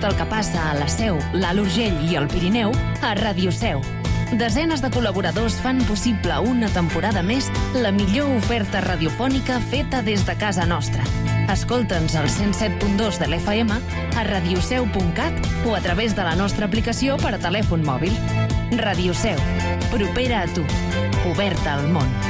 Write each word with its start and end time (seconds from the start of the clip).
Tot 0.00 0.14
el 0.14 0.16
que 0.16 0.24
passa 0.30 0.62
a 0.70 0.74
la 0.78 0.86
Seu, 0.88 1.18
l'Alt 1.36 1.60
Urgell 1.60 1.98
i 2.08 2.14
el 2.16 2.24
Pirineu 2.32 2.70
a 3.04 3.10
Ràdio 3.18 3.50
Seu. 3.52 3.82
Desenes 4.40 4.80
de 4.80 4.88
col·laboradors 4.94 5.58
fan 5.60 5.82
possible 5.84 6.38
una 6.40 6.70
temporada 6.72 7.20
més 7.20 7.50
la 7.76 7.92
millor 7.92 8.30
oferta 8.38 8.80
radiofònica 8.80 9.58
feta 9.68 10.00
des 10.00 10.24
de 10.24 10.38
casa 10.40 10.64
nostra. 10.64 11.04
Escolta'ns 11.52 12.16
al 12.16 12.30
107.2 12.32 13.20
de 13.20 13.28
l'FM, 13.28 13.76
a 14.16 14.24
radioseu.cat 14.30 15.52
o 15.68 15.76
a 15.76 15.84
través 15.84 16.16
de 16.16 16.24
la 16.24 16.36
nostra 16.38 16.70
aplicació 16.70 17.20
per 17.20 17.36
a 17.36 17.44
telèfon 17.44 17.84
mòbil. 17.84 18.16
Ràdio 18.80 19.12
Seu, 19.12 19.36
propera 19.92 20.46
a 20.46 20.52
tu, 20.56 20.64
oberta 21.28 21.76
al 21.76 21.90
món. 21.92 22.29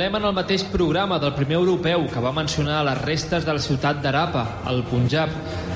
Parlem 0.00 0.16
en 0.16 0.24
el 0.30 0.32
mateix 0.32 0.62
programa 0.72 1.18
del 1.20 1.34
primer 1.36 1.58
europeu 1.58 2.06
que 2.08 2.20
va 2.24 2.30
mencionar 2.32 2.78
les 2.86 3.02
restes 3.04 3.44
de 3.44 3.52
la 3.52 3.60
ciutat 3.60 3.98
d'Arapa, 4.00 4.62
al 4.64 4.80
Punjab, 4.88 5.28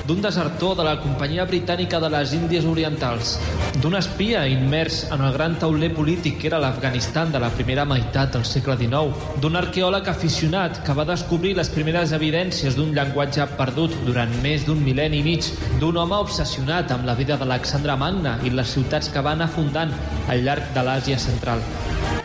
d'un 0.07 0.23
desertor 0.23 0.73
de 0.79 0.85
la 0.87 0.95
companyia 0.97 1.45
britànica 1.45 1.99
de 2.01 2.09
les 2.09 2.33
Índies 2.33 2.65
Orientals, 2.65 3.35
d'un 3.83 3.93
espia 3.99 4.47
immers 4.49 5.03
en 5.13 5.21
el 5.27 5.35
gran 5.35 5.59
tauler 5.61 5.91
polític 5.93 6.39
que 6.41 6.49
era 6.49 6.63
l'Afganistan 6.63 7.29
de 7.35 7.43
la 7.43 7.51
primera 7.53 7.85
meitat 7.85 8.33
del 8.33 8.47
segle 8.49 8.79
XIX, 8.81 9.13
d'un 9.45 9.61
arqueòleg 9.61 10.09
aficionat 10.09 10.81
que 10.81 10.97
va 10.97 11.05
descobrir 11.05 11.53
les 11.61 11.69
primeres 11.69 12.17
evidències 12.17 12.73
d'un 12.73 12.97
llenguatge 12.97 13.45
perdut 13.61 13.93
durant 14.09 14.33
més 14.41 14.65
d'un 14.65 14.81
mil·lenni 14.81 15.21
i 15.21 15.29
mig, 15.29 15.53
d'un 15.77 16.01
home 16.01 16.17
obsessionat 16.25 16.97
amb 16.97 17.05
la 17.05 17.13
vida 17.13 17.37
d'Alexandre 17.37 17.93
Magna 17.93 18.39
i 18.41 18.49
les 18.49 18.73
ciutats 18.73 19.13
que 19.13 19.21
van 19.21 19.45
afundant 19.45 19.93
al 20.25 20.41
llarg 20.41 20.73
de 20.73 20.89
l'Àsia 20.89 21.21
central 21.21 21.61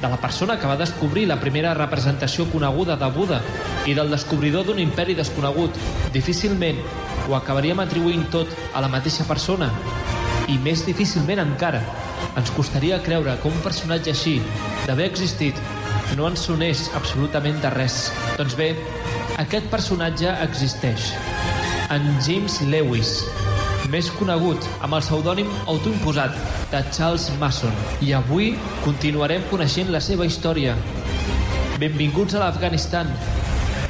de 0.00 0.08
la 0.08 0.16
persona 0.16 0.58
que 0.58 0.66
va 0.66 0.76
descobrir 0.80 1.26
la 1.28 1.38
primera 1.40 1.74
representació 1.74 2.46
coneguda 2.50 2.96
de 2.96 3.08
Buda 3.12 3.40
i 3.86 3.94
del 3.94 4.10
descobridor 4.10 4.64
d'un 4.66 4.80
imperi 4.80 5.14
desconegut. 5.14 5.76
Difícilment 6.14 6.80
ho 7.28 7.36
acabaríem 7.36 7.80
atribuint 7.84 8.24
tot 8.32 8.48
a 8.74 8.80
la 8.80 8.88
mateixa 8.88 9.26
persona. 9.28 9.68
I 10.48 10.56
més 10.58 10.86
difícilment 10.86 11.42
encara, 11.42 11.82
ens 12.38 12.50
costaria 12.56 13.02
creure 13.04 13.36
que 13.42 13.50
un 13.50 13.60
personatge 13.64 14.14
així, 14.14 14.38
d'haver 14.86 15.10
existit, 15.10 15.60
no 16.16 16.26
ens 16.30 16.48
sonés 16.48 16.88
absolutament 16.98 17.60
de 17.62 17.70
res. 17.76 18.08
Doncs 18.38 18.56
bé, 18.58 18.72
aquest 19.38 19.68
personatge 19.70 20.32
existeix. 20.48 21.12
En 21.90 22.06
James 22.24 22.60
Lewis, 22.70 23.18
més 23.92 24.10
conegut 24.18 24.66
amb 24.80 24.96
el 24.98 25.04
pseudònim 25.04 25.48
autoimposat 25.70 26.36
de 26.72 26.82
Charles 26.90 27.30
Mason. 27.40 27.74
I 28.04 28.12
avui 28.18 28.52
continuarem 28.84 29.46
coneixent 29.50 29.90
la 29.94 30.02
seva 30.04 30.28
història. 30.28 30.76
Benvinguts 31.80 32.36
a 32.36 32.44
l'Afganistan. 32.44 33.10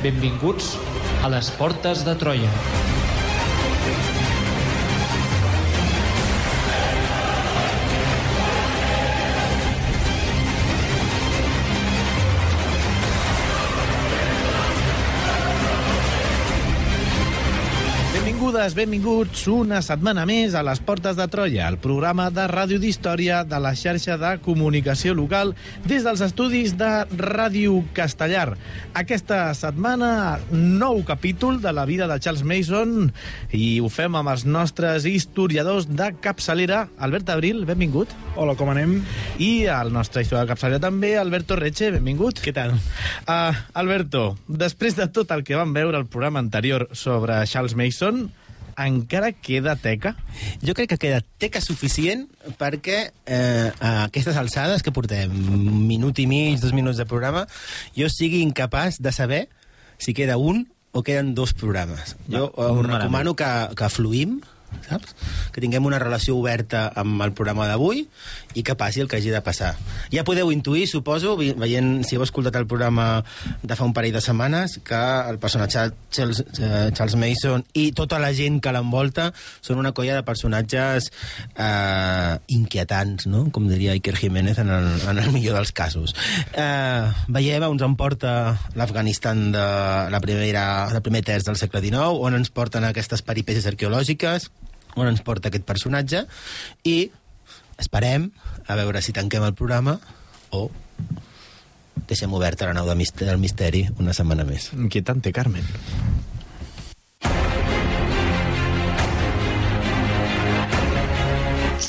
Benvinguts 0.04 0.76
a 1.24 1.32
les 1.34 1.50
portes 1.58 2.06
de 2.06 2.16
Troia. 2.22 2.89
Benvingudes, 18.60 18.76
benvinguts 18.76 19.42
una 19.48 19.78
setmana 19.80 20.26
més 20.28 20.52
a 20.52 20.60
les 20.60 20.82
Portes 20.84 21.16
de 21.16 21.24
Troia, 21.32 21.64
el 21.70 21.78
programa 21.80 22.26
de 22.28 22.42
ràdio 22.50 22.76
d'història 22.82 23.38
de 23.48 23.56
la 23.56 23.70
xarxa 23.72 24.18
de 24.20 24.34
comunicació 24.44 25.14
local 25.16 25.54
des 25.88 26.04
dels 26.04 26.20
estudis 26.20 26.74
de 26.76 26.90
Ràdio 27.16 27.78
Castellar. 27.96 28.58
Aquesta 28.92 29.38
setmana, 29.56 30.10
nou 30.52 31.00
capítol 31.08 31.56
de 31.62 31.72
la 31.72 31.86
vida 31.88 32.04
de 32.10 32.18
Charles 32.20 32.44
Mason 32.44 33.08
i 33.56 33.78
ho 33.80 33.88
fem 33.88 34.18
amb 34.20 34.28
els 34.34 34.44
nostres 34.44 35.08
historiadors 35.08 35.88
de 35.88 36.10
capçalera. 36.20 36.82
Albert 37.00 37.32
Abril, 37.32 37.64
benvingut. 37.64 38.12
Hola, 38.36 38.58
com 38.60 38.74
anem? 38.74 38.98
I 39.40 39.70
el 39.72 39.94
nostre 39.96 40.20
historiador 40.26 40.50
de 40.50 40.52
capçalera 40.52 40.84
també, 40.84 41.14
Alberto 41.16 41.56
Reche, 41.56 41.94
benvingut. 41.96 42.44
Què 42.44 42.52
tal? 42.52 42.76
Uh, 43.24 43.56
Alberto, 43.72 44.34
després 44.52 45.00
de 45.00 45.08
tot 45.08 45.32
el 45.32 45.48
que 45.48 45.56
vam 45.56 45.72
veure 45.72 45.96
al 45.96 46.10
programa 46.12 46.44
anterior 46.44 46.90
sobre 46.92 47.40
Charles 47.48 47.78
Mason, 47.78 48.26
encara 48.88 49.32
queda 49.32 49.76
teca? 49.76 50.14
Jo 50.64 50.74
crec 50.74 50.92
que 50.94 50.98
queda 51.02 51.20
teca 51.42 51.60
suficient 51.60 52.26
perquè 52.60 53.10
eh, 53.26 53.70
a 53.80 54.04
aquestes 54.06 54.36
alçades 54.40 54.82
que 54.86 54.92
portem 54.94 55.32
un 55.32 55.86
minut 55.86 56.18
i 56.22 56.26
mig, 56.30 56.60
dos 56.62 56.72
minuts 56.76 57.00
de 57.00 57.06
programa, 57.10 57.46
jo 57.96 58.08
sigui 58.08 58.40
incapaç 58.46 59.00
de 59.02 59.12
saber 59.12 59.42
si 59.98 60.14
queda 60.14 60.38
un 60.38 60.68
o 60.92 61.02
queden 61.06 61.34
dos 61.34 61.52
programes. 61.54 62.16
Jo 62.26 62.48
Va, 62.56 62.70
us 62.70 62.80
malament. 62.80 62.96
recomano 62.96 63.36
que, 63.38 63.50
que 63.76 63.88
fluïm, 63.92 64.40
saps? 64.86 65.16
Que 65.52 65.60
tinguem 65.60 65.84
una 65.86 65.98
relació 65.98 66.36
oberta 66.38 66.86
amb 66.94 67.20
el 67.26 67.34
programa 67.36 67.66
d'avui 67.68 68.06
i 68.54 68.64
que 68.66 68.76
passi 68.78 69.02
el 69.02 69.08
que 69.10 69.18
hagi 69.18 69.32
de 69.34 69.42
passar. 69.44 69.74
Ja 70.14 70.24
podeu 70.26 70.50
intuir, 70.54 70.86
suposo, 70.90 71.36
veient, 71.36 71.90
si 72.06 72.16
heu 72.16 72.24
escoltat 72.24 72.56
el 72.60 72.68
programa 72.70 73.24
de 73.62 73.76
fa 73.76 73.86
un 73.86 73.94
parell 73.96 74.14
de 74.14 74.22
setmanes, 74.24 74.78
que 74.86 75.00
el 75.30 75.38
personatge 75.42 75.90
Charles, 76.10 76.44
eh, 76.58 76.90
Charles 76.94 77.16
Mason 77.18 77.64
i 77.74 77.90
tota 77.96 78.18
la 78.22 78.32
gent 78.36 78.60
que 78.62 78.72
l'envolta 78.74 79.30
són 79.60 79.82
una 79.82 79.92
colla 79.96 80.16
de 80.18 80.24
personatges 80.26 81.10
eh, 81.54 82.38
inquietants, 82.54 83.26
no? 83.30 83.46
com 83.50 83.68
diria 83.70 83.94
Iker 83.98 84.16
Jiménez 84.16 84.58
en 84.62 84.70
el, 84.70 84.88
en 85.10 85.22
el 85.22 85.30
millor 85.34 85.58
dels 85.58 85.74
casos. 85.76 86.14
Eh, 86.54 87.10
veiem 87.28 87.66
on 87.66 87.80
ens 87.80 87.86
emporta 87.86 88.32
l'Afganistan 88.76 89.50
de 89.54 89.66
la 90.12 90.20
primera, 90.20 90.64
del 90.92 91.02
primer 91.04 91.22
terç 91.24 91.46
del 91.48 91.56
segle 91.56 91.80
XIX, 91.80 92.20
on 92.20 92.36
ens 92.36 92.52
porten 92.52 92.84
aquestes 92.84 93.24
peripècies 93.24 93.68
arqueològiques, 93.70 94.50
on 94.96 95.08
ens 95.10 95.22
porta 95.26 95.50
aquest 95.50 95.66
personatge, 95.68 96.24
i 96.84 97.10
esperem 97.80 98.30
a 98.68 98.76
veure 98.78 99.02
si 99.02 99.14
tanquem 99.16 99.44
el 99.46 99.56
programa 99.56 99.98
o 100.50 100.68
deixem 102.10 102.32
oberta 102.34 102.66
la 102.66 102.74
nau 102.74 102.88
de 102.88 102.96
misteri, 102.98 103.30
del 103.30 103.38
misteri 103.38 103.84
una 103.98 104.14
setmana 104.16 104.44
més. 104.46 104.72
Inquietant 104.74 105.22
té, 105.22 105.32
Carmen. 105.32 105.66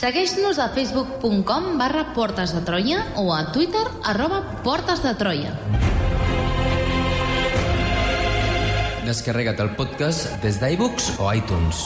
Segueix-nos 0.02 0.58
a 0.58 0.72
facebook.com 0.74 1.76
barra 1.78 2.08
Portes 2.16 2.56
de 2.56 2.64
Troia 2.66 3.04
o 3.22 3.28
a 3.36 3.44
Twitter 3.54 3.84
arroba 4.10 4.42
Portes 4.66 5.04
de 5.06 5.14
Troia. 5.20 5.54
Descarrega't 9.06 9.62
el 9.62 9.76
podcast 9.78 10.42
des 10.42 10.58
d'iBooks 10.62 11.14
o 11.20 11.30
iTunes. 11.36 11.86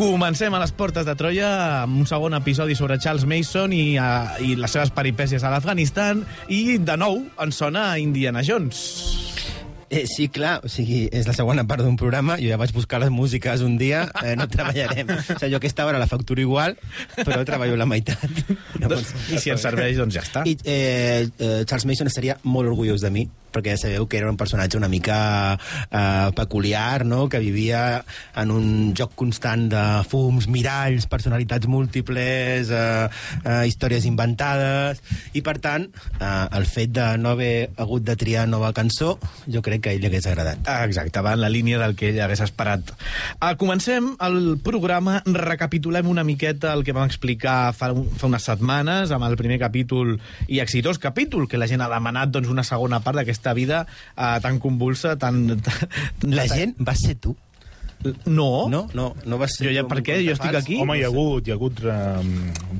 Comencem 0.00 0.54
a 0.56 0.58
les 0.62 0.70
portes 0.72 1.04
de 1.04 1.12
Troia 1.12 1.48
amb 1.82 1.98
un 2.00 2.06
segon 2.08 2.32
episodi 2.38 2.72
sobre 2.78 2.96
Charles 2.96 3.26
Mason 3.28 3.74
i, 3.76 3.98
uh, 4.00 4.32
i 4.40 4.54
les 4.56 4.72
seves 4.72 4.94
peripècies 4.96 5.44
a 5.44 5.52
l'Afganistan 5.52 6.24
i, 6.48 6.78
de 6.80 6.96
nou, 6.96 7.20
ens 7.44 7.60
sona 7.60 7.90
Indiana 8.00 8.40
Jones. 8.40 9.29
Eh, 9.90 10.06
sí, 10.06 10.28
clar, 10.30 10.60
o 10.62 10.68
sigui, 10.70 11.08
és 11.10 11.26
la 11.26 11.34
segona 11.34 11.64
part 11.66 11.82
d'un 11.82 11.96
programa, 11.98 12.36
jo 12.38 12.46
ja 12.46 12.58
vaig 12.60 12.70
buscar 12.70 13.00
les 13.02 13.10
músiques 13.10 13.64
un 13.66 13.74
dia, 13.80 14.04
eh, 14.22 14.36
no 14.38 14.46
treballarem. 14.52 15.10
O 15.10 15.18
sigui, 15.26 15.50
jo 15.50 15.58
aquesta 15.58 15.86
hora 15.86 15.98
la 15.98 16.06
facturo 16.06 16.40
igual, 16.40 16.76
però 17.18 17.42
treballo 17.42 17.74
la 17.74 17.88
meitat. 17.90 18.22
Doncs, 18.80 19.10
I 19.34 19.42
si 19.42 19.50
ens 19.50 19.66
serveix, 19.66 19.98
doncs 19.98 20.14
ja 20.14 20.22
està. 20.22 20.46
I 20.46 20.54
eh, 20.62 21.26
eh, 21.26 21.62
Charles 21.66 21.88
Mason 21.90 22.08
estaria 22.08 22.38
molt 22.46 22.70
orgullós 22.70 23.02
de 23.02 23.10
mi, 23.12 23.26
perquè 23.50 23.74
ja 23.74 23.80
sabeu 23.82 24.06
que 24.08 24.18
era 24.20 24.30
un 24.30 24.38
personatge 24.38 24.78
una 24.78 24.88
mica 24.88 25.58
eh, 25.90 26.30
peculiar, 26.36 27.04
no? 27.04 27.28
que 27.28 27.40
vivia 27.42 28.04
en 28.38 28.54
un 28.54 28.66
joc 28.96 29.14
constant 29.18 29.66
de 29.72 29.82
fums, 30.08 30.46
miralls, 30.48 31.08
personalitats 31.10 31.68
múltiples, 31.70 32.70
eh, 32.70 33.08
eh, 33.42 33.62
històries 33.68 34.06
inventades, 34.08 35.02
i 35.34 35.42
per 35.42 35.58
tant, 35.62 35.88
eh, 36.20 36.46
el 36.56 36.66
fet 36.70 36.94
de 36.94 37.10
no 37.18 37.34
haver 37.34 37.70
hagut 37.76 38.06
de 38.06 38.16
triar 38.16 38.46
nova 38.48 38.72
cançó, 38.76 39.16
jo 39.50 39.62
crec 39.66 39.79
que 39.80 39.90
a 39.90 39.92
ell 39.96 40.00
li 40.00 40.06
hagués 40.10 40.26
agradat. 40.30 40.58
Ah, 40.68 40.84
Exacte, 40.84 41.20
va 41.24 41.32
en 41.34 41.40
la 41.40 41.48
línia 41.52 41.78
del 41.78 41.96
que 41.96 42.10
ell 42.10 42.20
hagués 42.20 42.40
esperat. 42.44 42.92
Ah, 43.40 43.54
comencem 43.56 44.12
el 44.20 44.58
programa, 44.62 45.22
recapitulem 45.26 46.06
una 46.08 46.24
miqueta 46.24 46.72
el 46.74 46.84
que 46.84 46.92
vam 46.96 47.08
explicar 47.08 47.72
fa, 47.74 47.92
un- 47.92 48.08
fa 48.10 48.26
unes 48.30 48.42
setmanes 48.46 49.10
amb 49.10 49.24
el 49.28 49.36
primer 49.40 49.58
capítol 49.58 50.18
i 50.48 50.60
exitós 50.60 50.98
capítol, 50.98 51.48
que 51.48 51.58
la 51.58 51.66
gent 51.70 51.80
ha 51.82 51.88
demanat 51.92 52.30
doncs, 52.30 52.48
una 52.48 52.64
segona 52.64 53.00
part 53.00 53.16
d'aquesta 53.20 53.54
vida 53.54 53.86
eh, 54.16 54.38
tan 54.42 54.58
convulsa, 54.58 55.16
tan... 55.18 55.42
La 56.22 56.46
gent 56.48 56.74
va 56.80 56.94
ser 56.94 57.14
tu. 57.16 57.36
No. 58.24 58.68
No, 58.72 58.86
no, 58.96 59.10
no 59.28 59.38
va 59.40 59.48
ser 59.50 59.66
Jo 59.66 59.72
ja, 59.74 59.82
per 59.88 60.00
què? 60.06 60.20
Jo 60.24 60.32
estic 60.32 60.54
aquí. 60.56 60.78
Home, 60.80 60.96
hi 60.96 61.02
ha 61.04 61.10
hagut, 61.10 61.46
hi 61.46 61.52
ha 61.52 61.58
hagut 61.58 61.82
um, 61.84 62.30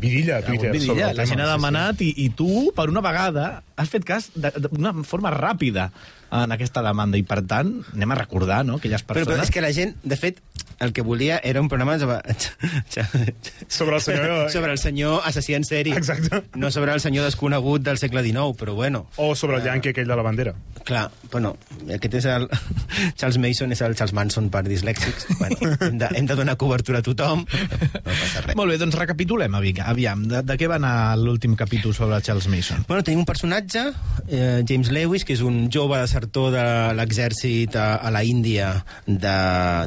vidilla 0.00 0.38
a 0.38 0.44
Twitter 0.46 0.70
Vidilla, 0.72 0.94
sobre 0.94 1.10
el 1.10 1.16
la 1.18 1.24
tema. 1.24 1.28
gent 1.34 1.40
ha 1.40 1.44
sí, 1.44 1.50
sí. 1.50 1.56
demanat 1.58 2.00
i, 2.06 2.08
i 2.24 2.30
tu, 2.38 2.48
per 2.76 2.88
una 2.88 3.02
vegada, 3.04 3.50
has 3.76 3.92
fet 3.92 4.06
cas 4.08 4.30
d'una 4.36 4.94
forma 5.04 5.32
ràpida 5.34 5.90
en 6.30 6.54
aquesta 6.54 6.80
demanda 6.86 7.18
i, 7.18 7.24
per 7.26 7.42
tant, 7.50 7.74
anem 7.92 8.14
a 8.14 8.18
recordar 8.22 8.62
no, 8.64 8.78
aquelles 8.78 9.02
Però, 9.02 9.18
persones... 9.18 9.34
però 9.34 9.44
és 9.48 9.52
que 9.52 9.64
la 9.64 9.72
gent, 9.74 9.96
de 10.06 10.16
fet, 10.16 10.38
el 10.80 10.94
que 10.96 11.02
volia 11.04 11.40
era 11.44 11.60
un 11.60 11.68
programa 11.68 11.98
sobre, 11.98 12.20
Sobre 13.68 13.96
el 13.96 14.02
senyor... 14.02 14.50
sobre 14.50 14.72
el 14.72 14.78
senyor 14.78 15.20
assassí 15.26 15.54
en 15.54 15.64
sèrie. 15.68 15.96
Exacte. 15.98 16.42
No 16.54 16.70
sobre 16.70 16.94
el 16.94 17.00
senyor 17.02 17.26
desconegut 17.28 17.82
del 17.84 17.98
segle 17.98 18.22
XIX, 18.24 18.54
però 18.56 18.74
bueno. 18.74 19.06
O 19.16 19.34
sobre 19.34 19.58
el 19.58 19.66
yanqui 19.66 19.90
aquell 19.92 20.08
de 20.08 20.16
la 20.16 20.22
bandera. 20.24 20.54
Clar, 20.84 21.10
bueno, 21.32 21.54
aquest 21.88 22.16
és 22.20 22.26
el... 22.30 22.48
Charles 23.18 23.38
Mason 23.40 23.72
és 23.74 23.80
el 23.86 23.94
Charles 23.98 24.14
Manson 24.16 24.50
per 24.52 24.62
dislèxics. 24.66 25.28
Bueno, 25.38 25.58
hem, 25.86 25.98
de, 26.00 26.10
hem 26.18 26.28
de 26.28 26.36
donar 26.38 26.56
cobertura 26.60 27.00
a 27.00 27.06
tothom. 27.06 27.44
No 27.46 28.02
passa 28.04 28.44
res. 28.44 28.56
Molt 28.58 28.72
bé, 28.72 28.78
doncs 28.80 28.98
recapitulem, 28.98 29.54
aviam, 29.56 30.24
de, 30.30 30.42
de 30.46 30.56
què 30.60 30.68
va 30.70 30.78
anar 30.80 30.94
l'últim 31.20 31.56
capítol 31.58 31.94
sobre 31.96 32.20
Charles 32.24 32.48
Mason? 32.52 32.84
Bueno, 32.88 33.04
tenim 33.06 33.22
un 33.22 33.28
personatge, 33.28 33.86
eh, 34.28 34.62
James 34.68 34.90
Lewis, 34.94 35.24
que 35.26 35.36
és 35.36 35.44
un 35.46 35.68
jove 35.72 36.00
desertor 36.00 36.50
de 36.54 36.66
l'exèrcit 36.98 37.76
a, 37.78 37.88
a 37.96 38.12
la 38.14 38.24
Índia 38.26 38.72
de, 39.06 39.36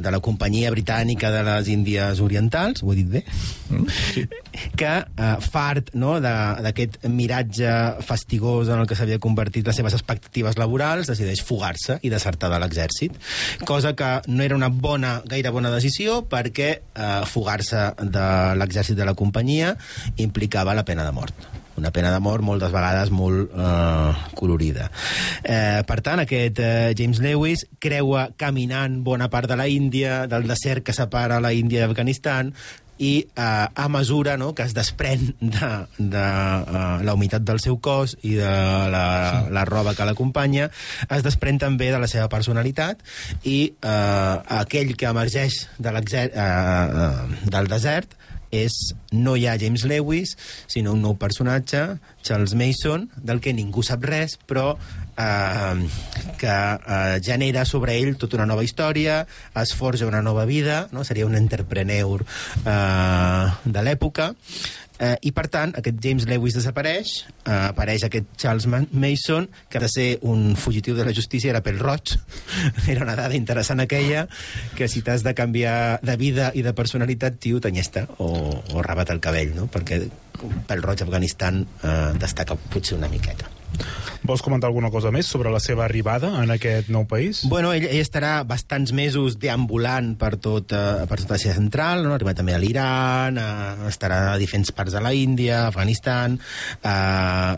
de 0.03 0.13
la 0.13 0.21
companyia 0.23 0.71
britànica 0.73 1.31
de 1.33 1.43
les 1.47 1.71
Índies 1.73 2.21
Orientals, 2.23 2.83
ho 2.83 2.93
he 2.93 2.99
dit 3.01 3.11
bé? 3.17 3.23
Mm, 3.69 3.87
sí. 3.89 4.25
Que, 4.77 4.93
eh, 5.01 5.33
fart 5.41 5.93
no, 5.97 6.15
d'aquest 6.21 7.01
miratge 7.09 7.71
fastigós 8.05 8.69
en 8.69 8.83
el 8.83 8.89
que 8.89 8.97
s'havia 8.97 9.21
convertit 9.23 9.67
les 9.67 9.79
seves 9.79 9.95
expectatives 9.97 10.59
laborals, 10.61 11.09
decideix 11.09 11.32
fugar-se 11.41 11.97
i 12.05 12.11
desertar 12.13 12.51
de 12.53 12.59
l'exèrcit, 12.61 13.17
cosa 13.65 13.95
que 13.97 14.11
no 14.27 14.43
era 14.45 14.55
una 14.59 14.69
bona, 14.69 15.15
gaire 15.25 15.49
bona 15.49 15.73
decisió 15.73 16.21
perquè 16.29 16.69
eh, 16.77 17.09
fugar-se 17.25 17.89
de 18.03 18.29
l'exèrcit 18.59 18.99
de 18.99 19.09
la 19.09 19.17
companyia 19.17 19.73
implicava 20.21 20.77
la 20.77 20.85
pena 20.85 21.07
de 21.07 21.15
mort 21.15 21.51
una 21.75 21.91
pena 21.91 22.11
de 22.13 22.19
mort 22.21 22.43
moltes 22.45 22.71
vegades 22.71 23.09
molt 23.09 23.49
eh, 23.49 24.13
colorida. 24.37 24.89
Eh, 25.41 25.81
per 25.87 25.99
tant, 26.05 26.21
aquest 26.23 26.61
eh, 26.61 26.93
James 26.97 27.21
Lewis 27.23 27.65
creua 27.81 28.27
caminant 28.37 28.99
bona 29.03 29.29
part 29.33 29.49
de 29.49 29.57
la 29.59 29.67
Índia, 29.67 30.23
del 30.29 30.47
desert 30.49 30.85
que 30.85 30.93
separa 30.93 31.41
la 31.41 31.53
Índia 31.53 31.87
d'Afganistan, 31.87 32.53
i 32.97 33.13
eh, 33.25 33.67
a 33.73 33.87
mesura 33.89 34.37
no, 34.37 34.51
que 34.53 34.65
es 34.67 34.75
desprèn 34.75 35.33
de, 35.39 35.71
de 35.97 36.23
uh, 36.23 37.01
la 37.03 37.15
humitat 37.15 37.43
del 37.45 37.61
seu 37.63 37.79
cos 37.83 38.15
i 38.21 38.35
de 38.37 38.53
la, 38.93 39.05
sí. 39.47 39.53
la 39.55 39.65
roba 39.69 39.95
que 39.97 40.07
l'acompanya, 40.07 40.69
es 41.09 41.25
desprèn 41.25 41.59
també 41.61 41.91
de 41.93 42.01
la 42.01 42.09
seva 42.09 42.29
personalitat 42.31 43.01
i 43.49 43.57
eh, 43.73 44.35
aquell 44.59 44.93
que 44.97 45.09
emergeix 45.09 45.63
de 45.77 45.93
eh, 45.93 46.27
eh, 46.27 47.09
del 47.49 47.71
desert 47.71 48.17
és 48.53 48.93
no 49.11 49.33
ja 49.39 49.57
James 49.59 49.83
Lewis, 49.89 50.35
sinó 50.69 50.93
un 50.93 51.01
nou 51.01 51.17
personatge, 51.17 51.97
Charles 52.21 52.53
Mason, 52.55 53.09
del 53.17 53.41
que 53.41 53.53
ningú 53.55 53.83
sap 53.85 54.05
res, 54.05 54.37
però 54.47 54.75
eh, 55.17 55.87
que 56.37 56.53
eh, 56.53 57.19
genera 57.25 57.65
sobre 57.65 57.97
ell 57.97 58.15
tota 58.21 58.37
una 58.37 58.47
nova 58.49 58.63
història, 58.65 59.23
es 59.59 59.73
forja 59.77 60.07
una 60.07 60.21
nova 60.21 60.45
vida, 60.45 60.87
no? 60.91 61.03
seria 61.03 61.25
un 61.25 61.35
entrepreneur 61.39 62.21
eh, 62.21 63.47
de 63.65 63.85
l'època, 63.85 64.33
Eh, 65.03 65.15
I, 65.27 65.31
per 65.35 65.47
tant, 65.51 65.73
aquest 65.75 65.97
James 66.03 66.25
Lewis 66.29 66.55
desapareix, 66.55 67.13
eh, 67.43 67.55
apareix 67.55 68.05
aquest 68.07 68.29
Charles 68.39 68.67
Mason, 68.69 69.49
que 69.69 69.81
de 69.83 69.89
ser 69.91 70.07
un 70.21 70.53
fugitiu 70.55 70.95
de 70.95 71.03
la 71.03 71.15
justícia, 71.15 71.51
era 71.51 71.63
pel 71.65 71.81
roig. 71.81 72.15
era 72.93 73.03
una 73.03 73.17
dada 73.19 73.35
interessant 73.35 73.83
aquella, 73.83 74.27
que 74.77 74.87
si 74.87 75.03
t'has 75.03 75.25
de 75.27 75.33
canviar 75.35 75.99
de 76.03 76.15
vida 76.21 76.51
i 76.55 76.63
de 76.63 76.75
personalitat, 76.77 77.35
tio, 77.43 77.59
t'anyesta 77.59 78.05
o, 78.17 78.29
o 78.73 78.85
rabat 78.85 79.11
el 79.11 79.19
cabell, 79.23 79.51
no? 79.57 79.67
Perquè 79.71 80.05
pel 80.69 80.85
roig 80.85 81.03
Afganistan 81.03 81.65
eh, 81.83 82.13
destaca 82.21 82.55
potser 82.55 82.95
una 82.99 83.11
miqueta. 83.11 83.62
Vols 84.23 84.43
comentar 84.43 84.69
alguna 84.69 84.91
cosa 84.91 85.11
més 85.11 85.27
sobre 85.27 85.51
la 85.51 85.59
seva 85.59 85.83
arribada 85.83 86.29
en 86.43 86.53
aquest 86.53 86.87
nou 86.93 87.03
país? 87.09 87.41
Bueno, 87.51 87.73
ell, 87.75 87.89
ell 87.89 87.99
estarà 87.99 88.37
bastants 88.47 88.93
mesos 88.95 89.35
deambulant 89.41 90.13
per 90.19 90.37
tot, 90.39 90.71
eh, 90.71 91.03
per 91.09 91.19
tota 91.19 91.35
Àsia 91.35 91.55
Central, 91.57 92.05
no? 92.07 92.13
arriba 92.15 92.35
també 92.37 92.55
a 92.55 92.61
l'Iran, 92.61 93.39
eh, 93.41 93.91
estarà 93.91 94.21
a 94.31 94.39
diferents 94.39 94.71
parts 94.71 94.95
de 94.95 95.03
la 95.03 95.11
Índia, 95.17 95.67
Afganistan, 95.67 96.39
eh, 96.83 97.53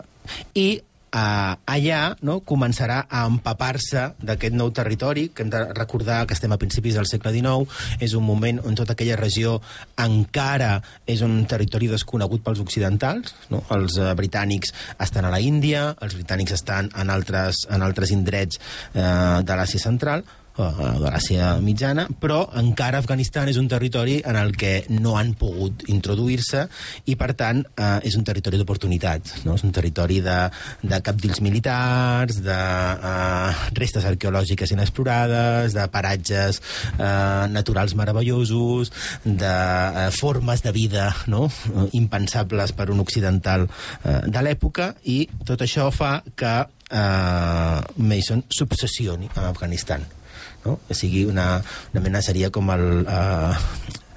i 0.58 0.68
eh, 1.16 1.56
allà 1.76 2.00
no, 2.26 2.40
començarà 2.46 3.02
a 3.08 3.24
empapar-se 3.28 4.06
d'aquest 4.20 4.56
nou 4.56 4.70
territori, 4.76 5.28
que 5.32 5.44
hem 5.44 5.52
de 5.52 5.62
recordar 5.76 6.24
que 6.26 6.36
estem 6.36 6.52
a 6.52 6.60
principis 6.60 6.98
del 6.98 7.08
segle 7.08 7.32
XIX, 7.34 7.66
és 8.04 8.16
un 8.18 8.26
moment 8.26 8.60
on 8.66 8.76
tota 8.78 8.96
aquella 8.96 9.18
regió 9.20 9.56
encara 10.02 10.76
és 11.06 11.22
un 11.24 11.38
territori 11.48 11.90
desconegut 11.92 12.44
pels 12.44 12.62
occidentals, 12.62 13.34
no? 13.52 13.62
els 13.76 13.98
eh, 14.00 14.12
britànics 14.18 14.74
estan 15.02 15.28
a 15.28 15.34
la 15.34 15.42
Índia, 15.42 15.88
els 16.02 16.16
britànics 16.18 16.56
estan 16.56 16.90
en 16.96 17.12
altres, 17.12 17.66
en 17.72 17.84
altres 17.86 18.12
indrets 18.14 18.60
eh, 18.94 19.42
de 19.46 19.56
l'Àsia 19.56 19.82
Central, 19.82 20.26
de 20.56 21.10
l'Àsia 21.10 21.50
mitjana, 21.60 22.06
però 22.20 22.46
encara 22.56 23.00
Afganistan 23.02 23.50
és 23.50 23.58
un 23.60 23.68
territori 23.68 24.18
en 24.24 24.38
el 24.40 24.54
que 24.56 24.86
no 24.88 25.16
han 25.20 25.34
pogut 25.38 25.84
introduir-se 25.92 26.64
i, 27.04 27.16
per 27.18 27.32
tant, 27.36 27.62
eh, 27.76 27.98
és 28.08 28.16
un 28.16 28.24
territori 28.24 28.60
d'oportunitats. 28.60 29.42
No? 29.44 29.56
És 29.58 29.64
un 29.66 29.74
territori 29.76 30.20
de, 30.24 30.38
de 30.82 31.00
capdills 31.04 31.42
militars, 31.44 32.40
de 32.44 32.56
eh, 32.56 33.66
restes 33.76 34.08
arqueològiques 34.08 34.72
inexplorades, 34.72 35.76
de 35.76 35.86
paratges 35.92 36.62
eh, 36.96 37.46
naturals 37.52 37.96
meravellosos, 37.98 38.92
de 39.24 39.52
eh, 39.52 40.08
formes 40.16 40.64
de 40.64 40.72
vida 40.72 41.10
no? 41.28 41.46
Impensables 41.92 42.72
per 42.76 42.88
un 42.94 43.00
occidental 43.04 43.66
eh, 43.68 44.20
de 44.26 44.44
l'època, 44.44 44.94
i 45.04 45.24
tot 45.46 45.62
això 45.66 45.90
fa 45.94 46.18
que 46.36 46.58
eh, 46.64 47.80
Mason 47.96 48.46
s'obsessioni 48.48 49.30
amb 49.34 49.50
Afganistan 49.50 50.15
no? 50.66 50.80
que 50.88 50.98
sigui 50.98 51.24
una, 51.30 51.62
una 51.94 52.04
mena 52.04 52.22
seria 52.22 52.50
com 52.50 52.74
el... 52.74 53.06
Uh, 53.06 53.54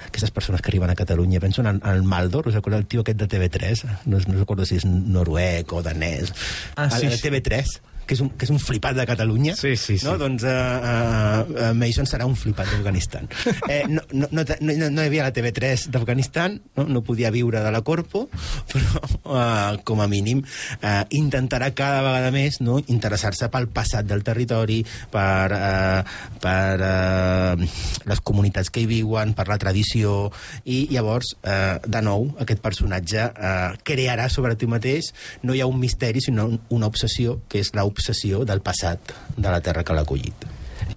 aquestes 0.10 0.32
persones 0.34 0.62
que 0.62 0.72
arriben 0.72 0.90
a 0.90 0.96
Catalunya 0.98 1.40
penso 1.40 1.62
en 1.62 1.82
el 1.86 2.02
Maldor, 2.04 2.48
us 2.50 2.56
recorda 2.56 2.80
el 2.80 2.88
tio 2.90 3.04
aquest 3.06 3.20
de 3.22 3.28
TV3 3.30 3.84
no, 4.10 4.18
no 4.18 4.40
recordo 4.40 4.66
si 4.66 4.80
és 4.82 4.86
noruec 4.90 5.70
o 5.72 5.84
danès 5.86 6.34
Ah, 6.76 6.90
sí, 6.90 7.06
el, 7.06 7.14
sí. 7.14 7.28
TV3 7.28 7.78
que 8.10 8.16
és, 8.18 8.22
un, 8.26 8.32
que 8.34 8.48
és 8.48 8.52
un 8.54 8.58
flipat 8.58 8.98
de 8.98 9.06
Catalunya 9.06 9.54
Sí, 9.60 9.76
sí, 9.78 10.00
sí. 10.02 10.06
no? 10.08 10.16
doncs 10.18 10.42
uh, 10.42 10.50
uh, 10.50 11.44
uh, 11.54 11.74
Mason 11.78 12.08
serà 12.10 12.26
un 12.26 12.34
flipat 12.40 12.72
d'Afganistan 12.74 13.28
eh, 13.70 13.84
no, 13.88 14.02
no, 14.18 14.26
no, 14.34 14.42
no, 14.42 14.90
no 14.90 15.04
hi 15.04 15.12
havia 15.12 15.28
la 15.28 15.34
TV3 15.36 15.86
d'Afganistan 15.94 16.56
no? 16.80 16.88
no 16.90 17.04
podia 17.06 17.30
viure 17.36 17.62
de 17.62 17.72
la 17.76 17.84
Corpo 17.86 18.24
però 18.72 19.04
uh, 19.30 19.78
com 19.86 20.02
a 20.02 20.08
mínim 20.10 20.42
uh, 20.42 21.04
intentarà 21.14 21.70
cada 21.78 22.02
vegada 22.08 22.32
més 22.34 22.58
no? 22.66 22.80
interessar-se 22.90 23.52
pel 23.54 23.70
passat 23.76 24.10
del 24.10 24.24
territori 24.26 24.80
per, 25.14 25.54
uh, 25.54 26.02
per 26.42 26.82
uh, 26.82 27.70
les 28.10 28.24
comunitats 28.26 28.74
que 28.74 28.82
hi 28.84 28.90
viuen 28.90 29.36
per 29.38 29.46
la 29.52 29.60
tradició 29.62 30.32
i 30.66 30.88
llavors 30.96 31.36
uh, 31.44 31.78
de 31.86 32.02
nou 32.10 32.30
aquest 32.42 32.64
personatge 32.66 33.30
uh, 33.30 33.78
crearà 33.86 34.26
sobre 34.34 34.58
tu 34.58 34.66
mateix 34.72 35.14
no 35.46 35.54
hi 35.54 35.62
ha 35.62 35.70
un 35.70 35.78
misteri 35.80 36.26
sinó 36.26 36.48
un- 36.50 36.60
una 36.74 36.90
obsessió 36.90 37.38
que 37.50 37.62
és 37.62 37.70
l'obsessió 37.78 37.99
del 38.46 38.64
passat 38.66 39.14
de 39.36 39.50
la 39.50 39.62
terra 39.62 39.84
que 39.84 39.96
l'ha 39.96 40.06
acollit 40.08 40.48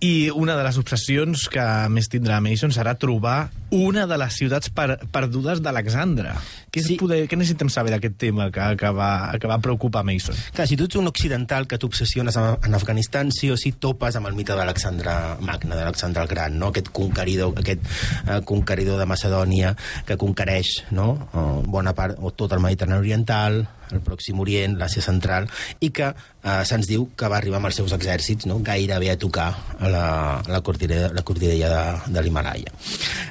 I 0.00 0.30
una 0.35 0.56
de 0.59 0.64
les 0.66 0.78
obsessions 0.78 1.49
que 1.52 1.64
més 1.92 2.09
tindrà 2.11 2.40
Mason 2.40 2.73
serà 2.75 2.94
trobar 2.99 3.50
una 3.73 4.07
de 4.07 4.19
les 4.21 4.37
ciutats 4.37 4.71
per, 4.75 4.99
perdudes 5.12 5.62
d'Alexandra. 5.64 6.35
Què, 6.73 6.83
sí. 6.85 6.97
Poder, 7.00 7.25
què 7.29 7.38
necessitem 7.38 7.71
saber 7.73 7.95
d'aquest 7.95 8.19
tema 8.21 8.49
que, 8.52 8.67
que, 8.81 8.93
va, 8.97 9.11
que 9.41 9.50
va 9.50 9.59
preocupar 9.64 10.05
Mason? 10.07 10.37
Clar, 10.55 10.69
si 10.69 10.76
tu 10.79 10.87
ets 10.88 11.00
un 11.00 11.09
occidental 11.11 11.67
que 11.69 11.81
t'obsessiones 11.81 12.37
en 12.38 12.79
Afganistan, 12.79 13.33
sí 13.35 13.50
o 13.52 13.59
sí 13.61 13.75
topes 13.81 14.17
amb 14.21 14.29
el 14.31 14.37
mite 14.38 14.57
d'Alexandre 14.59 15.17
Magne, 15.41 15.75
d'Alexandre 15.75 16.25
el 16.25 16.33
Gran, 16.33 16.59
no? 16.61 16.73
aquest 16.73 16.93
conqueridor, 16.95 17.57
aquest 17.64 17.85
eh, 18.29 18.41
conqueridor 18.49 19.00
de 19.00 19.09
Macedònia 19.09 19.76
que 20.09 20.21
conquereix 20.21 20.83
no? 20.93 21.14
eh, 21.33 21.47
bona 21.67 21.97
part, 21.97 22.21
o 22.21 22.33
tot 22.37 22.52
el 22.52 22.64
Mediterrani 22.64 23.00
Oriental, 23.00 23.62
el 23.93 24.00
Pròxim 24.05 24.41
Orient, 24.43 24.76
l'Àsia 24.81 25.05
Central, 25.05 25.49
i 25.85 25.91
que 25.95 26.09
eh, 26.12 26.62
se'ns 26.69 26.88
diu 26.88 27.09
que 27.19 27.29
va 27.31 27.38
arribar 27.38 27.61
amb 27.61 27.71
els 27.71 27.79
seus 27.81 27.93
exèrcits 27.97 28.49
no? 28.50 28.61
gairebé 28.64 29.12
a 29.12 29.19
tocar 29.21 29.50
la, 29.83 30.07
la 30.49 30.62
cordillera, 30.64 31.12
la 31.14 31.25
cordillera 31.26 31.73
de, 31.73 32.14
de 32.17 32.25
l'Himalaya. 32.25 32.73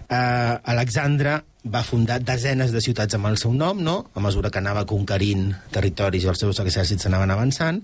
Eh, 0.06 0.31
Alexandre 0.74 1.40
va 1.72 1.84
fundar 1.86 2.20
desenes 2.26 2.72
de 2.74 2.82
ciutats 2.82 3.16
amb 3.18 3.30
el 3.30 3.38
seu 3.38 3.54
nom, 3.54 3.82
no? 3.86 3.98
a 4.16 4.24
mesura 4.24 4.50
que 4.50 4.62
anava 4.62 4.88
conquerint 4.90 5.52
territoris 5.74 6.26
i 6.26 6.32
els 6.32 6.42
seus 6.42 6.62
exèrcits 6.64 7.06
anaven 7.10 7.34
avançant, 7.34 7.84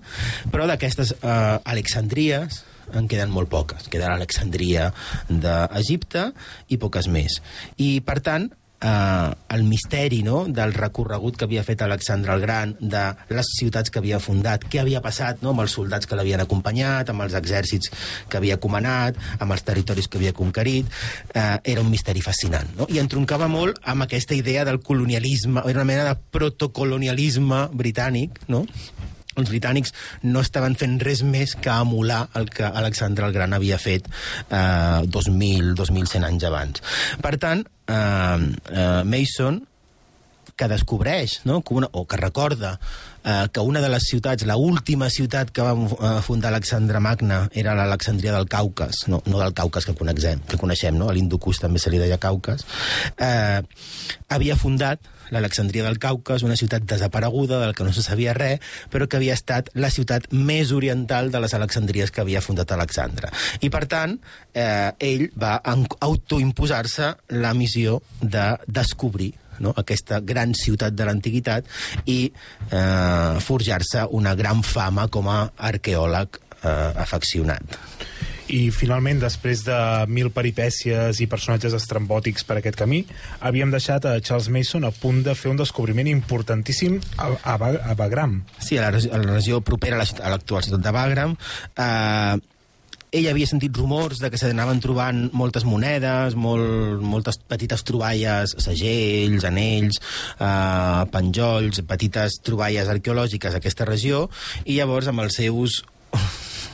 però 0.50 0.66
d'aquestes 0.66 1.14
eh, 1.20 1.36
Alexandries 1.62 2.64
en 2.96 3.08
queden 3.08 3.30
molt 3.30 3.50
poques. 3.52 3.88
Queda 3.92 4.10
l'Alexandria 4.10 4.88
d'Egipte 5.28 6.30
i 6.72 6.78
poques 6.80 7.08
més. 7.12 7.38
I, 7.76 7.98
per 8.04 8.18
tant, 8.24 8.48
eh, 8.80 9.34
el 9.54 9.64
misteri 9.64 10.22
no? 10.22 10.44
del 10.48 10.74
recorregut 10.74 11.36
que 11.38 11.46
havia 11.48 11.64
fet 11.66 11.82
Alexandre 11.82 12.34
el 12.34 12.42
Gran, 12.42 12.74
de 12.80 13.04
les 13.34 13.50
ciutats 13.58 13.90
que 13.90 14.00
havia 14.02 14.20
fundat, 14.22 14.64
què 14.70 14.82
havia 14.82 15.02
passat 15.04 15.42
no? 15.42 15.52
amb 15.52 15.64
els 15.64 15.74
soldats 15.78 16.06
que 16.06 16.18
l'havien 16.18 16.42
acompanyat, 16.44 17.10
amb 17.10 17.26
els 17.26 17.36
exèrcits 17.38 17.92
que 18.28 18.40
havia 18.40 18.60
comanat, 18.62 19.18
amb 19.38 19.54
els 19.54 19.66
territoris 19.66 20.08
que 20.08 20.20
havia 20.20 20.36
conquerit, 20.36 20.88
eh, 21.34 21.58
era 21.64 21.84
un 21.84 21.90
misteri 21.90 22.22
fascinant. 22.24 22.74
No? 22.78 22.88
I 22.92 23.02
entroncava 23.02 23.50
molt 23.50 23.82
amb 23.84 24.06
aquesta 24.06 24.36
idea 24.38 24.64
del 24.68 24.82
colonialisme, 24.82 25.62
era 25.64 25.82
una 25.82 25.88
mena 25.92 26.08
de 26.10 26.16
protocolonialisme 26.38 27.68
britànic, 27.72 28.42
no? 28.48 28.64
Els 29.38 29.50
britànics 29.52 29.94
no 30.26 30.42
estaven 30.44 30.76
fent 30.78 30.98
res 31.04 31.22
més 31.22 31.54
que 31.58 31.72
emular 31.72 32.26
el 32.38 32.50
que 32.50 32.66
Alexandre 32.68 33.28
el 33.28 33.36
Gran 33.36 33.56
havia 33.56 33.78
fet 33.80 34.08
eh, 34.08 35.06
2.000, 35.06 35.74
2.100 35.78 36.28
anys 36.28 36.48
abans. 36.50 36.84
Per 37.22 37.34
tant, 37.40 37.64
eh, 37.88 37.96
eh, 37.96 39.02
Mason 39.04 39.62
que 40.58 40.66
descobreix, 40.66 41.40
no? 41.46 41.62
que 41.62 41.74
una, 41.74 41.88
o 41.92 42.04
que 42.04 42.18
recorda 42.18 42.80
eh, 43.24 43.46
que 43.52 43.60
una 43.60 43.80
de 43.80 43.88
les 43.88 44.08
ciutats, 44.10 44.44
la 44.44 44.56
última 44.58 45.08
ciutat 45.08 45.52
que 45.54 45.62
va 45.62 45.74
eh, 45.74 46.22
fundar 46.26 46.50
Alexandre 46.50 46.98
Magne 47.00 47.44
era 47.52 47.76
l'Alexandria 47.78 48.34
del 48.34 48.48
Caucas, 48.50 49.04
no, 49.06 49.22
no 49.26 49.38
del 49.38 49.54
Caucas 49.54 49.86
que 49.86 49.94
coneixem, 49.94 50.42
que 50.50 50.58
coneixem 50.58 50.98
no? 50.98 51.08
a 51.08 51.14
l'Hinducus 51.14 51.62
també 51.62 51.78
se 51.78 51.94
li 51.94 52.02
deia 52.02 52.18
Caucas, 52.18 52.66
eh, 53.22 53.62
havia 54.34 54.58
fundat 54.58 55.06
l'Alexandria 55.30 55.84
del 55.86 55.98
Caucas, 56.02 56.44
una 56.46 56.56
ciutat 56.56 56.86
desapareguda, 56.88 57.60
del 57.62 57.74
que 57.74 57.84
no 57.86 57.92
se 57.92 58.04
sabia 58.04 58.34
res, 58.36 58.60
però 58.92 59.08
que 59.08 59.18
havia 59.20 59.36
estat 59.36 59.70
la 59.74 59.90
ciutat 59.90 60.30
més 60.32 60.72
oriental 60.72 61.32
de 61.32 61.42
les 61.44 61.54
Alexandries 61.54 62.12
que 62.12 62.22
havia 62.22 62.44
fundat 62.44 62.72
Alexandre. 62.72 63.32
I, 63.60 63.70
per 63.72 63.84
tant, 63.90 64.18
eh, 64.54 64.92
ell 64.98 65.28
va 65.38 65.58
autoimposar-se 65.64 67.14
la 67.40 67.54
missió 67.54 68.00
de 68.20 68.50
descobrir 68.66 69.32
no? 69.60 69.74
aquesta 69.76 70.20
gran 70.20 70.54
ciutat 70.54 70.94
de 70.94 71.06
l'antiguitat 71.08 71.66
i 72.06 72.20
eh, 72.28 73.40
forjar-se 73.44 74.06
una 74.18 74.34
gran 74.38 74.62
fama 74.62 75.08
com 75.12 75.28
a 75.30 75.40
arqueòleg 75.70 76.40
eh, 76.62 76.92
afeccionat. 77.04 77.78
I 78.48 78.70
finalment, 78.72 79.18
després 79.20 79.60
de 79.66 79.76
mil 80.08 80.30
peripècies 80.32 81.18
i 81.20 81.26
personatges 81.28 81.74
estrambòtics 81.76 82.46
per 82.48 82.56
aquest 82.62 82.78
camí, 82.80 83.02
havíem 83.44 83.68
deixat 83.74 84.06
a 84.08 84.14
Charles 84.24 84.48
Mason 84.48 84.86
a 84.88 84.92
punt 84.94 85.20
de 85.26 85.34
fer 85.36 85.50
un 85.52 85.58
descobriment 85.60 86.08
importantíssim 86.08 86.96
a, 87.20 87.28
a, 87.44 87.56
a 87.92 87.96
Bagram. 87.98 88.38
Sí, 88.58 88.78
a 88.78 88.86
la, 88.86 88.92
regi- 88.96 89.10
a 89.12 89.18
la 89.20 89.34
regió 89.34 89.60
propera 89.60 89.98
a 90.00 90.30
l'actual 90.32 90.64
ciutat 90.64 90.80
de 90.86 90.94
Bagram. 90.96 91.36
Eh, 91.76 92.38
ell 93.20 93.28
havia 93.30 93.48
sentit 93.48 93.76
rumors 93.76 94.18
de 94.20 94.28
que 94.32 94.36
se 94.40 94.48
n'anaven 94.50 94.80
trobant 94.84 95.20
moltes 95.36 95.64
monedes, 95.68 96.34
molt, 96.36 97.00
moltes 97.04 97.38
petites 97.48 97.84
troballes, 97.88 98.56
segells, 98.64 99.44
anells, 99.48 100.00
eh, 100.40 101.04
penjolls, 101.12 101.80
petites 101.88 102.40
troballes 102.44 102.88
arqueològiques 102.92 103.52
a 103.56 103.60
aquesta 103.62 103.84
regió, 103.88 104.26
i 104.64 104.76
llavors 104.80 105.08
amb 105.12 105.24
els 105.24 105.36
seus 105.40 105.82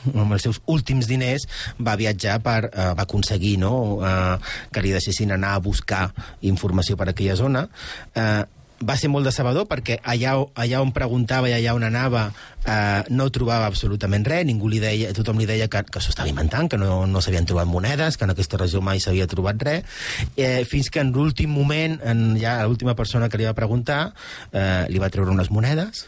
amb 0.21 0.35
els 0.37 0.47
seus 0.47 0.61
últims 0.71 1.09
diners 1.11 1.47
va 1.79 1.97
viatjar 1.99 2.39
per, 2.45 2.59
eh, 2.71 2.91
va 2.97 3.07
aconseguir 3.07 3.57
no, 3.61 3.75
eh, 4.05 4.35
que 4.71 4.83
li 4.85 4.93
deixessin 4.95 5.35
anar 5.35 5.55
a 5.55 5.63
buscar 5.63 6.09
informació 6.41 6.97
per 6.97 7.09
aquella 7.11 7.37
zona. 7.39 7.67
Eh, 8.15 8.43
va 8.83 8.95
ser 8.99 9.07
molt 9.07 9.27
decebedor 9.27 9.67
perquè 9.69 9.97
allà, 10.03 10.33
allà 10.59 10.81
on 10.83 10.91
preguntava 10.95 11.47
i 11.47 11.53
allà 11.55 11.75
on 11.77 11.85
anava 11.87 12.25
eh, 12.65 13.03
no 13.15 13.29
trobava 13.33 13.69
absolutament 13.69 14.25
res, 14.27 14.43
ningú 14.47 14.67
li 14.71 14.81
deia, 14.83 15.13
tothom 15.15 15.39
li 15.39 15.47
deia 15.47 15.69
que, 15.71 15.83
que 15.87 16.01
s'ho 16.03 16.11
estava 16.11 16.29
inventant, 16.31 16.67
que 16.71 16.79
no, 16.81 17.05
no 17.07 17.23
s'havien 17.23 17.47
trobat 17.47 17.69
monedes, 17.71 18.17
que 18.17 18.27
en 18.27 18.35
aquesta 18.35 18.59
regió 18.59 18.83
mai 18.83 18.99
s'havia 18.99 19.29
trobat 19.31 19.63
res, 19.63 19.95
eh, 20.35 20.65
fins 20.67 20.91
que 20.91 21.03
en 21.03 21.13
l'últim 21.15 21.55
moment, 21.55 21.97
en 22.03 22.35
ja 22.41 22.57
l'última 22.65 22.97
persona 22.99 23.29
que 23.29 23.39
li 23.39 23.47
va 23.47 23.55
preguntar, 23.57 24.09
eh, 24.51 24.85
li 24.91 25.01
va 25.01 25.11
treure 25.13 25.31
unes 25.31 25.51
monedes, 25.53 26.05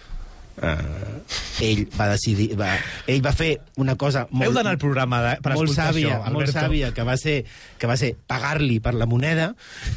Uh, 0.58 1.22
ell 1.62 1.84
va 1.94 2.08
decidir 2.10 2.48
va, 2.58 2.72
ell 3.10 3.22
va 3.22 3.30
fer 3.36 3.52
una 3.82 3.94
cosa 3.98 4.24
molt, 4.32 4.48
Heu 4.48 4.56
d'anar 4.56 4.72
al 4.74 4.80
programa 4.82 5.20
de, 5.22 5.34
per 5.46 5.54
molt 5.54 5.70
escoltar 5.70 5.92
sàvia, 5.92 6.16
això, 6.16 6.32
molt 6.34 6.48
Alberto. 6.48 6.56
sàvia 6.56 6.90
que 6.98 7.06
va 7.06 7.14
ser, 7.22 7.36
que 7.78 7.90
va 7.90 7.98
ser 8.00 8.12
pagar-li 8.30 8.80
per 8.82 8.96
la 8.98 9.06
moneda 9.10 9.52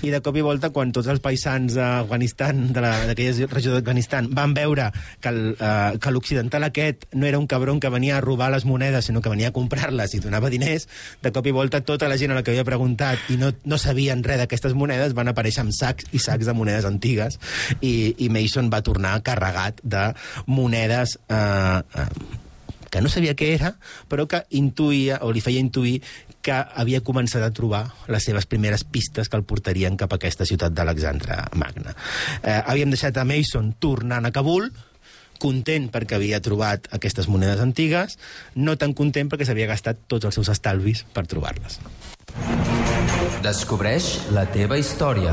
i 0.05 0.13
de 0.13 0.21
cop 0.25 0.37
i 0.37 0.45
volta 0.45 0.69
quan 0.75 0.93
tots 0.93 1.09
els 1.13 1.23
paisans 1.25 1.77
d'Afganistan 1.77 2.61
d'aquella 2.77 3.49
regió 3.53 3.73
d'Afganistan 3.73 4.29
van 4.37 4.53
veure 4.57 4.91
que 5.21 5.33
uh, 5.33 5.97
que 6.01 6.13
l'occidental 6.13 6.69
aquest 6.69 7.09
no 7.17 7.29
era 7.29 7.41
un 7.41 7.49
cabron 7.49 7.81
que 7.81 7.93
venia 7.93 8.19
a 8.19 8.21
robar 8.25 8.51
les 8.53 8.69
monedes 8.69 9.09
sinó 9.09 9.25
que 9.25 9.33
venia 9.33 9.49
a 9.49 9.57
comprar-les 9.57 10.17
i 10.17 10.21
donava 10.21 10.53
diners 10.53 10.89
de 11.23 11.33
cop 11.33 11.49
i 11.49 11.57
volta 11.57 11.81
tota 11.81 12.09
la 12.09 12.21
gent 12.21 12.35
a 12.35 12.39
la 12.41 12.45
que 12.45 12.53
havia 12.53 12.69
preguntat 12.69 13.33
i 13.33 13.39
no, 13.41 13.53
no 13.65 13.81
sabien 13.81 14.25
res 14.29 14.41
d'aquestes 14.45 14.77
monedes 14.77 15.17
van 15.17 15.33
aparèixer 15.33 15.65
amb 15.65 15.77
sacs 15.77 16.13
i 16.13 16.21
sacs 16.21 16.49
de 16.49 16.57
monedes 16.57 16.89
antigues 16.89 17.41
i, 17.81 18.13
i 18.19 18.29
Mason 18.29 18.69
va 18.73 18.85
tornar 18.85 19.17
carregat 19.25 19.81
de 19.85 20.11
monedes 20.51 21.17
eh, 21.31 21.81
eh, 21.81 22.09
que 22.91 23.01
no 23.01 23.09
sabia 23.09 23.37
què 23.39 23.53
era, 23.55 23.77
però 24.11 24.27
que 24.29 24.43
intuïa, 24.59 25.21
o 25.23 25.31
li 25.31 25.41
feia 25.41 25.63
intuir, 25.63 26.01
que 26.43 26.57
havia 26.57 27.03
començat 27.07 27.45
a 27.45 27.53
trobar 27.55 27.85
les 28.11 28.25
seves 28.27 28.49
primeres 28.51 28.83
pistes 28.83 29.29
que 29.29 29.39
el 29.39 29.47
portarien 29.47 29.97
cap 30.01 30.13
a 30.13 30.19
aquesta 30.19 30.49
ciutat 30.49 30.75
d'Alexandre 30.75 31.39
Magna. 31.61 31.95
Eh, 32.43 32.61
havíem 32.65 32.91
deixat 32.91 33.21
a 33.21 33.27
Mason 33.29 33.75
tornant 33.79 34.27
a 34.27 34.33
Kabul, 34.35 34.71
content 35.41 35.89
perquè 35.93 36.19
havia 36.19 36.43
trobat 36.45 36.91
aquestes 36.97 37.31
monedes 37.33 37.63
antigues, 37.65 38.19
no 38.57 38.77
tan 38.77 38.93
content 38.97 39.31
perquè 39.31 39.49
s'havia 39.49 39.71
gastat 39.71 40.05
tots 40.11 40.29
els 40.29 40.37
seus 40.37 40.51
estalvis 40.53 41.07
per 41.15 41.25
trobar-les. 41.31 41.81
Descobreix 43.45 44.13
la 44.37 44.45
teva 44.53 44.77
història. 44.77 45.33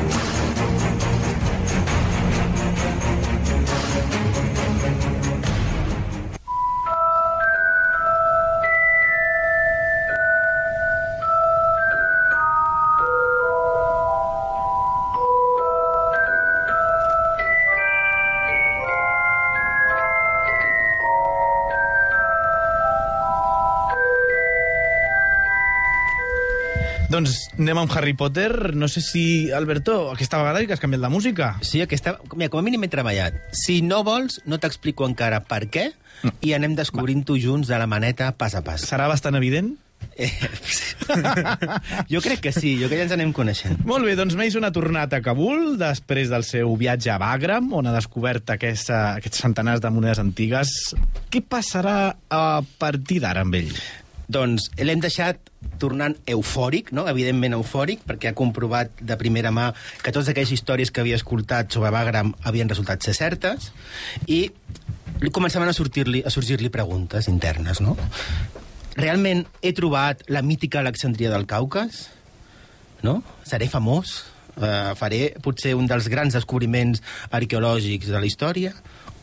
Doncs 27.11 27.49
anem 27.57 27.75
amb 27.81 27.91
Harry 27.97 28.13
Potter. 28.15 28.71
No 28.71 28.87
sé 28.87 29.01
si, 29.03 29.51
Alberto, 29.51 30.13
aquesta 30.13 30.39
vegada 30.39 30.61
que 30.63 30.77
has 30.77 30.79
canviat 30.79 31.01
la 31.03 31.11
música. 31.11 31.57
Sí, 31.59 31.81
aquesta... 31.83 32.15
Mira, 32.37 32.47
com 32.53 32.61
a 32.61 32.63
mínim 32.63 32.85
he 32.85 32.91
treballat. 32.91 33.35
Si 33.51 33.81
no 33.83 33.99
vols, 34.07 34.39
no 34.47 34.61
t'explico 34.63 35.03
encara 35.09 35.41
per 35.43 35.65
què, 35.73 35.89
i 36.39 36.53
anem 36.55 36.77
descobrint-ho 36.77 37.35
junts 37.35 37.67
de 37.67 37.79
la 37.81 37.89
maneta 37.89 38.31
pas 38.39 38.55
a 38.55 38.61
pas. 38.63 38.85
Serà 38.87 39.09
bastant 39.11 39.35
evident? 39.35 39.73
Eh, 40.15 40.31
jo 42.13 42.21
crec 42.23 42.39
que 42.45 42.53
sí, 42.55 42.77
jo 42.79 42.87
crec 42.87 42.95
que 42.95 43.03
ja 43.03 43.07
ens 43.09 43.15
anem 43.17 43.33
coneixent. 43.35 43.81
Molt 43.87 44.07
bé, 44.07 44.15
doncs 44.15 44.37
Mason 44.39 44.63
ha 44.63 44.71
tornat 44.71 45.11
a 45.11 45.19
Kabul 45.25 45.75
després 45.81 46.31
del 46.31 46.47
seu 46.47 46.71
viatge 46.79 47.11
a 47.11 47.19
Bagram, 47.21 47.73
on 47.75 47.91
ha 47.91 47.95
descobert 47.97 48.55
aquesta, 48.55 49.17
aquests 49.19 49.43
centenars 49.43 49.83
de 49.83 49.91
monedes 49.91 50.23
antigues. 50.23 50.71
Què 51.27 51.43
passarà 51.43 51.97
a 52.31 52.45
partir 52.79 53.19
d'ara 53.25 53.43
amb 53.43 53.59
ell? 53.59 53.75
Doncs 54.31 54.69
l'hem 54.79 55.01
deixat 55.03 55.51
tornant 55.81 56.15
eufòric, 56.29 56.91
no? 56.95 57.07
evidentment 57.09 57.57
eufòric, 57.57 58.05
perquè 58.07 58.31
ha 58.31 58.37
comprovat 58.37 58.93
de 59.01 59.17
primera 59.19 59.51
mà 59.51 59.71
que 60.03 60.13
totes 60.13 60.31
aquelles 60.31 60.53
històries 60.55 60.91
que 60.91 61.03
havia 61.03 61.17
escoltat 61.19 61.73
sobre 61.73 61.91
Bagram 61.93 62.33
havien 62.47 62.69
resultat 62.69 63.03
ser 63.03 63.15
certes, 63.17 63.71
i 64.27 64.47
començaven 65.33 65.69
a 65.69 65.75
sortir-li 65.75 66.23
a 66.25 66.33
sorgir-li 66.33 66.71
preguntes 66.73 67.27
internes, 67.29 67.81
no? 67.83 67.97
Realment 68.97 69.45
he 69.61 69.71
trobat 69.77 70.25
la 70.27 70.41
mítica 70.41 70.81
Alexandria 70.81 71.31
del 71.31 71.47
Caucas? 71.47 72.07
No? 73.05 73.21
Seré 73.47 73.69
famós? 73.71 74.21
Uh, 74.51 74.91
faré 74.99 75.31
potser 75.41 75.71
un 75.79 75.87
dels 75.87 76.09
grans 76.11 76.35
descobriments 76.35 76.99
arqueològics 77.31 78.11
de 78.11 78.19
la 78.19 78.27
història? 78.27 78.73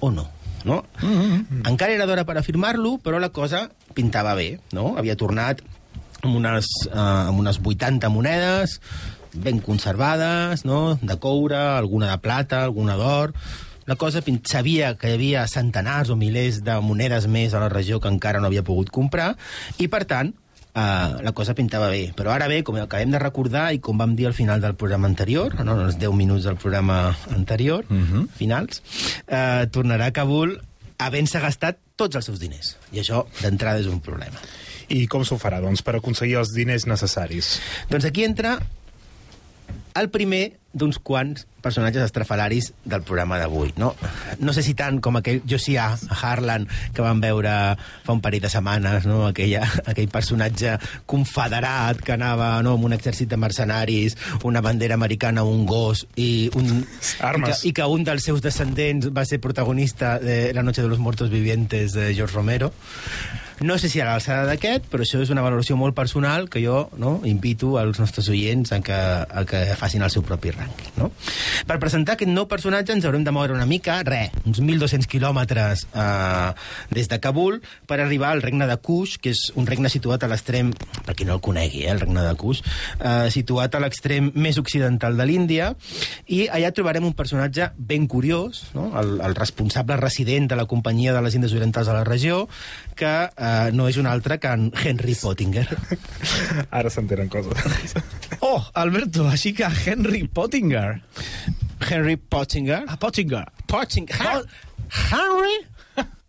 O 0.00 0.10
no? 0.14 0.24
No? 0.68 0.84
Mm 1.00 1.16
-hmm. 1.16 1.68
Encara 1.72 1.96
era 1.96 2.06
d'hora 2.06 2.24
per 2.28 2.36
afirmar-lo, 2.38 2.98
però 3.02 3.18
la 3.18 3.30
cosa 3.30 3.68
pintava 3.94 4.34
bé, 4.34 4.60
no? 4.72 4.94
Havia 4.96 5.16
tornat 5.16 5.62
amb 6.22 6.36
unes, 6.36 6.66
uh, 6.90 7.28
amb 7.30 7.38
unes 7.38 7.58
80 7.62 8.08
monedes 8.08 8.80
ben 9.32 9.60
conservades, 9.60 10.64
no? 10.64 10.98
de 11.00 11.16
coure, 11.18 11.56
alguna 11.56 12.10
de 12.10 12.18
plata, 12.18 12.64
alguna 12.64 12.96
d'or... 12.96 13.34
La 13.88 13.96
cosa 13.96 14.20
sabia 14.44 14.98
que 15.00 15.08
hi 15.08 15.14
havia 15.16 15.46
centenars 15.48 16.10
o 16.12 16.16
milers 16.20 16.58
de 16.60 16.74
monedes 16.84 17.24
més 17.24 17.54
a 17.54 17.60
la 17.62 17.70
regió 17.72 18.02
que 18.04 18.10
encara 18.12 18.36
no 18.38 18.50
havia 18.50 18.60
pogut 18.60 18.90
comprar, 18.92 19.30
i 19.80 19.88
per 19.88 20.02
tant, 20.04 20.34
Uh, 20.68 21.18
la 21.24 21.32
cosa 21.34 21.56
pintava 21.58 21.88
bé. 21.90 22.12
Però 22.14 22.30
ara 22.30 22.46
bé, 22.46 22.60
com 22.62 22.76
acabem 22.78 23.10
de 23.10 23.18
recordar 23.18 23.72
i 23.74 23.80
com 23.82 23.98
vam 23.98 24.14
dir 24.14 24.28
al 24.28 24.36
final 24.36 24.60
del 24.62 24.76
programa 24.78 25.08
anterior, 25.08 25.56
no, 25.64 25.74
en 25.74 25.88
els 25.88 25.98
10 25.98 26.14
minuts 26.14 26.44
del 26.46 26.58
programa 26.60 27.16
anterior, 27.34 27.84
uh 27.88 27.96
-huh. 27.96 28.28
finals, 28.36 28.82
uh, 29.26 29.66
tornarà 29.72 30.06
a 30.06 30.12
Kabul 30.12 30.60
havent-se 30.98 31.40
gastat 31.40 31.78
tots 31.96 32.16
els 32.16 32.24
seus 32.24 32.38
diners. 32.38 32.76
I 32.92 33.00
això, 33.00 33.24
d'entrada, 33.42 33.80
és 33.80 33.86
un 33.86 34.00
problema. 34.00 34.38
I 34.88 35.06
com 35.06 35.24
s'ho 35.24 35.38
farà, 35.38 35.60
doncs, 35.60 35.82
per 35.82 35.96
aconseguir 35.96 36.38
els 36.40 36.54
diners 36.54 36.86
necessaris? 36.86 37.60
Doncs 37.90 38.04
aquí 38.04 38.24
entra 38.24 38.58
el 39.94 40.10
primer 40.10 40.58
d'uns 40.72 40.98
quants 41.00 41.46
personatges 41.64 42.04
estrafalaris 42.04 42.70
del 42.84 43.02
programa 43.02 43.38
d'avui, 43.40 43.72
no? 43.80 43.94
No 44.38 44.52
sé 44.54 44.62
si 44.62 44.74
tant 44.78 45.00
com 45.02 45.16
aquell 45.18 45.40
Josiah 45.48 45.96
Harlan 46.20 46.68
que 46.94 47.02
vam 47.02 47.22
veure 47.24 47.52
fa 48.04 48.14
un 48.14 48.20
parell 48.24 48.44
de 48.44 48.50
setmanes, 48.52 49.08
no? 49.08 49.24
Aquella, 49.30 49.64
aquell 49.90 50.10
personatge 50.12 50.76
confederat 51.08 52.04
que 52.04 52.14
anava 52.14 52.50
no? 52.62 52.76
amb 52.78 52.88
un 52.90 52.94
exèrcit 52.98 53.30
de 53.32 53.40
mercenaris, 53.40 54.16
una 54.44 54.62
bandera 54.64 54.98
americana, 55.00 55.44
un 55.44 55.66
gos 55.66 56.06
i 56.16 56.48
un... 56.54 56.84
Armes. 57.24 57.64
I 57.64 57.72
que, 57.72 57.72
I 57.72 57.74
que 57.80 57.90
un 57.98 58.06
dels 58.06 58.28
seus 58.28 58.44
descendents 58.44 59.10
va 59.10 59.26
ser 59.28 59.40
protagonista 59.42 60.18
de 60.22 60.52
La 60.54 60.62
noche 60.62 60.82
de 60.82 60.88
los 60.88 60.98
muertos 60.98 61.30
vivientes 61.30 61.92
de 61.92 62.14
George 62.14 62.34
Romero. 62.34 62.72
No 63.60 63.74
sé 63.74 63.88
si 63.90 63.98
a 63.98 64.04
l'alçada 64.06 64.44
d'aquest, 64.46 64.84
però 64.86 65.02
això 65.02 65.18
és 65.18 65.32
una 65.34 65.42
valoració 65.42 65.74
molt 65.74 65.96
personal 65.96 66.46
que 66.46 66.60
jo 66.62 66.84
no, 67.00 67.16
invito 67.26 67.72
als 67.80 67.98
nostres 67.98 68.28
oients 68.30 68.70
a 68.70 68.78
que, 68.86 68.94
a 68.94 69.42
que 69.50 69.62
facin 69.80 70.04
el 70.06 70.12
seu 70.14 70.22
propi 70.22 70.52
rànquing. 70.54 70.92
No? 71.00 71.08
Per 71.66 71.78
presentar 71.82 72.14
aquest 72.14 72.30
nou 72.30 72.46
personatge 72.50 72.94
ens 72.94 73.08
haurem 73.08 73.24
de 73.26 73.34
moure 73.34 73.56
una 73.56 73.66
mica, 73.66 73.96
re, 74.06 74.28
uns 74.46 74.60
1.200 74.62 75.08
quilòmetres 75.10 75.88
eh, 75.90 76.52
des 76.94 77.10
de 77.10 77.18
Kabul 77.18 77.58
per 77.90 77.98
arribar 77.98 78.30
al 78.30 78.44
regne 78.46 78.68
de 78.70 78.76
Kush, 78.78 79.16
que 79.18 79.34
és 79.34 79.48
un 79.58 79.66
regne 79.66 79.90
situat 79.90 80.22
a 80.22 80.30
l'extrem, 80.30 80.70
per 81.02 81.16
qui 81.18 81.26
no 81.26 81.34
el 81.40 81.42
conegui, 81.42 81.82
eh, 81.88 81.90
el 81.96 82.04
regne 82.04 82.22
de 82.22 82.36
Kush, 82.38 82.62
eh, 82.62 83.26
situat 83.34 83.74
a 83.74 83.82
l'extrem 83.82 84.30
més 84.38 84.62
occidental 84.62 85.18
de 85.18 85.26
l'Índia, 85.26 85.72
i 86.30 86.44
allà 86.46 86.70
trobarem 86.70 87.10
un 87.10 87.18
personatge 87.18 87.72
ben 87.74 88.06
curiós, 88.06 88.68
no? 88.78 88.92
el, 89.02 89.16
el 89.18 89.34
responsable 89.34 89.98
resident 89.98 90.46
de 90.54 90.62
la 90.62 90.70
companyia 90.70 91.16
de 91.16 91.26
les 91.26 91.34
Índies 91.34 91.58
Orientals 91.58 91.90
a 91.90 91.98
la 91.98 92.06
regió, 92.06 92.44
que 92.94 93.12
eh, 93.26 93.47
no 93.74 93.88
és 93.90 93.98
un 94.00 94.08
altre 94.10 94.38
que 94.42 94.50
en 94.54 94.68
Henry 94.82 95.14
Pottinger. 95.18 95.66
Ara 96.78 96.90
s'entenen 96.92 97.30
coses. 97.32 97.96
Oh, 98.40 98.60
Alberto, 98.78 99.26
així 99.30 99.52
que 99.56 99.68
Henry 99.84 100.24
Pottinger. 100.28 101.00
Henry 101.88 102.16
Pottinger. 102.16 102.84
Ah, 102.88 102.98
Pottinger. 103.00 103.44
Pottinger. 103.70 104.44
Henry 105.10 105.58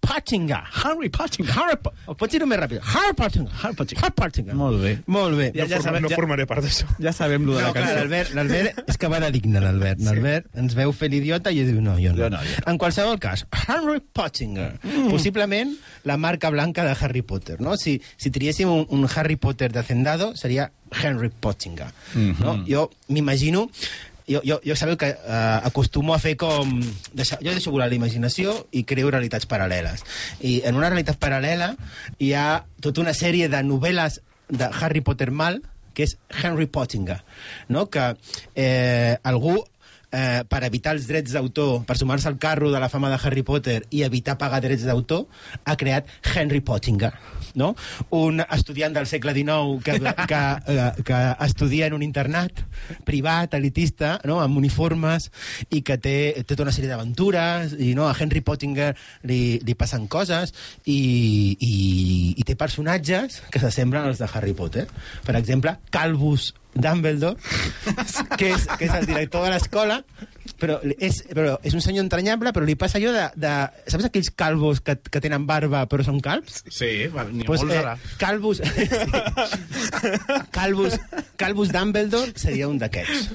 Pottinger. 0.10 0.63
Henry 0.84 1.10
Pottinger. 1.13 1.54
Harry 1.54 1.78
po 1.84 1.91
Pots 2.17 2.34
dir-ho 2.34 2.48
més 2.50 2.60
ràpid. 2.60 2.82
Harry 2.93 3.13
Pottinger. 3.13 3.52
Harry 3.62 3.76
Pottinger. 3.78 4.02
Harry 4.04 4.15
Pottinger. 4.17 4.56
Molt 4.58 4.82
bé. 4.82 4.93
Molt 5.06 5.38
bé. 5.38 5.52
Ja, 5.54 5.67
No, 5.67 5.69
ja 5.76 5.82
sabem, 5.86 6.02
no 6.04 6.10
formaré 6.10 6.45
part 6.50 6.65
d'això. 6.65 6.88
ja 7.00 7.13
sabem 7.13 7.45
lo 7.45 7.54
de 7.56 7.62
No, 7.62 7.67
la 7.67 7.74
cançó. 7.78 7.95
l'Albert, 8.00 8.34
l'Albert 8.34 8.84
és 8.89 8.98
que 8.98 9.08
va 9.08 9.19
de 9.22 9.30
digne, 9.32 9.62
l'Albert. 9.62 10.02
L'Albert 10.02 10.48
ens 10.56 10.74
veu 10.76 10.91
fer 10.91 11.10
l'idiota 11.13 11.52
i 11.54 11.62
diu 11.67 11.80
no, 11.82 11.98
jo 12.02 12.12
no. 12.12 12.24
Jo 12.24 12.30
no, 12.34 12.41
jo 12.41 12.63
En 12.65 12.78
qualsevol 12.82 13.19
cas, 13.19 13.45
Henry 13.67 14.00
Pottinger. 14.02 14.80
Mm. 14.84 15.10
Possiblement 15.13 15.76
la 16.04 16.17
marca 16.17 16.50
blanca 16.50 16.84
de 16.84 16.95
Harry 17.00 17.22
Potter, 17.22 17.60
no? 17.62 17.78
Si, 17.78 18.02
si 18.17 18.32
triéssim 18.32 18.69
un, 18.69 18.86
un 18.89 19.08
Harry 19.15 19.36
Potter 19.36 19.72
de 19.72 19.80
Hacendado, 19.80 20.36
seria 20.36 20.72
Henry 20.91 21.30
Pottinger. 21.30 21.91
Mm 22.15 22.32
-hmm. 22.34 22.39
no? 22.43 22.65
Jo 22.65 22.89
m'imagino 23.10 23.69
jo, 24.30 24.42
jo, 24.46 24.60
jo 24.65 24.76
sabeu 24.78 24.98
que 24.98 25.10
eh, 25.10 25.60
acostumo 25.65 26.13
a 26.13 26.20
fer 26.22 26.36
com... 26.38 26.78
Deixar, 27.18 27.39
jo 27.42 27.56
deixo 27.56 27.74
volar 27.74 27.89
la 27.89 27.98
imaginació 27.98 28.54
i 28.72 28.86
creo 28.88 29.10
realitats 29.10 29.50
paral·leles. 29.50 30.06
I 30.46 30.60
en 30.70 30.78
una 30.78 30.92
realitat 30.92 31.20
paral·lela 31.22 31.74
hi 32.22 32.34
ha 32.38 32.63
tota 32.82 33.02
una 33.02 33.15
sèrie 33.18 33.50
de 33.50 33.63
novel·les 33.65 34.22
de 34.50 34.70
Harry 34.82 35.02
Potter 35.06 35.32
mal, 35.32 35.62
que 35.94 36.06
és 36.06 36.15
Henry 36.30 36.70
Pottinger, 36.72 37.20
no? 37.68 37.88
que 37.92 38.13
eh, 38.56 39.18
algú 39.24 39.58
eh, 40.12 40.44
per 40.50 40.63
evitar 40.65 40.96
els 40.96 41.08
drets 41.10 41.34
d'autor, 41.36 41.84
per 41.86 41.98
sumar-se 41.98 42.30
al 42.30 42.38
carro 42.42 42.72
de 42.72 42.80
la 42.80 42.89
fama 42.89 43.10
de 43.12 43.20
Harry 43.22 43.44
Potter 43.44 43.82
i 43.92 44.04
evitar 44.06 44.38
pagar 44.39 44.62
drets 44.63 44.86
d'autor, 44.88 45.28
ha 45.65 45.76
creat 45.78 46.10
Henry 46.34 46.62
Pottinger, 46.65 47.12
no? 47.55 47.75
un 48.15 48.41
estudiant 48.41 48.93
del 48.95 49.07
segle 49.07 49.33
XIX 49.33 49.81
que, 49.83 49.97
que, 50.31 50.41
eh, 50.73 50.91
que 51.05 51.19
estudia 51.45 51.88
en 51.88 51.95
un 51.97 52.03
internat 52.03 52.63
privat, 53.07 53.53
elitista, 53.57 54.17
no? 54.25 54.39
amb 54.43 54.57
uniformes, 54.57 55.29
i 55.69 55.81
que 55.85 55.99
té, 56.01 56.17
té 56.41 56.45
tota 56.53 56.67
una 56.67 56.75
sèrie 56.75 56.91
d'aventures, 56.91 57.75
i 57.79 57.93
no? 57.97 58.07
a 58.09 58.15
Henry 58.17 58.43
Pottinger 58.45 58.91
li, 59.29 59.59
li 59.65 59.77
passen 59.77 60.07
coses, 60.12 60.53
i, 60.85 60.99
i, 61.59 61.75
i 62.38 62.47
té 62.47 62.57
personatges 62.59 63.41
que 63.51 63.62
s'assemblen 63.62 64.09
als 64.09 64.21
de 64.21 64.29
Harry 64.33 64.55
Potter. 64.57 64.88
Per 65.25 65.38
exemple, 65.39 65.77
Calvus 65.93 66.53
Dumbledore, 66.73 67.38
que 68.38 68.53
és, 68.53 68.67
que 68.77 68.86
és 68.86 68.93
el 68.93 69.08
director 69.10 69.45
de 69.45 69.53
l'escola, 69.55 69.99
però 70.60 70.77
és, 70.99 71.21
però 71.32 71.55
és 71.65 71.75
un 71.75 71.84
senyor 71.84 72.03
entranyable, 72.05 72.51
però 72.55 72.67
li 72.67 72.75
passa 72.79 72.99
allò 72.99 73.13
de... 73.15 73.25
de 73.39 73.53
saps 73.89 74.08
aquells 74.10 74.29
calvos 74.38 74.82
que, 74.86 74.95
que 74.99 75.21
tenen 75.23 75.47
barba 75.49 75.86
però 75.89 76.05
són 76.05 76.19
calbs? 76.23 76.62
Sí, 76.67 76.91
n'hi 77.10 77.10
ha 77.10 77.47
Pues, 77.49 77.63
molts 77.63 77.73
eh, 77.73 77.79
ara. 77.79 77.95
Calvus, 78.21 78.62
Calvus, 80.58 80.99
Calvus 81.39 81.73
Dumbledore 81.73 82.36
seria 82.39 82.69
un 82.69 82.79
d'aquests. 82.82 83.29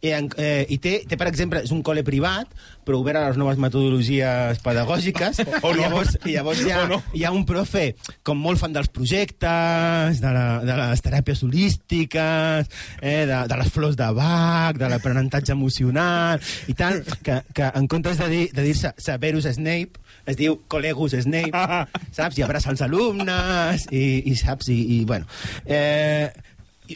I, 0.00 0.12
eh, 0.12 0.64
I 0.68 0.78
té, 0.82 0.98
té, 1.08 1.18
per 1.18 1.30
exemple, 1.30 1.64
és 1.66 1.72
un 1.74 1.82
col·le 1.86 2.04
privat, 2.06 2.52
però 2.86 3.00
obert 3.02 3.18
a 3.18 3.24
les 3.28 3.36
noves 3.40 3.58
metodologies 3.58 4.60
pedagògiques, 4.62 5.40
O 5.66 5.72
i 5.72 5.74
no. 5.74 5.80
llavors, 5.82 6.14
i 6.24 6.36
llavors 6.36 6.60
hi, 6.62 6.70
ha, 6.70 6.84
O 6.84 6.88
no. 6.94 7.00
hi 7.12 7.24
ha 7.26 7.32
un 7.34 7.42
profe 7.48 7.88
com 8.26 8.38
molt 8.38 8.60
fan 8.62 8.72
dels 8.76 8.88
projectes, 8.94 10.20
de, 10.22 10.30
la, 10.32 10.46
de 10.64 10.76
les 10.78 11.02
teràpies 11.02 11.42
holístiques, 11.46 12.70
eh, 13.02 13.26
de, 13.26 13.42
de 13.50 13.58
les 13.60 13.70
flors 13.74 13.96
de 13.98 14.08
Bach, 14.16 14.78
de 14.78 14.88
l'aprenentatge 14.92 15.52
emocional 15.56 16.40
i 16.70 16.74
tal, 16.78 17.02
que, 17.26 17.40
que 17.54 17.70
en 17.74 17.86
comptes 17.90 18.18
de 18.22 18.28
dir- 18.32 18.50
de 18.54 18.62
dir-se 18.70 18.94
Severus 19.02 19.48
Snape, 19.56 19.98
es 20.26 20.38
diu 20.38 20.60
Colegus 20.70 21.14
Snape, 21.18 21.52
saps? 22.16 22.38
I 22.38 22.46
abraça 22.46 22.70
els 22.72 22.82
alumnes, 22.86 23.86
i, 23.94 24.22
i 24.30 24.36
saps? 24.38 24.70
I, 24.74 24.80
i 25.00 25.04
bueno... 25.06 25.26
Eh, 25.66 26.30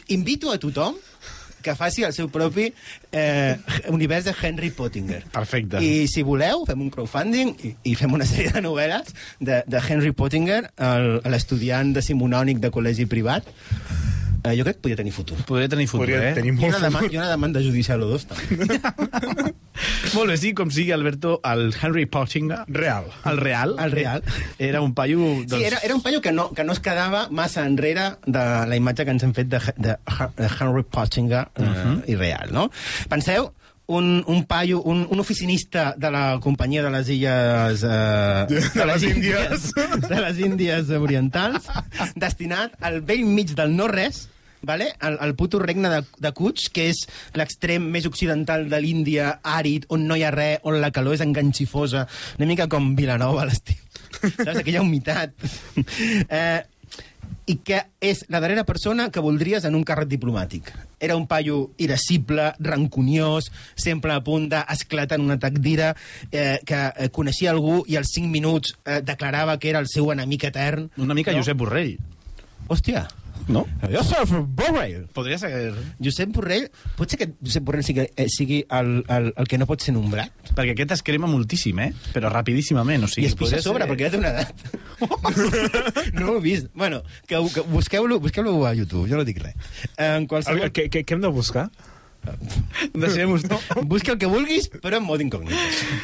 invito 0.07 0.47
a 0.53 0.55
tothom 0.55 0.95
que 1.63 1.75
faci 1.77 2.05
el 2.07 2.13
seu 2.15 2.29
propi 2.33 2.69
eh, 3.11 3.57
univers 3.89 4.25
de 4.27 4.33
Henry 4.35 4.71
Pottinger. 4.75 5.23
Perfecte. 5.33 5.81
I 5.83 6.07
si 6.11 6.23
voleu, 6.27 6.65
fem 6.69 6.81
un 6.81 6.91
crowdfunding 6.93 7.55
i, 7.67 7.73
i 7.91 7.95
fem 7.99 8.13
una 8.13 8.27
sèrie 8.29 8.53
de 8.55 8.63
novel·les 8.65 9.13
de, 9.39 9.61
de 9.67 9.83
Henry 9.87 10.13
Pottinger, 10.17 10.63
l'estudiant 11.29 11.93
decimonònic 11.95 12.61
de 12.63 12.71
col·legi 12.73 13.07
privat. 13.09 13.47
Eh, 14.41 14.55
jo 14.57 14.65
crec 14.65 14.79
que 14.79 14.81
podria 14.87 14.97
tenir 14.97 15.13
futur. 15.13 15.37
Podria 15.45 15.69
tenir 15.69 15.85
futur, 15.87 16.07
Podria 16.07 16.31
eh? 16.31 16.33
tenir 16.33 16.55
I 16.55 16.57
molt 16.57 16.73
una, 16.73 16.85
demanda. 16.87 17.13
I 17.13 17.19
una 17.19 17.29
demanda 17.29 17.61
judicial 17.61 18.01
o 18.01 18.07
dos, 18.15 18.25
també. 18.25 18.79
Molt 20.13 20.31
bé, 20.31 20.37
sí, 20.37 20.53
com 20.57 20.71
sigui, 20.73 20.91
Alberto, 20.91 21.39
el 21.47 21.73
Henry 21.73 22.05
Pottinger... 22.05 22.63
Real. 22.67 23.05
El 23.25 23.37
real. 23.37 23.75
El 23.79 23.91
real. 23.91 24.23
Era 24.59 24.81
un 24.81 24.93
paio... 24.93 25.19
Doncs... 25.19 25.55
Sí, 25.55 25.63
era, 25.63 25.79
era 25.83 25.95
un 25.95 26.01
paio 26.01 26.21
que 26.21 26.31
no, 26.31 26.49
que 26.51 26.63
no 26.63 26.73
es 26.73 26.81
quedava 26.83 27.27
massa 27.31 27.65
enrere 27.65 28.11
de 28.25 28.43
la 28.67 28.77
imatge 28.77 29.05
que 29.05 29.15
ens 29.15 29.23
hem 29.23 29.33
fet 29.37 29.49
de, 29.51 29.61
de, 29.77 29.97
de 30.37 30.51
Henry 30.59 30.83
Pottinger 30.83 31.47
uh 31.55 31.63
-huh. 31.63 31.97
i 32.07 32.15
real, 32.15 32.51
no? 32.51 32.69
Penseu, 33.09 33.53
un, 33.91 34.23
un 34.27 34.45
paio, 34.45 34.81
un, 34.81 35.05
un 35.09 35.19
oficinista 35.19 35.93
de 35.97 36.11
la 36.11 36.39
companyia 36.41 36.83
de 36.83 36.91
les 36.91 37.09
illes... 37.09 37.83
Eh, 37.83 38.45
De 38.73 38.85
les 38.85 39.03
Índies. 39.03 39.71
De 40.07 40.21
les 40.21 40.39
Índies 40.39 40.89
orientals, 40.89 41.67
destinat 42.15 42.77
al 42.79 43.01
vell 43.01 43.25
mig 43.25 43.51
del 43.55 43.75
no-res, 43.75 44.29
vale? 44.61 44.93
el, 45.01 45.17
el 45.21 45.35
puto 45.35 45.59
regne 45.59 45.89
de, 45.89 46.01
de 46.19 46.31
Kuch, 46.37 46.69
que 46.73 46.89
és 46.91 47.05
l'extrem 47.37 47.85
més 47.93 48.07
occidental 48.09 48.67
de 48.71 48.81
l'Índia, 48.81 49.37
àrid, 49.43 49.87
on 49.89 50.05
no 50.07 50.17
hi 50.17 50.25
ha 50.25 50.33
res, 50.33 50.59
on 50.67 50.79
la 50.81 50.91
calor 50.95 51.17
és 51.17 51.25
enganxifosa, 51.25 52.07
una 52.39 52.49
mica 52.49 52.69
com 52.71 52.93
Vilanova 52.97 53.45
a 53.45 53.49
l'estiu. 53.49 53.79
Saps? 54.21 54.61
Aquella 54.61 54.83
humitat. 54.83 55.33
Eh, 56.31 56.61
i 57.49 57.57
que 57.65 57.79
és 58.03 58.21
la 58.31 58.39
darrera 58.43 58.63
persona 58.67 59.09
que 59.11 59.23
voldries 59.23 59.65
en 59.67 59.75
un 59.75 59.83
càrrec 59.87 60.09
diplomàtic. 60.11 60.71
Era 61.01 61.17
un 61.17 61.25
paio 61.27 61.71
irascible, 61.81 62.51
rancuniós, 62.61 63.49
sempre 63.75 64.13
a 64.13 64.21
punt 64.23 64.47
d'esclatar 64.51 65.17
en 65.19 65.25
un 65.25 65.35
atac 65.35 65.57
d'ira, 65.63 65.91
eh, 66.31 66.59
que 66.67 66.81
eh, 66.91 67.09
coneixia 67.13 67.51
algú 67.51 67.81
i 67.87 67.97
als 67.99 68.13
5 68.15 68.31
minuts 68.31 68.75
eh, 68.85 69.01
declarava 69.03 69.57
que 69.59 69.71
era 69.73 69.81
el 69.83 69.89
seu 69.91 70.11
enemic 70.13 70.47
etern. 70.51 70.89
Una 70.97 71.17
mica 71.17 71.33
no? 71.33 71.41
Josep 71.41 71.59
Borrell, 71.59 71.97
Hòstia, 72.71 73.07
no? 73.49 73.65
jo 73.91 74.03
soc 74.05 74.31
Borrell. 74.57 75.07
Podria 75.15 75.37
ser... 75.41 75.51
Josep 76.03 76.31
Borrell, 76.35 76.67
pot 76.97 77.11
ser 77.11 77.19
que 77.21 77.29
Josep 77.39 77.65
Borrell 77.67 77.85
sigui, 77.85 78.05
eh, 78.15 78.27
sigui 78.31 78.61
el, 78.69 78.91
el, 79.07 79.31
el 79.35 79.49
que 79.49 79.59
no 79.61 79.67
pot 79.69 79.83
ser 79.83 79.95
nombrat? 79.95 80.33
Perquè 80.51 80.75
aquest 80.75 80.97
es 80.97 81.05
crema 81.07 81.29
moltíssim, 81.31 81.79
eh? 81.83 81.91
Però 82.15 82.31
rapidíssimament, 82.33 83.07
o 83.07 83.11
sigui... 83.11 83.27
I 83.27 83.31
es 83.31 83.37
pixa 83.39 83.61
a 83.61 83.65
sobre, 83.65 83.87
perquè 83.89 84.09
ja 84.09 84.13
té 84.15 84.21
una 84.21 84.33
edat. 84.33 84.65
no 86.19 86.33
ho 86.33 86.37
he 86.37 86.43
vist. 86.43 86.69
Bueno, 86.75 87.01
que, 87.27 87.39
que 87.55 87.65
busqueu-lo 87.71 88.19
busqueu 88.23 88.65
a 88.67 88.75
YouTube, 88.77 89.07
jo 89.09 89.19
no 89.19 89.27
dic 89.27 89.41
res. 89.43 89.57
En 89.97 90.27
qualsevol... 90.29 90.65
veure, 90.65 90.75
Què, 90.75 90.87
què, 90.93 91.05
què 91.07 91.17
hem 91.17 91.23
de 91.25 91.33
buscar? 91.33 91.69
Deixem-ho 92.93 93.37
no? 93.49 93.59
Busca 93.89 94.13
el 94.13 94.19
que 94.21 94.29
vulguis, 94.29 94.67
però 94.81 94.99
en 94.99 95.05
mode 95.05 95.25
incògnit. 95.25 95.57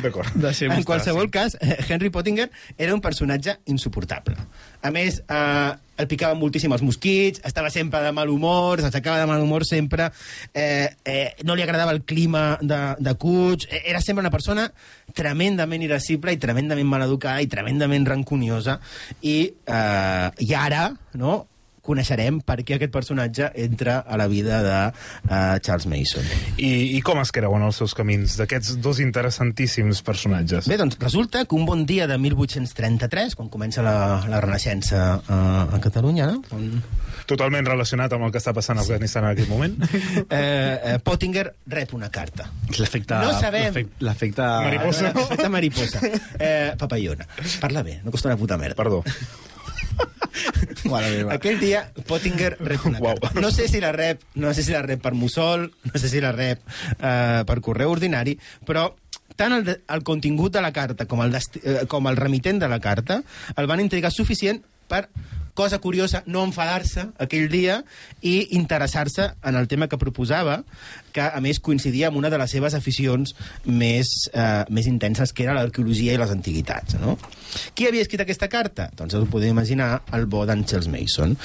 D'acord. 0.03 0.33
Deixem 0.41 0.73
En 0.73 0.85
qualsevol 0.87 1.29
cas, 1.33 1.57
Henry 1.87 2.09
Pottinger 2.13 2.49
era 2.77 2.95
un 2.95 3.01
personatge 3.03 3.57
insuportable. 3.69 4.37
A 4.81 4.91
més, 4.93 5.21
eh, 5.27 5.73
el 5.97 6.07
picaven 6.09 6.39
moltíssim 6.39 6.73
els 6.73 6.83
mosquits, 6.85 7.41
estava 7.45 7.71
sempre 7.73 8.01
de 8.05 8.11
mal 8.13 8.29
humor, 8.29 8.81
s'aixecava 8.81 9.19
de 9.21 9.27
mal 9.29 9.41
humor 9.41 9.65
sempre, 9.65 10.11
eh, 10.53 10.89
eh, 11.05 11.33
no 11.43 11.57
li 11.57 11.65
agradava 11.65 11.93
el 11.95 12.03
clima 12.05 12.57
de, 12.61 12.79
de 12.99 13.15
Cuig, 13.17 13.67
eh, 13.69 13.83
era 13.85 14.01
sempre 14.01 14.25
una 14.25 14.33
persona 14.33 14.67
tremendament 15.17 15.85
irascible 15.85 16.33
i 16.33 16.41
tremendament 16.41 16.87
maleducada 16.87 17.41
i 17.41 17.49
tremendament 17.51 18.05
rancuniosa, 18.09 18.79
i, 19.21 19.37
eh, 19.65 20.31
i 20.45 20.53
ara, 20.53 20.89
no?, 21.17 21.45
coneixerem 21.87 22.41
per 22.45 22.59
què 22.67 22.75
aquest 22.77 22.93
personatge 22.93 23.49
entra 23.63 23.99
a 24.03 24.19
la 24.19 24.27
vida 24.31 24.59
de 24.65 24.75
uh, 24.91 25.57
Charles 25.63 25.87
Mason. 25.89 26.27
I, 26.59 26.97
I 26.97 27.01
com 27.05 27.21
es 27.23 27.31
creuen 27.35 27.63
els 27.65 27.79
seus 27.81 27.95
camins 27.97 28.35
d'aquests 28.39 28.77
dos 28.83 28.99
interessantíssims 29.03 30.03
personatges? 30.05 30.67
Bé, 30.69 30.77
doncs 30.79 30.99
resulta 31.01 31.45
que 31.47 31.55
un 31.57 31.65
bon 31.67 31.85
dia 31.89 32.07
de 32.11 32.17
1833, 32.21 33.35
quan 33.39 33.49
comença 33.53 33.83
la, 33.85 33.97
la 34.29 34.41
Renaixença 34.43 35.21
a, 35.23 35.41
a 35.71 35.81
Catalunya, 35.83 36.27
no? 36.33 36.43
On, 36.55 36.71
Totalment 37.27 37.65
relacionat 37.67 38.13
amb 38.15 38.23
el 38.23 38.31
que 38.31 38.39
està 38.39 38.53
passant 38.55 38.79
a 38.79 38.83
Afganistan 38.85 39.25
en 39.27 39.33
aquest 39.33 39.49
moment. 39.51 39.73
eh, 39.83 40.35
eh, 40.37 40.93
Pottinger 41.03 41.43
rep 41.67 41.91
una 41.97 42.07
carta. 42.13 42.45
L'efecte... 42.77 43.17
No 43.19 43.33
sabem. 43.35 43.65
l'efecte- 43.73 44.05
L'efecte... 44.07 44.45
Mariposa. 44.63 45.11
Efecte 45.11 45.49
mariposa. 45.51 45.99
Eh, 46.39 46.71
papallona. 46.79 47.27
Parla 47.59 47.83
bé, 47.83 47.97
no 48.05 48.13
costa 48.15 48.31
una 48.31 48.39
puta 48.39 48.55
merda. 48.61 48.79
Perdó. 48.79 49.01
Aquell 51.33 51.59
dia, 51.59 51.87
Pottinger 52.07 52.53
rep 52.59 52.85
una 52.87 53.01
carta. 53.01 53.31
No 53.41 53.51
sé 53.51 53.67
si 53.67 53.81
la 53.83 53.91
rep, 53.95 54.21
no 54.35 54.53
sé 54.53 54.63
si 54.63 54.71
la 54.75 54.83
rep 54.85 55.01
per 55.03 55.13
mussol, 55.17 55.71
no 55.83 55.99
sé 55.99 56.09
si 56.09 56.21
la 56.23 56.31
rep 56.35 56.61
eh, 56.99 57.43
per 57.47 57.59
correu 57.65 57.91
ordinari, 57.91 58.37
però 58.67 58.89
tant 59.37 59.53
el, 59.53 59.65
de, 59.67 59.79
el 59.93 60.03
contingut 60.07 60.53
de 60.53 60.63
la 60.63 60.73
carta 60.73 61.07
com 61.09 61.21
el, 61.25 61.33
desti, 61.33 61.61
eh, 61.63 61.83
com 61.89 62.07
el 62.09 62.17
remitent 62.17 62.61
de 62.61 62.69
la 62.71 62.79
carta 62.81 63.21
el 63.55 63.67
van 63.69 63.83
intrigar 63.83 64.11
suficient 64.13 64.63
per 64.87 65.07
cosa 65.57 65.79
curiosa, 65.81 66.21
no 66.29 66.43
enfadar-se 66.45 67.07
aquell 67.17 67.47
dia 67.49 67.79
i 68.21 68.35
interessar-se 68.59 69.31
en 69.41 69.57
el 69.57 69.65
tema 69.67 69.87
que 69.89 69.97
proposava, 69.97 70.59
que 71.17 71.25
a 71.25 71.41
més 71.43 71.59
coincidia 71.63 72.11
amb 72.11 72.19
una 72.21 72.29
de 72.29 72.37
les 72.39 72.53
seves 72.53 72.77
aficions 72.77 73.33
més, 73.65 74.13
eh, 74.33 74.63
més 74.69 74.87
intenses, 74.89 75.33
que 75.33 75.47
era 75.47 75.57
l'arqueologia 75.57 76.13
i 76.13 76.21
les 76.21 76.33
antiguitats. 76.33 76.99
No? 77.01 77.17
Qui 77.73 77.87
havia 77.89 78.05
escrit 78.05 78.21
aquesta 78.21 78.49
carta? 78.51 78.89
Doncs 78.97 79.17
us 79.17 79.25
ho 79.25 79.29
podeu 79.31 79.49
imaginar, 79.49 80.03
el 80.13 80.27
bo 80.29 80.45
d'en 80.45 80.63
Charles 80.67 80.89
Mason. 80.91 81.35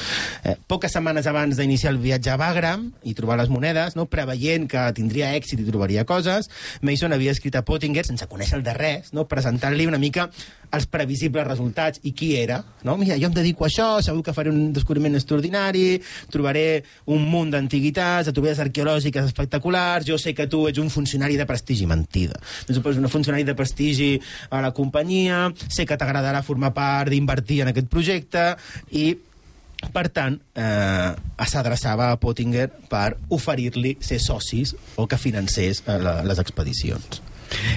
Eh, 0.44 0.56
poques 0.68 0.92
setmanes 0.92 1.28
abans 1.30 1.56
d'iniciar 1.56 1.94
el 1.94 2.00
viatge 2.02 2.32
a 2.32 2.38
Bagram 2.40 2.90
i 3.08 3.14
trobar 3.18 3.38
les 3.40 3.52
monedes, 3.52 3.96
no? 3.96 4.06
preveient 4.12 4.68
que 4.70 4.86
tindria 4.96 5.32
èxit 5.38 5.62
i 5.62 5.68
trobaria 5.68 6.04
coses, 6.08 6.50
Mason 6.82 7.14
havia 7.14 7.32
escrit 7.32 7.56
a 7.56 7.64
Pottinger, 7.64 8.04
sense 8.06 8.28
conèixer 8.28 8.58
el 8.60 8.66
de 8.66 8.74
res, 8.76 9.12
no? 9.16 9.24
presentant-li 9.30 9.88
una 9.88 10.00
mica 10.02 10.28
els 10.72 10.86
previsibles 10.88 11.46
resultats 11.46 12.00
i 12.08 12.14
qui 12.16 12.32
era. 12.40 12.62
No? 12.82 12.96
Mira, 12.96 13.18
jo 13.20 13.28
em 13.28 13.34
dedico 13.36 13.66
a 13.66 13.68
això, 13.68 13.88
segur 14.04 14.24
que 14.24 14.34
faré 14.36 14.50
un 14.50 14.72
descobriment 14.72 15.18
extraordinari, 15.18 16.00
trobaré 16.32 16.82
un 17.12 17.26
munt 17.28 17.52
d'antiguitats, 17.52 18.28
de 18.28 18.34
trobades 18.34 18.62
arqueològiques 18.64 19.28
espectaculars, 19.28 19.61
jo 20.06 20.18
sé 20.20 20.34
que 20.34 20.48
tu 20.50 20.66
ets 20.68 20.80
un 20.82 20.90
funcionari 20.90 21.38
de 21.40 21.46
prestigi, 21.48 21.86
mentida. 21.86 22.38
No 22.68 22.76
supos 22.76 22.98
un 22.98 23.08
funcionari 23.08 23.46
de 23.48 23.56
prestigi 23.58 24.14
a 24.50 24.62
la 24.64 24.72
companyia, 24.76 25.50
sé 25.68 25.86
que 25.86 25.98
t'agradarà 25.98 26.42
formar 26.42 26.72
part 26.76 27.12
d'invertir 27.12 27.62
en 27.62 27.72
aquest 27.72 27.90
projecte 27.92 28.52
i 28.90 29.12
per 29.90 30.06
tant, 30.14 30.36
eh, 30.54 31.10
s'adreçava 31.48 32.12
a 32.12 32.18
Pottinger 32.20 32.68
per 32.90 33.16
oferir-li 33.34 33.96
ser 34.00 34.20
socis 34.22 34.76
o 34.94 35.08
que 35.10 35.18
financés 35.18 35.82
eh, 35.86 35.98
la, 35.98 36.20
les 36.22 36.38
expedicions. 36.38 37.22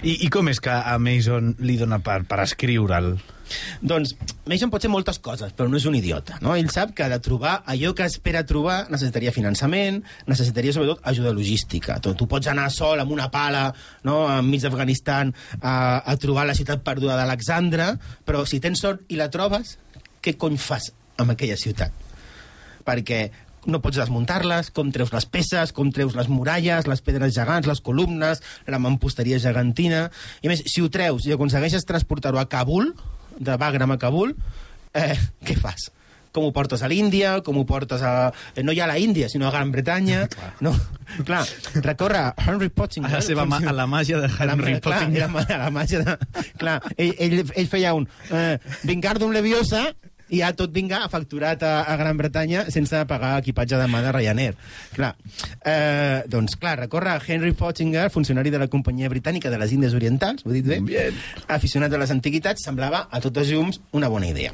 I, 0.03 0.19
I 0.25 0.29
com 0.31 0.47
és 0.51 0.61
que 0.63 0.71
a 0.71 0.97
Mason 1.01 1.55
li 1.65 1.79
dona 1.81 1.99
per, 2.03 2.21
per 2.29 2.43
escriure'l? 2.45 3.15
Doncs 3.81 4.15
Mason 4.49 4.71
pot 4.73 4.83
ser 4.83 4.91
moltes 4.93 5.19
coses, 5.23 5.53
però 5.57 5.67
no 5.69 5.79
és 5.79 5.85
un 5.89 5.97
idiota. 5.97 6.39
No? 6.43 6.55
Ell 6.57 6.69
sap 6.73 6.93
que 6.97 7.07
de 7.09 7.19
trobar 7.23 7.57
allò 7.71 7.93
que 7.97 8.05
espera 8.05 8.43
trobar 8.47 8.85
necessitaria 8.93 9.33
finançament, 9.35 10.01
necessitaria 10.29 10.73
sobretot 10.75 11.01
ajuda 11.11 11.33
logística. 11.35 11.99
Tu, 12.03 12.13
tu 12.17 12.27
pots 12.29 12.49
anar 12.51 12.67
sol 12.73 13.01
amb 13.01 13.13
una 13.15 13.29
pala 13.33 13.67
no, 14.05 14.23
enmig 14.29 14.65
d'Afganistan 14.65 15.33
a, 15.61 15.75
a 16.05 16.17
trobar 16.21 16.45
la 16.49 16.57
ciutat 16.57 16.83
perduda 16.85 17.17
d'Alexandra, 17.19 17.93
però 18.25 18.45
si 18.45 18.61
tens 18.63 18.83
sort 18.85 19.05
i 19.09 19.19
la 19.19 19.31
trobes, 19.33 19.77
què 20.21 20.35
cony 20.41 20.59
fas 20.61 20.91
amb 21.21 21.33
aquella 21.33 21.57
ciutat? 21.59 22.03
Perquè 22.85 23.19
no 23.65 23.81
pots 23.81 23.97
desmuntar-les, 23.97 24.69
com 24.73 24.91
treus 24.93 25.11
les 25.13 25.25
peces, 25.25 25.73
com 25.73 25.89
treus 25.93 26.15
les 26.17 26.29
muralles, 26.29 26.85
les 26.89 27.01
pedres 27.05 27.33
gegants, 27.33 27.67
les 27.69 27.81
columnes, 27.81 28.41
la 28.69 28.81
mamposteria 28.81 29.41
gegantina... 29.41 30.05
I 30.45 30.51
més, 30.51 30.61
si 30.69 30.83
ho 30.83 30.89
treus 30.93 31.25
i 31.25 31.33
aconsegueixes 31.33 31.87
transportar-ho 31.89 32.37
a 32.41 32.45
Kabul, 32.49 32.91
de 33.37 33.57
Bagram 33.57 33.91
a 33.91 33.97
Kabul, 34.01 34.35
eh, 34.93 35.15
què 35.45 35.55
fas? 35.59 35.89
Com 36.35 36.43
ho 36.43 36.51
portes 36.51 36.81
a 36.83 36.89
l'Índia, 36.91 37.37
com 37.45 37.55
ho 37.55 37.63
portes 37.65 38.01
a... 38.03 38.31
eh, 38.55 38.63
No 38.63 38.73
ja 38.75 38.83
a 38.83 38.87
la 38.91 38.97
Índia, 38.99 39.29
sinó 39.31 39.47
a 39.47 39.51
Gran 39.53 39.71
Bretanya. 39.71 40.25
no, 40.65 40.73
clar, 41.23 41.45
recorre 41.75 42.17
a 42.19 42.33
Henry 42.45 42.67
Pottinger... 42.67 43.07
A 43.09 43.13
la, 43.17 43.21
seva 43.23 43.45
ma, 43.47 43.61
a 43.63 43.71
la 43.71 43.85
màgia 43.87 44.19
de 44.19 44.27
A 44.27 44.45
la, 44.49 44.57
Henry 44.57 44.73
clar, 44.83 44.99
Pottinger. 44.99 45.21
era 45.23 45.29
ma- 45.31 45.45
la 45.47 45.69
màgia 45.71 46.01
de... 46.03 46.17
Clar, 46.59 46.81
ell, 46.97 47.13
ell, 47.23 47.37
ell 47.55 47.69
feia 47.71 47.93
un 47.95 48.09
eh, 48.35 48.57
Vingardium 48.83 49.31
Leviosa 49.31 49.85
i 50.29 50.41
ja 50.41 50.51
tot 50.57 50.73
vinga 50.73 51.03
facturat 51.11 51.61
a, 51.63 51.73
a 51.85 51.97
Gran 51.99 52.17
Bretanya 52.17 52.65
sense 52.73 53.01
pagar 53.09 53.35
equipatge 53.41 53.77
de 53.77 53.87
mà 53.91 54.01
de 54.01 54.13
Ryanair. 54.15 54.55
Clar, 54.95 55.13
eh, 55.61 56.23
doncs 56.31 56.57
clar, 56.61 56.77
recorre 56.79 57.13
a 57.13 57.21
Henry 57.21 57.53
Pottinger, 57.53 58.09
funcionari 58.09 58.53
de 58.53 58.61
la 58.61 58.69
companyia 58.71 59.09
britànica 59.11 59.51
de 59.53 59.59
les 59.61 59.75
Índies 59.75 59.93
Orientals, 59.93 60.45
ho 60.45 60.51
he 60.51 60.59
dit 60.59 60.65
bé? 60.65 60.79
Bien. 60.81 61.13
Aficionat 61.47 61.93
a 61.93 62.01
les 62.01 62.11
antiguitats, 62.11 62.65
semblava 62.65 63.05
a 63.11 63.21
totes 63.21 63.51
llums 63.51 63.81
una 63.93 64.09
bona 64.09 64.31
idea. 64.31 64.53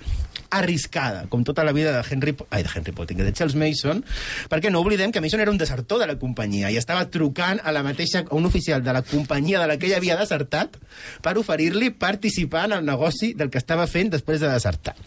Arriscada, 0.51 1.23
com 1.31 1.45
tota 1.47 1.63
la 1.63 1.71
vida 1.71 1.93
de 1.95 2.03
Henry, 2.03 2.35
ai, 2.49 2.63
de 2.63 2.69
Henry 2.75 2.91
Pottinger, 2.91 3.23
de 3.23 3.31
Charles 3.31 3.55
Mason, 3.55 4.03
perquè 4.51 4.67
no 4.71 4.81
oblidem 4.83 5.13
que 5.15 5.21
Mason 5.23 5.39
era 5.39 5.51
un 5.51 5.57
desertor 5.57 6.01
de 6.01 6.09
la 6.09 6.17
companyia 6.19 6.71
i 6.71 6.75
estava 6.75 7.05
trucant 7.07 7.61
a 7.63 7.71
la 7.71 7.85
mateixa, 7.87 8.25
a 8.27 8.35
un 8.35 8.49
oficial 8.49 8.83
de 8.83 8.91
la 8.91 9.01
companyia 9.07 9.61
de 9.61 9.69
la 9.71 9.77
que 9.79 9.87
ell 9.87 9.95
havia 9.95 10.19
desertat 10.19 10.75
per 11.23 11.37
oferir-li 11.39 11.93
participar 11.95 12.65
en 12.67 12.81
el 12.81 12.85
negoci 12.85 13.31
del 13.39 13.49
que 13.49 13.61
estava 13.63 13.87
fent 13.87 14.11
després 14.11 14.43
de 14.43 14.51
desertar. 14.51 14.97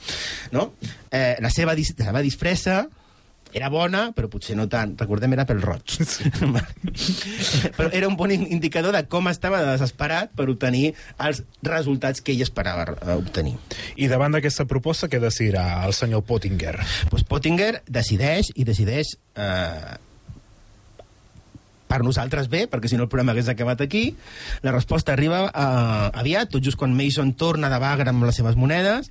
No? 0.55 0.69
Eh, 1.11 1.35
la, 1.43 1.51
seva, 1.51 1.75
dis- 1.75 1.97
la 1.99 2.13
seva 2.13 2.23
disfressa 2.23 2.85
era 3.55 3.69
bona, 3.71 4.09
però 4.15 4.27
potser 4.27 4.57
no 4.59 4.65
tant. 4.67 4.97
Recordem, 4.99 5.31
era 5.37 5.45
pel 5.47 5.61
roig. 5.63 5.93
però 7.77 7.89
era 7.93 8.09
un 8.09 8.17
bon 8.19 8.33
in- 8.35 8.47
indicador 8.51 8.97
de 8.97 9.05
com 9.11 9.29
estava 9.31 9.61
de 9.63 9.69
desesperat 9.77 10.33
per 10.35 10.49
obtenir 10.51 10.89
els 11.23 11.43
resultats 11.63 12.23
que 12.25 12.35
ell 12.35 12.43
esperava 12.43 12.87
eh, 12.97 13.15
obtenir. 13.15 13.55
I 13.95 14.09
davant 14.11 14.35
d'aquesta 14.35 14.67
proposta, 14.71 15.07
què 15.11 15.21
decidirà 15.23 15.85
el 15.87 15.95
senyor 15.95 16.25
Pottinger? 16.27 16.77
Pues 17.13 17.23
Pottinger 17.31 17.77
decideix 17.87 18.51
i 18.59 18.67
decideix 18.67 19.15
eh, 19.39 19.95
per 21.95 22.03
nosaltres 22.03 22.49
bé, 22.51 22.65
perquè 22.71 22.91
si 22.91 22.99
no 22.99 23.07
el 23.07 23.11
programa 23.13 23.35
hagués 23.35 23.51
acabat 23.53 23.85
aquí. 23.85 24.09
La 24.67 24.73
resposta 24.75 25.15
arriba 25.15 25.45
eh, 25.47 26.21
aviat, 26.21 26.51
tot 26.55 26.65
just 26.65 26.79
quan 26.81 26.95
Mason 26.97 27.35
torna 27.39 27.71
de 27.71 27.79
Bagra 27.83 28.11
amb 28.11 28.27
les 28.27 28.41
seves 28.41 28.59
monedes, 28.59 29.11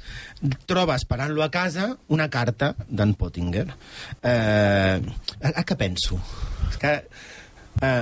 troba 0.67 0.98
esperant-lo 1.00 1.46
a 1.46 1.52
casa 1.54 1.93
una 2.12 2.28
carta 2.34 2.74
d'en 2.89 3.13
Pottinger. 3.19 3.69
Eh, 4.19 4.98
a, 5.00 5.54
a 5.54 5.63
què 5.63 5.78
penso? 5.80 6.19
És 6.69 6.82
que, 6.82 6.98
eh, 7.88 8.02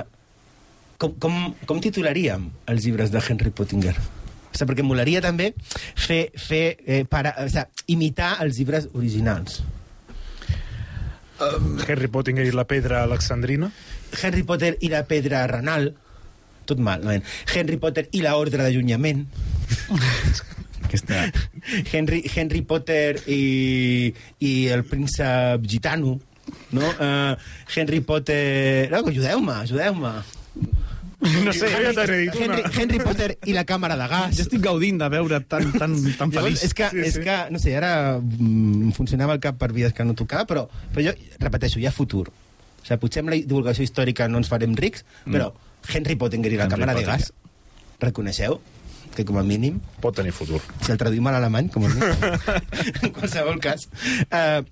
com, 0.98 1.14
com, 1.22 1.38
com 1.68 1.84
titularíem 1.84 2.48
els 2.72 2.88
llibres 2.88 3.14
de 3.14 3.22
Henry 3.22 3.54
Pottinger? 3.54 3.94
O 3.94 4.56
sigui, 4.56 4.68
perquè 4.68 4.82
em 4.84 4.90
molaria 4.90 5.22
també 5.24 5.52
fer, 5.62 6.24
fer 6.36 6.64
eh, 6.82 7.04
para, 7.08 7.36
o 7.38 7.46
sigui, 7.52 7.86
imitar 7.94 8.34
els 8.42 8.58
llibres 8.58 8.90
originals. 8.98 9.62
Henry 11.42 12.10
Pottinger 12.12 12.44
i 12.46 12.52
la 12.54 12.66
pedra 12.68 13.02
alexandrina? 13.06 13.70
Harry 14.22 14.42
Potter 14.44 14.76
i 14.80 14.88
la 14.92 15.04
pedra 15.08 15.46
renal. 15.50 15.92
Tot 16.68 16.78
mal, 16.78 17.00
no? 17.02 17.10
Henry 17.54 17.76
Potter 17.82 18.06
i 18.12 18.20
la 18.22 18.36
ordre 18.38 18.62
d'allunyament. 18.62 19.24
aquesta... 20.84 21.30
Henry, 21.92 22.22
Henry 22.34 22.62
Potter 22.62 23.16
i, 23.30 24.12
i 24.44 24.52
el 24.72 24.84
príncep 24.84 25.64
gitano, 25.66 26.18
no? 26.76 26.92
Uh, 27.00 27.34
Henry 27.74 28.00
Potter... 28.00 28.88
No, 28.92 29.02
ajudeu-me, 29.08 29.52
ajudeu-me. 29.64 30.12
No 31.22 31.52
sé, 31.54 31.68
Ja 31.70 31.92
t'he 31.94 32.06
dit 32.18 32.34
una. 32.34 32.56
Henry, 32.58 32.62
Henry 32.82 32.98
Potter 32.98 33.28
i 33.46 33.52
la 33.54 33.62
càmera 33.66 33.94
de 33.98 34.08
gas. 34.10 34.32
jo 34.36 34.42
estic 34.42 34.62
gaudint 34.64 34.98
de 34.98 35.06
veure 35.12 35.38
tan, 35.46 35.68
tan, 35.78 35.94
tan 36.18 36.32
Llavors, 36.34 36.58
feliç. 36.58 36.64
és 36.66 36.74
que, 36.74 36.88
Sí, 36.90 36.98
sí, 36.98 37.08
és 37.12 37.14
sí. 37.14 37.22
que, 37.28 37.36
no 37.54 37.60
sé, 37.62 37.76
ara 37.78 37.92
mm, 38.18 38.90
funcionava 38.96 39.36
el 39.38 39.42
cap 39.44 39.58
per 39.60 39.70
vies 39.72 39.94
que 39.94 40.02
no 40.04 40.16
tocava, 40.18 40.46
però, 40.50 40.64
però 40.92 41.04
jo 41.06 41.14
repeteixo, 41.38 41.78
hi 41.78 41.86
ha 41.86 41.94
futur. 41.94 42.26
O 42.82 42.86
sigui, 42.86 43.00
potser 43.00 43.22
amb 43.22 43.32
la 43.32 43.38
divulgació 43.38 43.86
històrica 43.86 44.28
no 44.28 44.42
ens 44.42 44.50
farem 44.50 44.74
rics, 44.78 45.06
però 45.24 45.52
Henry 45.88 46.16
Pottinger 46.18 46.52
i 46.52 46.58
la 46.58 46.66
Henry 46.66 46.76
càmera 46.76 46.96
de 46.98 47.04
gas, 47.06 47.32
reconeixeu 48.02 48.60
que 49.12 49.26
com 49.28 49.36
a 49.38 49.42
mínim, 49.44 49.80
Pot 50.00 50.16
tenir 50.16 50.32
futur. 50.32 50.60
si 50.80 50.92
el 50.92 50.98
traduïm 50.98 51.26
a 51.28 51.34
l'alemany, 51.34 51.68
com 51.68 51.84
a 51.84 51.90
mínim, 51.92 52.38
en 53.02 53.12
qualsevol 53.12 53.60
cas, 53.60 53.86
eh, 54.30 54.62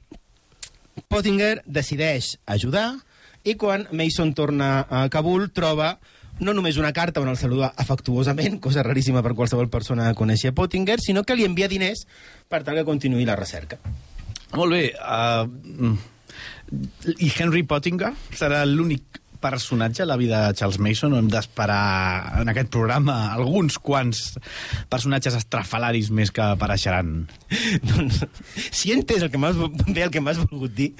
Pottinger 1.08 1.60
decideix 1.66 2.38
ajudar 2.46 2.94
i 3.44 3.54
quan 3.60 3.86
Mason 3.92 4.34
torna 4.34 4.86
a 4.88 5.08
Kabul 5.12 5.50
troba 5.52 5.98
no 6.40 6.54
només 6.56 6.78
una 6.80 6.92
carta 6.96 7.20
on 7.20 7.28
el 7.28 7.36
saluda 7.36 7.72
afectuosament, 7.76 8.58
cosa 8.64 8.82
raríssima 8.82 9.22
per 9.22 9.34
qualsevol 9.36 9.68
persona 9.68 10.08
que 10.08 10.16
coneixia 10.16 10.54
Pottinger, 10.56 10.98
sinó 11.00 11.22
que 11.24 11.36
li 11.36 11.44
envia 11.44 11.68
diners 11.68 12.06
per 12.48 12.62
tal 12.64 12.80
que 12.80 12.86
continuï 12.88 13.26
la 13.28 13.36
recerca. 13.36 13.76
Molt 14.56 14.72
bé. 14.72 14.86
Uh, 14.96 15.92
I 17.16 17.32
Henry 17.36 17.64
Pottinger 17.66 18.12
serà 18.36 18.62
l'únic 18.68 19.20
personatge 19.40 20.02
a 20.02 20.06
la 20.06 20.18
vida 20.20 20.46
de 20.46 20.54
Charles 20.54 20.78
Mason 20.78 21.14
o 21.14 21.18
hem 21.18 21.30
d'esperar 21.32 22.42
en 22.42 22.52
aquest 22.52 22.68
programa 22.72 23.32
alguns 23.32 23.78
quants 23.80 24.36
personatges 24.92 25.38
estrafalaris 25.38 26.12
més 26.14 26.30
que 26.30 26.44
apareixeran? 26.44 27.24
doncs, 27.90 28.20
si 28.68 28.92
he 28.92 28.98
entès 28.98 29.24
el 29.24 29.32
que 29.32 29.40
m'has 29.40 29.58
bé 29.88 30.04
el 30.04 30.12
que 30.12 30.22
m'has 30.22 30.42
volgut 30.44 30.76
dir, 30.76 30.92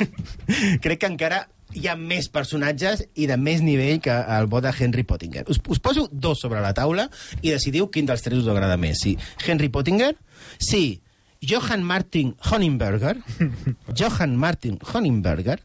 crec 0.84 1.02
que 1.02 1.10
encara 1.10 1.44
hi 1.76 1.88
ha 1.90 1.96
més 1.98 2.28
personatges 2.32 3.02
i 3.18 3.26
de 3.28 3.36
més 3.36 3.60
nivell 3.64 3.98
que 4.00 4.14
el 4.36 4.46
bo 4.48 4.62
de 4.64 4.70
Henry 4.72 5.02
Pottinger. 5.04 5.44
Us, 5.50 5.58
us 5.68 5.82
poso 5.82 6.06
dos 6.12 6.40
sobre 6.40 6.62
la 6.64 6.72
taula 6.76 7.08
i 7.42 7.50
decidiu 7.50 7.90
quin 7.92 8.06
dels 8.08 8.22
tres 8.24 8.44
us 8.44 8.48
agrada 8.52 8.78
més. 8.80 9.02
Si 9.02 9.16
Henry 9.44 9.68
Pottinger, 9.74 10.14
si 10.62 11.02
Johann 11.46 11.84
Martin 11.86 12.34
Honingberger, 12.50 13.16
Johann 13.98 14.36
Martin 14.36 14.80
Honingberger, 14.92 15.60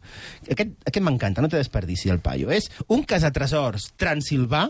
aquest, 0.46 0.78
aquest 0.86 1.04
m'encanta, 1.06 1.42
no 1.42 1.50
té 1.50 1.58
desperdici 1.58 2.14
el 2.14 2.22
paio, 2.24 2.52
és 2.54 2.70
un 2.94 3.06
casatresors 3.08 3.92
transilvà 4.00 4.70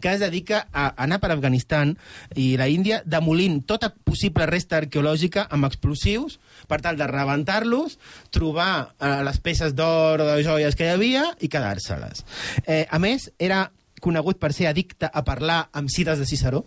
que 0.00 0.12
es 0.12 0.20
dedica 0.20 0.66
a 0.72 0.92
anar 1.00 1.18
per 1.22 1.30
Afganistan 1.32 1.94
i 2.36 2.52
la 2.60 2.68
Índia 2.68 3.00
demolint 3.08 3.62
tota 3.68 3.92
possible 3.92 4.46
resta 4.50 4.78
arqueològica 4.82 5.46
amb 5.50 5.68
explosius 5.68 6.38
per 6.68 6.82
tal 6.84 6.98
de 7.00 7.08
rebentar-los, 7.08 7.98
trobar 8.34 8.72
eh, 8.98 9.22
les 9.24 9.40
peces 9.40 9.76
d'or 9.78 10.24
o 10.24 10.28
de 10.28 10.42
joies 10.44 10.76
que 10.76 10.88
hi 10.88 10.92
havia 10.96 11.24
i 11.40 11.48
quedar-se-les. 11.52 12.24
Eh, 12.66 12.84
a 12.90 13.00
més, 13.02 13.30
era 13.38 13.64
conegut 14.02 14.40
per 14.42 14.52
ser 14.52 14.68
addicte 14.68 15.08
a 15.08 15.24
parlar 15.24 15.64
amb 15.72 15.90
cites 15.92 16.18
de 16.18 16.28
Ciceró. 16.28 16.64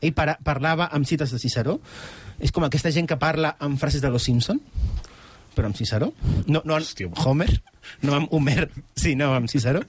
Ell 0.00 0.14
para, 0.16 0.38
parlava 0.44 0.88
amb 0.94 1.08
cites 1.08 1.34
de 1.34 1.40
Ciceró. 1.42 1.80
És 2.40 2.52
com 2.52 2.64
aquesta 2.64 2.92
gent 2.94 3.08
que 3.08 3.18
parla 3.20 3.54
amb 3.60 3.80
frases 3.80 4.02
de 4.02 4.10
Los 4.10 4.24
Simpson, 4.28 4.60
però 5.54 5.68
amb 5.68 5.76
Ciceró. 5.76 6.12
No, 6.46 6.62
no 6.64 6.76
amb 6.76 6.84
Hòstia. 6.84 7.10
Homer, 7.26 7.50
no 8.02 8.14
amb 8.16 8.32
Homer, 8.32 8.70
sí, 8.96 9.14
no 9.18 9.32
amb 9.34 9.50
Ciceró. 9.50 9.82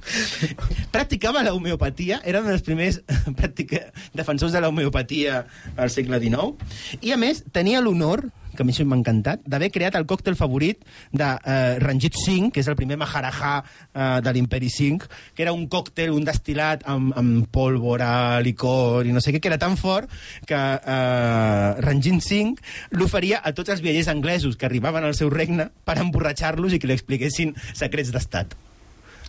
Practicava 0.92 1.44
la 1.46 1.54
homeopatia, 1.56 2.22
era 2.26 2.42
un 2.42 2.50
dels 2.52 2.66
primers 2.66 3.02
practica, 3.40 3.88
defensors 4.18 4.52
de 4.52 4.62
la 4.62 4.72
homeopatia 4.72 5.46
al 5.78 5.94
segle 5.94 6.20
XIX, 6.24 6.56
i 7.02 7.16
a 7.16 7.20
més 7.22 7.46
tenia 7.56 7.82
l'honor 7.84 8.28
que 8.56 8.64
a 8.64 8.68
mi 8.68 8.74
m'ha 8.82 8.98
encantat, 8.98 9.44
d'haver 9.46 9.70
creat 9.72 9.96
el 10.00 10.08
còctel 10.10 10.36
favorit 10.40 10.82
de 11.12 11.28
eh, 11.28 11.78
Ranjit 11.84 12.18
Singh, 12.18 12.52
que 12.54 12.62
és 12.64 12.70
el 12.72 12.78
primer 12.80 12.98
Maharajà 12.98 13.54
eh, 13.62 14.22
de 14.24 14.34
l'imperi 14.34 14.70
Singh, 14.70 15.06
que 15.36 15.46
era 15.46 15.54
un 15.54 15.68
còctel, 15.72 16.12
un 16.16 16.26
destil·lat 16.28 16.86
amb, 16.90 17.14
amb 17.18 17.48
pólvora, 17.52 18.40
licor 18.42 19.06
i 19.06 19.14
no 19.16 19.22
sé 19.22 19.36
què, 19.36 19.42
que 19.44 19.52
era 19.52 19.62
tan 19.62 19.78
fort 19.78 20.10
que 20.48 20.58
eh, 20.58 21.70
Ranjit 21.86 22.26
Singh 22.26 22.60
l'oferia 22.98 23.44
a 23.44 23.54
tots 23.58 23.74
els 23.74 23.84
viatgers 23.84 24.12
anglesos 24.12 24.58
que 24.58 24.68
arribaven 24.68 25.06
al 25.06 25.18
seu 25.18 25.32
regne 25.34 25.70
per 25.86 26.00
emborratxar-los 26.02 26.76
i 26.76 26.82
que 26.82 26.90
li 26.90 26.98
expliquessin 26.98 27.56
secrets 27.74 28.12
d'estat. 28.14 28.58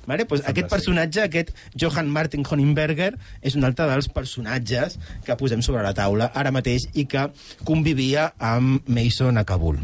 Vale? 0.06 0.26
Pues 0.26 0.42
aquest 0.48 0.68
personatge, 0.70 1.22
aquest 1.22 1.52
Johann 1.78 2.10
Martin 2.10 2.46
Honingberger, 2.48 3.12
és 3.40 3.56
un 3.58 3.64
altre 3.68 3.86
dels 3.90 4.10
personatges 4.12 4.98
que 5.26 5.38
posem 5.38 5.62
sobre 5.62 5.84
la 5.86 5.94
taula 5.94 6.32
ara 6.34 6.54
mateix 6.54 6.88
i 6.94 7.06
que 7.06 7.28
convivia 7.68 8.32
amb 8.38 8.88
Mason 8.88 9.38
a 9.38 9.46
Kabul. 9.48 9.80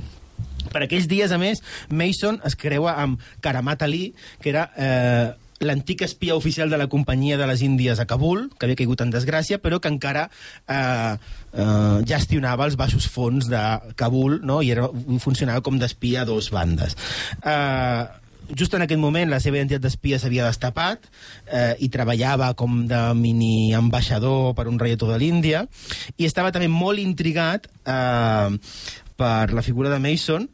Per 0.69 0.85
aquells 0.85 1.09
dies, 1.09 1.33
a 1.33 1.39
més, 1.41 1.63
Mason 1.89 2.41
es 2.45 2.57
creua 2.59 2.99
amb 3.01 3.23
Karamat 3.45 3.85
Ali, 3.87 4.11
que 4.43 4.51
era 4.53 4.69
eh, 4.77 5.29
l'antic 5.61 6.03
espia 6.07 6.37
oficial 6.37 6.71
de 6.71 6.79
la 6.79 6.87
companyia 6.87 7.39
de 7.39 7.47
les 7.51 7.63
Índies 7.63 7.99
a 7.99 8.07
Kabul, 8.07 8.49
que 8.59 8.67
havia 8.67 8.79
caigut 8.79 9.03
en 9.03 9.13
desgràcia, 9.15 9.59
però 9.63 9.81
que 9.83 9.91
encara 9.91 10.29
eh, 10.29 11.17
eh, 11.53 11.99
gestionava 12.09 12.69
els 12.69 12.79
baixos 12.79 13.09
fons 13.11 13.49
de 13.51 13.63
Kabul 13.99 14.41
no? 14.47 14.61
i 14.63 14.73
era, 14.75 14.89
funcionava 15.25 15.65
com 15.65 15.79
d'espia 15.81 16.23
a 16.23 16.29
dos 16.29 16.51
bandes. 16.55 16.97
Eh, 17.43 18.05
just 18.55 18.75
en 18.75 18.85
aquest 18.85 19.01
moment 19.01 19.31
la 19.31 19.41
seva 19.43 19.59
identitat 19.59 19.85
d'espia 19.85 20.19
s'havia 20.21 20.47
destapat 20.49 21.05
eh, 21.47 21.75
i 21.85 21.91
treballava 21.93 22.53
com 22.59 22.85
de 22.89 23.03
mini 23.19 23.75
ambaixador 23.77 24.55
per 24.59 24.69
un 24.71 24.79
reietó 24.81 25.11
de 25.11 25.19
l'Índia 25.21 25.67
i 26.17 26.29
estava 26.29 26.53
també 26.55 26.71
molt 26.73 27.03
intrigat 27.03 27.69
eh, 27.85 28.59
per 29.19 29.51
la 29.53 29.65
figura 29.67 29.91
de 29.91 29.99
Mason 29.99 30.47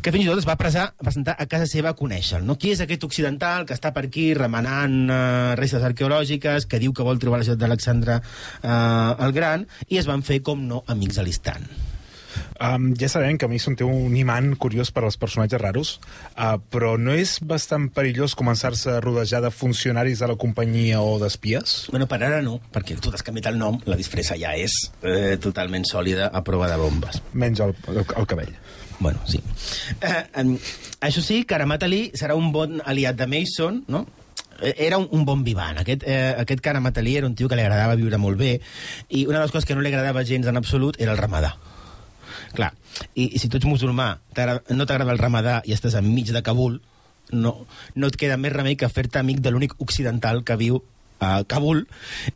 que 0.00 0.12
fins 0.14 0.24
i 0.24 0.30
tot 0.30 0.40
es 0.40 0.48
va 0.48 0.56
presar, 0.56 0.86
presentar 0.96 1.34
a 1.36 1.44
casa 1.50 1.66
seva 1.68 1.90
a 1.92 1.96
conèixer-lo. 1.98 2.46
No? 2.48 2.56
Qui 2.56 2.72
és 2.72 2.80
aquest 2.80 3.04
occidental 3.04 3.66
que 3.68 3.76
està 3.76 3.92
per 3.92 4.06
aquí 4.08 4.30
remenant 4.36 4.96
eh, 5.12 5.20
restes 5.60 5.84
arqueològiques, 5.84 6.64
que 6.70 6.80
diu 6.80 6.96
que 6.96 7.04
vol 7.04 7.20
trobar 7.20 7.42
la 7.42 7.48
ciutat 7.48 7.66
d'Alexandre 7.66 8.16
eh, 8.16 8.72
el 9.26 9.36
Gran, 9.36 9.68
i 9.92 10.00
es 10.00 10.08
van 10.08 10.24
fer, 10.24 10.40
com 10.46 10.64
no, 10.72 10.84
amics 10.88 11.20
a 11.20 11.26
l'instant. 11.26 11.68
Um, 12.60 12.90
ja 12.98 13.08
sabem 13.08 13.38
que 13.40 13.48
Mason 13.50 13.76
té 13.78 13.86
un 13.86 14.16
imant 14.16 14.52
curiós 14.60 14.90
per 14.94 15.04
als 15.06 15.18
personatges 15.20 15.60
raros, 15.60 15.92
uh, 16.36 16.58
però 16.72 16.96
no 17.00 17.14
és 17.16 17.38
bastant 17.42 17.88
perillós 17.94 18.36
començar-se 18.38 18.96
a 18.96 19.00
rodejar 19.04 19.42
de 19.44 19.50
funcionaris 19.54 20.20
de 20.20 20.28
la 20.30 20.36
companyia 20.40 21.00
o 21.00 21.18
d'espies? 21.22 21.88
Bueno, 21.90 22.08
per 22.10 22.20
ara 22.22 22.42
no, 22.44 22.58
perquè 22.72 22.98
tu 23.00 23.12
t'has 23.12 23.24
canviat 23.26 23.50
el 23.52 23.58
nom, 23.60 23.80
la 23.88 23.98
disfressa 23.98 24.36
ja 24.40 24.52
és 24.58 24.76
eh, 25.02 25.36
totalment 25.40 25.86
sòlida 25.88 26.30
a 26.32 26.44
prova 26.46 26.68
de 26.70 26.78
bombes. 26.80 27.22
Menys 27.32 27.60
el, 27.64 27.74
el, 27.88 28.04
el 28.04 28.30
cabell. 28.30 28.54
Bueno, 29.00 29.18
sí. 29.26 29.40
Eh, 30.00 30.24
eh, 30.36 30.46
això 31.00 31.22
sí, 31.24 31.42
Karamat 31.48 31.86
Ali 31.88 32.10
serà 32.14 32.36
un 32.36 32.50
bon 32.52 32.82
aliat 32.84 33.16
de 33.16 33.26
Mason, 33.26 33.80
no? 33.88 34.04
Eh, 34.60 34.74
Era 34.86 34.98
un, 35.00 35.08
un 35.16 35.24
bon 35.24 35.42
vivant. 35.42 35.80
Aquest, 35.80 36.04
eh, 36.04 36.34
aquest 36.36 36.60
Karamat 36.60 37.00
Ali 37.00 37.16
era 37.16 37.26
un 37.26 37.34
tio 37.34 37.48
que 37.48 37.56
li 37.56 37.64
agradava 37.64 37.96
viure 37.96 38.20
molt 38.20 38.36
bé 38.38 38.58
i 39.08 39.24
una 39.26 39.38
de 39.40 39.46
les 39.46 39.54
coses 39.54 39.64
que 39.64 39.74
no 39.74 39.80
li 39.80 39.88
agradava 39.88 40.24
gens 40.28 40.46
en 40.46 40.60
absolut 40.60 41.00
era 41.00 41.16
el 41.16 41.18
ramadà. 41.18 41.54
Clar, 42.54 42.72
i, 43.14 43.28
i 43.30 43.38
si 43.38 43.48
tu 43.48 43.60
ets 43.60 43.68
musulmà, 43.68 44.12
no 44.74 44.86
t'agrada 44.86 45.12
el 45.12 45.20
ramadà 45.22 45.60
i 45.66 45.74
estàs 45.76 45.96
enmig 45.98 46.32
de 46.34 46.42
Kabul, 46.46 46.80
no, 47.32 47.54
no 47.94 48.10
et 48.10 48.16
queda 48.18 48.38
més 48.40 48.54
remei 48.54 48.76
que 48.76 48.88
fer-te 48.90 49.20
amic 49.20 49.42
de 49.44 49.52
l'únic 49.52 49.76
occidental 49.78 50.42
que 50.44 50.58
viu 50.58 50.80
a 51.20 51.44
Kabul. 51.44 51.84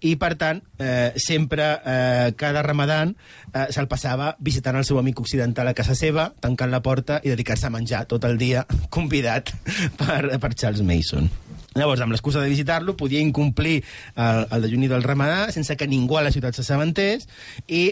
I 0.04 0.14
per 0.20 0.34
tant 0.38 0.60
eh, 0.78 1.12
sempre 1.16 1.66
eh, 1.80 2.32
cada 2.38 2.62
ramadan 2.62 3.14
eh, 3.16 3.66
se'l 3.72 3.88
passava 3.90 4.34
visitant 4.38 4.76
el 4.78 4.84
seu 4.86 5.00
amic 5.00 5.20
occidental 5.24 5.70
a 5.70 5.74
casa 5.74 5.96
seva, 5.98 6.28
tancant 6.40 6.70
la 6.70 6.82
porta 6.84 7.18
i 7.24 7.32
dedicar-se 7.32 7.66
a 7.66 7.74
menjar 7.74 8.04
tot 8.10 8.28
el 8.28 8.38
dia 8.38 8.66
convidat 8.94 9.54
per, 9.98 10.36
per 10.38 10.52
Charles 10.54 10.84
Mason. 10.86 11.30
Llavors, 11.74 12.04
amb 12.04 12.14
l'excusa 12.14 12.38
de 12.38 12.52
visitar-lo, 12.52 12.94
podia 12.94 13.18
incomplir 13.24 13.80
el, 14.14 14.44
el 14.54 14.68
dejuni 14.68 14.86
del 14.92 15.02
ramadà 15.02 15.48
sense 15.50 15.74
que 15.74 15.88
ningú 15.90 16.20
a 16.20 16.22
la 16.22 16.30
ciutat 16.30 16.54
s'assabentés 16.54 17.26
i 17.66 17.88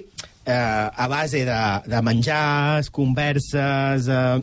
eh, 0.46 0.52
a 1.04 1.08
base 1.08 1.44
de, 1.44 1.60
de 1.86 2.02
menjars, 2.02 2.90
converses 2.90 4.08
eh, 4.08 4.42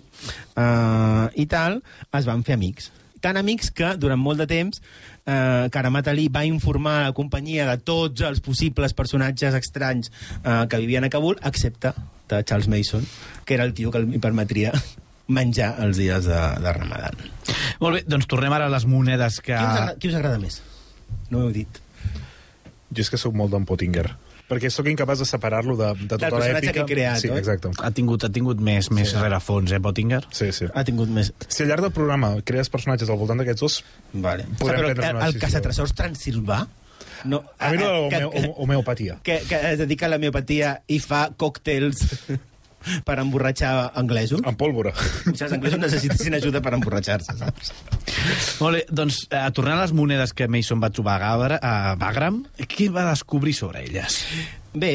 eh, 0.55 1.25
i 1.35 1.45
tal, 1.49 1.81
es 2.15 2.29
van 2.29 2.43
fer 2.47 2.57
amics. 2.57 2.91
Tan 3.19 3.37
amics 3.39 3.73
que, 3.75 3.95
durant 3.99 4.19
molt 4.19 4.39
de 4.39 4.47
temps, 4.47 4.79
eh, 5.25 5.67
Karamat 5.71 6.07
Ali 6.07 6.29
va 6.31 6.45
informar 6.47 6.95
a 6.99 7.09
la 7.09 7.17
companyia 7.17 7.67
de 7.69 7.77
tots 7.83 8.23
els 8.25 8.39
possibles 8.43 8.95
personatges 8.95 9.57
estranys 9.59 10.11
eh, 10.43 10.65
que 10.69 10.79
vivien 10.79 11.03
a 11.03 11.11
Kabul, 11.11 11.39
excepte 11.43 11.93
de 12.29 12.43
Charles 12.43 12.69
Mason, 12.69 13.05
que 13.45 13.57
era 13.57 13.65
el 13.65 13.73
tio 13.73 13.91
que 13.91 14.03
li 14.05 14.21
permetria 14.21 14.71
menjar 15.39 15.75
els 15.83 15.99
dies 15.99 16.25
de, 16.29 16.39
de 16.63 16.73
Ramadan. 16.73 17.19
Molt 17.83 17.99
bé, 17.99 18.05
doncs 18.07 18.29
tornem 18.29 18.55
ara 18.55 18.69
a 18.69 18.73
les 18.73 18.87
monedes 18.89 19.41
que... 19.43 19.53
Qui 19.53 19.59
us, 19.59 19.75
agrada, 19.75 19.99
qui 19.99 20.11
us 20.11 20.17
agrada 20.17 20.41
més? 20.41 20.61
No 21.29 21.43
ho 21.43 21.47
heu 21.47 21.53
dit. 21.53 21.83
Jo 22.89 23.03
és 23.03 23.11
que 23.11 23.19
sóc 23.21 23.35
molt 23.37 23.53
d'en 23.53 23.67
Pottinger. 23.69 24.07
Perquè 24.49 24.71
sóc 24.73 24.87
incapaç 24.89 25.19
de 25.21 25.27
separar-lo 25.29 25.75
de, 25.77 25.91
de 25.99 26.07
tota 26.09 26.25
Del 26.25 26.33
personatge 26.33 26.55
l'èpica. 26.65 26.73
que 26.73 26.81
he 26.81 26.95
creat, 26.95 27.19
sí, 27.21 27.29
oi? 27.29 27.37
exacte. 27.37 27.69
Ha 27.85 27.91
tingut, 27.93 28.23
ha 28.25 28.31
tingut 28.33 28.59
més, 28.65 28.89
més 28.97 29.13
rerefons, 29.13 29.71
eh, 29.71 29.79
Pottinger? 29.85 30.23
Sí, 30.33 30.49
sí. 30.55 30.65
Ha 30.73 30.83
tingut 30.87 31.11
més... 31.13 31.29
Si 31.47 31.61
al 31.63 31.69
llarg 31.69 31.85
del 31.85 31.93
programa 31.93 32.31
crees 32.43 32.69
personatges 32.73 33.09
al 33.13 33.19
voltant 33.21 33.37
d'aquests 33.43 33.61
dos, 33.61 33.79
Vale. 34.13 34.47
Podrem 34.57 34.81
Però 34.81 34.93
prendre 34.95 35.11
el, 35.13 35.21
el 35.35 35.39
caçatresors 35.41 35.93
transilvà 35.93 36.63
No, 37.29 37.43
A 37.59 37.69
mi 37.73 37.77
eh, 37.77 37.79
no, 37.83 38.09
que, 38.09 38.23
homeo, 38.23 38.29
que, 38.31 38.53
homeopatia. 38.63 39.17
que, 39.23 39.41
que 39.47 39.57
es 39.73 39.77
dedica 39.81 40.07
a 40.07 40.09
la 40.13 40.17
miopatia 40.21 40.77
i 40.87 40.97
fa 41.03 41.25
còctels 41.35 42.05
per 43.05 43.19
emborratxar 43.21 43.91
anglesos. 43.99 44.43
Amb 44.47 44.59
pólvora. 44.59 44.93
Si 45.29 45.43
els 45.45 45.55
anglesos 45.55 45.81
necessitessin 45.81 46.37
ajuda 46.39 46.61
per 46.65 46.73
emborratxar-se, 46.77 47.37
saps? 47.39 47.73
Molt 48.59 48.79
bé, 48.79 48.83
doncs, 48.91 49.23
eh, 49.29 49.45
tornant 49.55 49.79
a 49.79 49.85
les 49.85 49.95
monedes 49.95 50.33
que 50.33 50.49
Mason 50.51 50.81
va 50.81 50.91
trobar 50.93 51.17
a, 51.19 51.23
Gabra, 51.25 51.59
a 51.61 51.95
Bagram, 51.99 52.43
què 52.69 52.89
va 52.93 53.09
descobrir 53.09 53.55
sobre 53.57 53.83
elles? 53.87 54.21
Bé, 54.73 54.93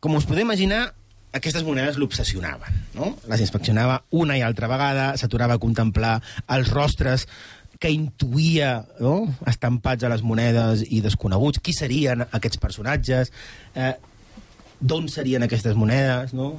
com 0.00 0.16
us 0.18 0.28
podeu 0.28 0.44
imaginar, 0.46 0.86
aquestes 1.34 1.64
monedes 1.66 1.98
l'obsessionaven, 1.98 2.80
no? 2.94 3.10
Les 3.30 3.42
inspeccionava 3.42 4.04
una 4.14 4.38
i 4.38 4.44
altra 4.46 4.70
vegada, 4.70 5.12
s'aturava 5.18 5.58
a 5.58 5.62
contemplar 5.62 6.20
els 6.54 6.70
rostres 6.70 7.26
que 7.82 7.90
intuïa 7.90 8.84
no? 9.02 9.16
estampats 9.50 10.06
a 10.06 10.10
les 10.12 10.22
monedes 10.22 10.84
i 10.88 11.02
desconeguts, 11.04 11.60
qui 11.60 11.74
serien 11.74 12.22
aquests 12.30 12.60
personatges, 12.62 13.32
eh, 13.74 13.92
d'on 14.80 15.08
serien 15.08 15.44
aquestes 15.46 15.76
monedes, 15.78 16.34
no? 16.34 16.54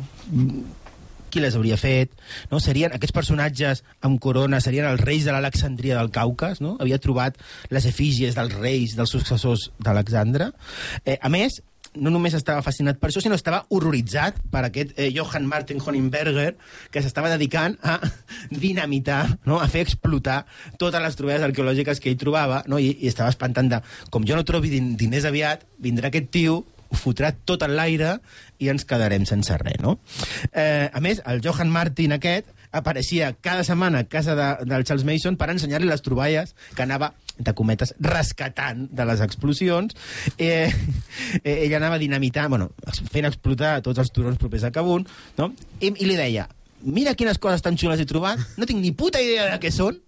qui 1.36 1.41
les 1.43 1.56
hauria 1.60 1.75
fet, 1.75 2.13
no? 2.47 2.62
serien 2.63 2.93
aquests 2.95 3.15
personatges 3.15 3.84
amb 4.08 4.21
corona, 4.23 4.62
serien 4.63 4.88
els 4.88 5.04
reis 5.04 5.28
de 5.28 5.36
l'Alexandria 5.36 5.99
del 5.99 6.13
Caucas, 6.15 6.62
no? 6.63 6.78
havia 6.80 7.01
trobat 7.04 7.36
les 7.75 7.88
efígies 7.89 8.38
dels 8.39 8.56
reis, 8.56 8.95
dels 8.95 9.12
successors 9.12 9.69
d'Alexandre. 9.84 10.54
Eh, 11.04 11.17
a 11.19 11.32
més, 11.34 11.60
no 11.95 12.12
només 12.12 12.36
estava 12.36 12.63
fascinat 12.63 12.99
per 12.99 13.10
això, 13.10 13.21
sinó 13.23 13.36
estava 13.36 13.63
horroritzat 13.73 14.39
per 14.51 14.65
aquest 14.67 14.93
eh, 14.95 15.10
Johann 15.15 15.47
Martin 15.47 15.82
Honingberger, 15.84 16.54
que 16.91 17.04
s'estava 17.04 17.32
dedicant 17.34 17.78
a 17.84 17.97
dinamitar, 18.65 19.38
no? 19.47 19.60
a 19.60 19.67
fer 19.71 19.86
explotar 19.86 20.43
totes 20.80 21.04
les 21.04 21.19
trobades 21.19 21.43
arqueològiques 21.49 21.99
que 21.99 22.12
ell 22.12 22.21
trobava, 22.21 22.63
no? 22.71 22.80
I, 22.80 22.93
i 23.01 23.12
estava 23.12 23.32
espantant 23.34 23.71
de, 23.71 23.82
com 24.12 24.28
jo 24.28 24.39
no 24.39 24.47
trobi 24.47 24.71
din 24.73 24.93
diners 24.99 25.28
aviat, 25.28 25.67
vindrà 25.84 26.12
aquest 26.12 26.32
tio, 26.36 26.62
fotrà 26.93 27.32
tot 27.48 27.63
en 27.65 27.76
l'aire 27.78 28.17
i 28.62 28.69
ens 28.71 28.86
quedarem 28.88 29.26
sense 29.26 29.58
res, 29.62 29.82
no? 29.84 29.98
Eh, 30.52 30.89
a 30.91 31.02
més, 31.04 31.21
el 31.26 31.41
Johann 31.43 31.74
Martin 31.74 32.15
aquest 32.15 32.52
apareixia 32.76 33.32
cada 33.41 33.63
setmana 33.63 34.04
a 34.04 34.10
casa 34.10 34.36
de, 34.36 34.48
del 34.67 34.84
Charles 34.84 35.06
Mason 35.08 35.38
per 35.39 35.50
ensenyar-li 35.54 35.88
les 35.88 36.04
troballes 36.04 36.56
que 36.76 36.84
anava 36.84 37.13
de 37.38 37.54
cometes, 37.56 37.93
rescatant 38.00 38.86
de 38.95 39.06
les 39.08 39.21
explosions. 39.24 39.95
Eh, 40.38 40.71
eh, 41.43 41.56
ell 41.56 41.76
anava 41.76 42.00
dinamitant, 42.00 42.52
bueno, 42.52 42.69
fent 43.12 43.28
explotar 43.28 43.78
tots 43.84 44.00
els 44.04 44.12
turons 44.15 44.39
propers 44.39 44.67
a 44.67 44.71
Kabul, 44.76 45.06
no? 45.39 45.52
I, 45.80 45.91
i 45.91 46.08
li 46.08 46.19
deia, 46.19 46.48
mira 46.86 47.15
quines 47.17 47.39
coses 47.41 47.63
tan 47.65 47.80
xules 47.80 48.00
he 48.00 48.08
trobat, 48.10 48.41
no 48.60 48.67
tinc 48.67 48.84
ni 48.84 48.93
puta 48.95 49.24
idea 49.24 49.50
de 49.52 49.60
què 49.63 49.71
són, 49.74 50.00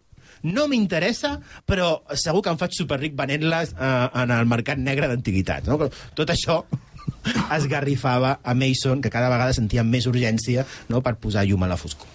no 0.44 0.68
m'interessa, 0.70 1.38
però 1.66 1.94
segur 2.14 2.44
que 2.44 2.54
em 2.54 2.60
faig 2.60 2.76
superric 2.78 3.16
venent-les 3.18 3.74
eh, 3.74 3.94
en 4.24 4.36
el 4.36 4.50
mercat 4.50 4.82
negre 4.82 5.10
d'antiguitats. 5.12 5.70
No? 5.70 5.90
Tot 6.18 6.34
això 6.34 6.62
esgarrifava 7.58 8.40
a 8.44 8.54
Mason, 8.54 9.02
que 9.02 9.12
cada 9.14 9.30
vegada 9.32 9.56
sentia 9.56 9.84
més 9.84 10.08
urgència 10.10 10.66
no? 10.90 11.02
per 11.06 11.16
posar 11.22 11.46
llum 11.48 11.64
a 11.64 11.72
la 11.72 11.78
foscor. 11.80 12.08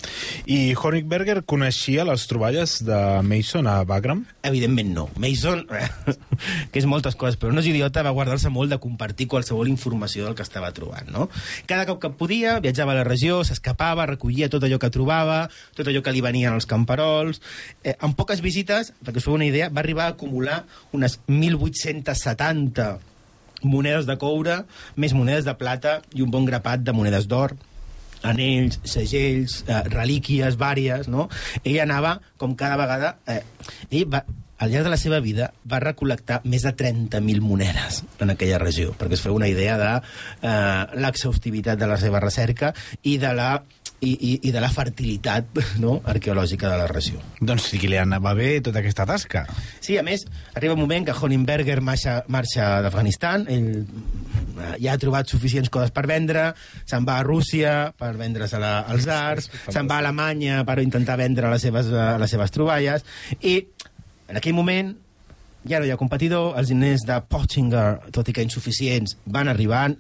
I 0.47 0.75
Honigberger 0.75 1.43
coneixia 1.49 2.07
les 2.09 2.27
troballes 2.31 2.79
de 2.87 2.99
Mason 3.27 3.69
a 3.71 3.83
Bagram? 3.89 4.25
Evidentment 4.47 4.93
no. 4.97 5.07
Mason, 5.21 5.65
que 6.73 6.83
és 6.83 6.89
moltes 6.89 7.17
coses, 7.19 7.39
però 7.41 7.53
no 7.55 7.63
és 7.63 7.71
idiota, 7.71 8.05
va 8.05 8.15
guardar-se 8.15 8.53
molt 8.53 8.73
de 8.73 8.81
compartir 8.83 9.29
qualsevol 9.31 9.71
informació 9.71 10.27
del 10.27 10.37
que 10.39 10.47
estava 10.47 10.73
trobant. 10.75 11.11
No? 11.13 11.29
Cada 11.71 11.87
cop 11.89 12.03
que 12.03 12.13
podia, 12.19 12.59
viatjava 12.65 12.97
a 12.97 13.01
la 13.01 13.07
regió, 13.09 13.43
s'escapava, 13.47 14.09
recollia 14.11 14.51
tot 14.53 14.65
allò 14.67 14.81
que 14.83 14.93
trobava, 14.93 15.45
tot 15.77 15.89
allò 15.89 16.03
que 16.05 16.15
li 16.15 16.25
venien 16.25 16.53
als 16.53 16.69
camperols... 16.71 17.43
Eh, 17.83 17.95
amb 18.03 18.17
poques 18.19 18.43
visites, 18.43 18.93
perquè 19.03 19.21
us 19.21 19.27
feu 19.27 19.37
una 19.37 19.47
idea, 19.47 19.69
va 19.73 19.83
arribar 19.83 20.09
a 20.09 20.15
acumular 20.15 20.63
unes 20.95 21.19
1.870 21.31 23.12
monedes 23.65 24.09
de 24.09 24.17
coure, 24.21 24.63
més 24.97 25.15
monedes 25.17 25.47
de 25.49 25.55
plata 25.59 26.01
i 26.15 26.23
un 26.25 26.31
bon 26.31 26.49
grapat 26.49 26.83
de 26.85 26.95
monedes 26.97 27.29
d'or, 27.31 27.57
anells, 28.23 28.79
segells, 28.87 29.63
eh, 29.67 29.83
relíquies 29.91 30.59
vàries, 30.59 31.09
no? 31.11 31.29
Ell 31.65 31.83
anava, 31.83 32.21
com 32.39 32.57
cada 32.59 32.79
vegada... 32.81 33.17
Eh, 33.27 33.43
ell 33.91 34.07
va, 34.11 34.23
al 34.63 34.71
llarg 34.71 34.87
de 34.87 34.93
la 34.93 35.01
seva 35.01 35.19
vida 35.19 35.49
va 35.67 35.81
recol·lectar 35.83 36.39
més 36.47 36.63
de 36.63 36.71
30.000 36.79 37.43
monedes 37.43 38.05
en 38.23 38.31
aquella 38.31 38.61
regió, 38.63 38.93
perquè 38.99 39.19
es 39.19 39.25
feu 39.25 39.35
una 39.35 39.51
idea 39.51 39.75
de 39.81 39.89
eh, 39.99 40.83
l'exhaustivitat 41.03 41.81
de 41.81 41.89
la 41.91 41.99
seva 41.99 42.23
recerca 42.23 42.71
i 43.03 43.17
de 43.19 43.33
la 43.35 43.57
i, 44.03 44.13
i, 44.13 44.33
i 44.49 44.53
de 44.53 44.61
la 44.63 44.71
fertilitat 44.73 45.61
no? 45.85 46.01
arqueològica 46.11 46.71
de 46.71 46.79
la 46.81 46.89
regió. 46.91 47.23
Doncs 47.41 47.71
sí 47.71 47.81
que 47.83 47.91
li 47.91 47.99
anava 48.01 48.35
bé 48.39 48.57
tota 48.65 48.83
aquesta 48.83 49.07
tasca. 49.09 49.45
Sí, 49.81 49.97
a 49.99 50.05
més, 50.07 50.25
arriba 50.57 50.77
un 50.77 50.83
moment 50.83 51.07
que 51.07 51.15
Honingberger 51.15 51.79
marxa, 51.85 52.21
marxa 52.33 52.69
d'Afganistan, 52.85 53.47
ell 53.53 53.69
eh, 53.79 54.75
ja 54.83 54.97
ha 54.97 55.01
trobat 55.01 55.31
suficients 55.31 55.71
coses 55.73 55.95
per 55.95 56.07
vendre, 56.11 56.51
se'n 56.89 57.07
va 57.09 57.21
a 57.21 57.27
Rússia 57.27 57.77
per 57.99 58.15
vendre's 58.19 58.57
a 58.57 58.63
la, 58.63 58.75
als 58.91 59.07
arts, 59.11 59.51
se'n 59.69 59.89
va 59.91 60.01
a 60.01 60.05
Alemanya 60.07 60.63
per 60.69 60.81
intentar 60.83 61.19
vendre 61.21 61.51
les 61.53 61.65
seves, 61.69 61.93
eh, 61.93 62.11
les 62.23 62.37
seves 62.37 62.55
troballes, 62.55 63.07
i 63.41 63.61
en 64.29 64.41
aquell 64.41 64.57
moment 64.57 64.95
ja 65.69 65.79
no 65.79 65.87
hi 65.87 65.93
ha 65.95 65.99
competidor, 65.99 66.57
els 66.59 66.73
diners 66.73 67.05
de 67.07 67.19
Pottinger, 67.31 68.11
tot 68.15 68.29
i 68.29 68.35
que 68.35 68.43
insuficients, 68.43 69.15
van 69.31 69.51
arribant, 69.53 69.95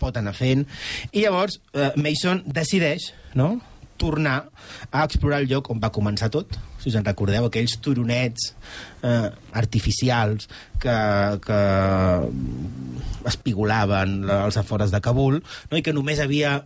pot 0.00 0.16
anar 0.20 0.34
fent, 0.36 0.66
i 1.12 1.24
llavors 1.24 1.60
eh, 1.74 1.92
Mason 1.96 2.44
decideix 2.46 3.12
no? 3.38 3.56
tornar 3.98 4.48
a 4.92 5.04
explorar 5.04 5.42
el 5.42 5.50
lloc 5.50 5.68
on 5.74 5.82
va 5.82 5.90
començar 5.92 6.30
tot. 6.32 6.56
Si 6.78 6.88
us 6.92 6.96
en 6.96 7.04
recordeu, 7.04 7.48
aquells 7.48 7.74
turonets 7.82 8.52
eh, 9.02 9.28
artificials 9.58 10.46
que, 10.78 10.96
que 11.42 11.60
espigolaven 13.28 14.22
als 14.30 14.56
afores 14.62 14.94
de 14.94 15.02
Kabul 15.02 15.42
no? 15.42 15.76
i 15.76 15.82
que 15.82 15.92
només 15.96 16.22
havia 16.22 16.60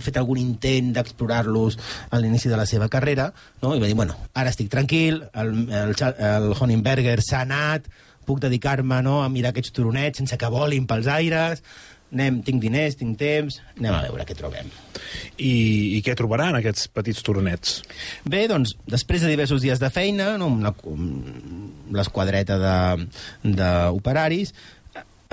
fet 0.00 0.16
algun 0.16 0.38
intent 0.40 0.92
d'explorar-los 0.96 1.76
a 2.10 2.18
l'inici 2.20 2.48
de 2.48 2.58
la 2.58 2.66
seva 2.66 2.88
carrera, 2.88 3.28
no? 3.62 3.74
i 3.74 3.82
va 3.82 3.90
dir, 3.90 3.96
bueno, 3.98 4.16
ara 4.34 4.52
estic 4.52 4.70
tranquil, 4.72 5.22
el, 5.34 5.54
el, 5.68 5.94
el 5.94 6.50
Honingberger 6.58 7.18
s'ha 7.22 7.42
anat, 7.44 7.88
puc 8.24 8.40
dedicar-me 8.40 9.02
no, 9.04 9.18
a 9.22 9.28
mirar 9.28 9.52
aquests 9.52 9.74
turonets 9.76 10.22
sense 10.22 10.38
que 10.40 10.50
volin 10.52 10.88
pels 10.88 11.10
aires, 11.12 11.60
anem, 12.14 12.40
tinc 12.46 12.62
diners, 12.62 12.96
tinc 13.00 13.18
temps, 13.20 13.58
anem 13.76 13.92
a 13.94 14.00
veure 14.06 14.24
què 14.28 14.36
trobem. 14.38 14.70
I, 15.36 15.98
I 15.98 16.00
què 16.06 16.14
trobaran 16.18 16.56
aquests 16.58 16.86
petits 16.94 17.22
tornets? 17.26 17.80
Bé, 18.24 18.44
doncs, 18.50 18.76
després 18.90 19.24
de 19.24 19.32
diversos 19.32 19.62
dies 19.64 19.82
de 19.82 19.90
feina, 19.92 20.32
no, 20.40 20.48
amb 20.54 21.92
l'esquadreta 21.94 22.58
de- 22.62 23.06
d'operaris, 23.58 24.54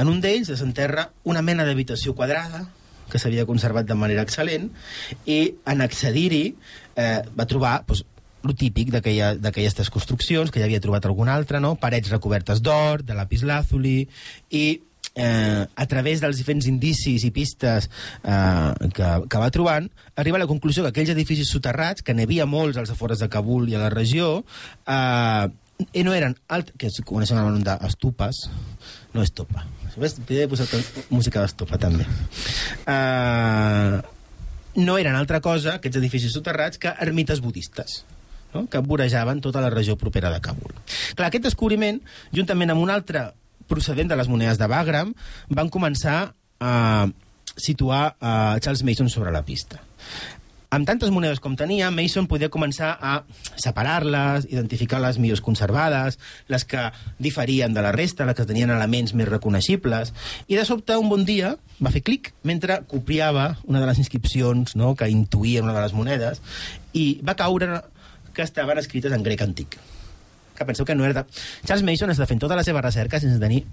en 0.02 0.10
un 0.10 0.22
d'ells 0.24 0.50
s'enterra 0.58 1.10
una 1.30 1.42
mena 1.46 1.66
d'habitació 1.68 2.16
quadrada, 2.18 2.66
que 3.12 3.20
s'havia 3.20 3.46
conservat 3.46 3.86
de 3.86 3.96
manera 4.00 4.24
excel·lent, 4.24 4.70
i 5.28 5.40
en 5.68 5.82
accedir-hi 5.84 6.46
eh, 6.96 7.20
va 7.36 7.46
trobar 7.46 7.82
doncs, 7.88 8.06
el 8.42 8.56
típic 8.58 8.90
d'aquestes 8.90 9.92
construccions, 9.94 10.50
que 10.50 10.58
ja 10.58 10.66
havia 10.66 10.82
trobat 10.82 11.06
algun 11.06 11.30
altre, 11.30 11.60
no? 11.62 11.76
parets 11.78 12.10
recobertes 12.10 12.64
d'or, 12.66 13.04
de 13.06 13.14
lapislàzuli, 13.14 14.08
i 14.58 14.64
eh, 15.16 15.66
a 15.66 15.86
través 15.88 16.22
dels 16.22 16.38
diferents 16.40 16.68
indicis 16.70 17.26
i 17.28 17.32
pistes 17.36 17.90
eh, 18.24 18.90
que, 18.96 19.10
que 19.28 19.42
va 19.42 19.52
trobant, 19.54 19.90
arriba 20.16 20.40
a 20.40 20.44
la 20.44 20.50
conclusió 20.50 20.86
que 20.86 20.94
aquells 20.94 21.14
edificis 21.14 21.52
soterrats, 21.52 22.06
que 22.06 22.16
n'hi 22.16 22.28
havia 22.28 22.48
molts 22.50 22.80
als 22.82 22.94
afores 22.94 23.22
de 23.24 23.30
Kabul 23.32 23.70
i 23.70 23.76
a 23.78 23.84
la 23.84 23.92
regió, 23.94 24.40
eh, 24.88 25.50
i 25.98 26.06
no 26.06 26.14
eren 26.14 26.36
alt, 26.54 26.72
que 26.78 26.92
es 26.92 27.02
coneixen 27.06 27.40
amb 27.42 27.50
el 27.50 27.58
nom 27.58 27.66
d'estupes, 27.66 28.46
no 29.16 29.26
estopa. 29.26 29.66
Ves? 29.98 30.16
Haver 30.22 30.48
posat 30.48 31.10
música 31.10 31.42
d'estopa, 31.42 31.80
també. 31.82 32.06
Uh, 32.86 33.98
no 34.80 34.96
eren 35.02 35.18
altra 35.18 35.42
cosa, 35.44 35.80
aquests 35.80 36.00
edificis 36.00 36.38
soterrats, 36.38 36.80
que 36.80 36.94
ermites 37.04 37.42
budistes 37.44 38.04
no? 38.54 38.68
que 38.68 38.80
vorejaven 38.80 39.42
tota 39.42 39.62
la 39.62 39.70
regió 39.70 39.98
propera 39.98 40.32
de 40.32 40.42
Kabul. 40.42 40.74
Clar, 41.16 41.28
aquest 41.28 41.50
descobriment, 41.50 42.02
juntament 42.36 42.74
amb 42.74 42.84
un 42.84 42.92
altre 42.94 43.32
procedent 43.72 44.12
de 44.12 44.20
les 44.20 44.30
monedes 44.30 44.60
de 44.60 44.68
Bagram, 44.68 45.16
van 45.50 45.72
començar 45.72 46.20
a 46.60 46.76
situar 47.56 48.04
a 48.20 48.60
Charles 48.60 48.84
Mason 48.84 49.10
sobre 49.10 49.32
la 49.32 49.44
pista. 49.48 49.82
Amb 50.72 50.88
tantes 50.88 51.10
monedes 51.12 51.42
com 51.44 51.58
tenia, 51.60 51.90
Mason 51.92 52.30
podia 52.32 52.48
començar 52.48 52.94
a 52.96 53.18
separar-les, 53.60 54.46
identificar 54.54 55.02
les 55.04 55.18
millors 55.20 55.42
conservades, 55.44 56.16
les 56.48 56.64
que 56.64 56.86
diferien 57.20 57.76
de 57.76 57.84
la 57.84 57.92
resta, 57.92 58.24
les 58.24 58.38
que 58.38 58.46
tenien 58.48 58.72
elements 58.72 59.12
més 59.12 59.28
reconeixibles, 59.28 60.14
i 60.48 60.56
de 60.56 60.64
sobte, 60.64 60.96
un 60.96 61.12
bon 61.12 61.28
dia, 61.28 61.58
va 61.84 61.92
fer 61.92 62.06
clic 62.08 62.32
mentre 62.48 62.86
copiava 62.88 63.58
una 63.68 63.84
de 63.84 63.92
les 63.92 64.00
inscripcions 64.00 64.78
no, 64.80 64.96
que 64.96 65.12
intuïa 65.12 65.66
una 65.66 65.76
de 65.76 65.84
les 65.84 65.98
monedes, 65.98 66.40
i 66.96 67.20
va 67.20 67.36
caure 67.36 67.82
que 68.32 68.48
estaven 68.48 68.80
escrites 68.80 69.12
en 69.12 69.28
grec 69.28 69.44
antic. 69.44 69.76
Que 70.62 70.70
penseu 70.70 70.86
que 70.86 70.98
no 70.98 71.08
era... 71.08 71.24
De... 71.24 71.42
Charles 71.66 71.86
Mason 71.88 72.14
està 72.14 72.30
fent 72.30 72.42
tota 72.44 72.60
la 72.60 72.66
seva 72.68 72.86
recerca 72.86 73.20
sense 73.22 73.42
tenir 73.42 73.66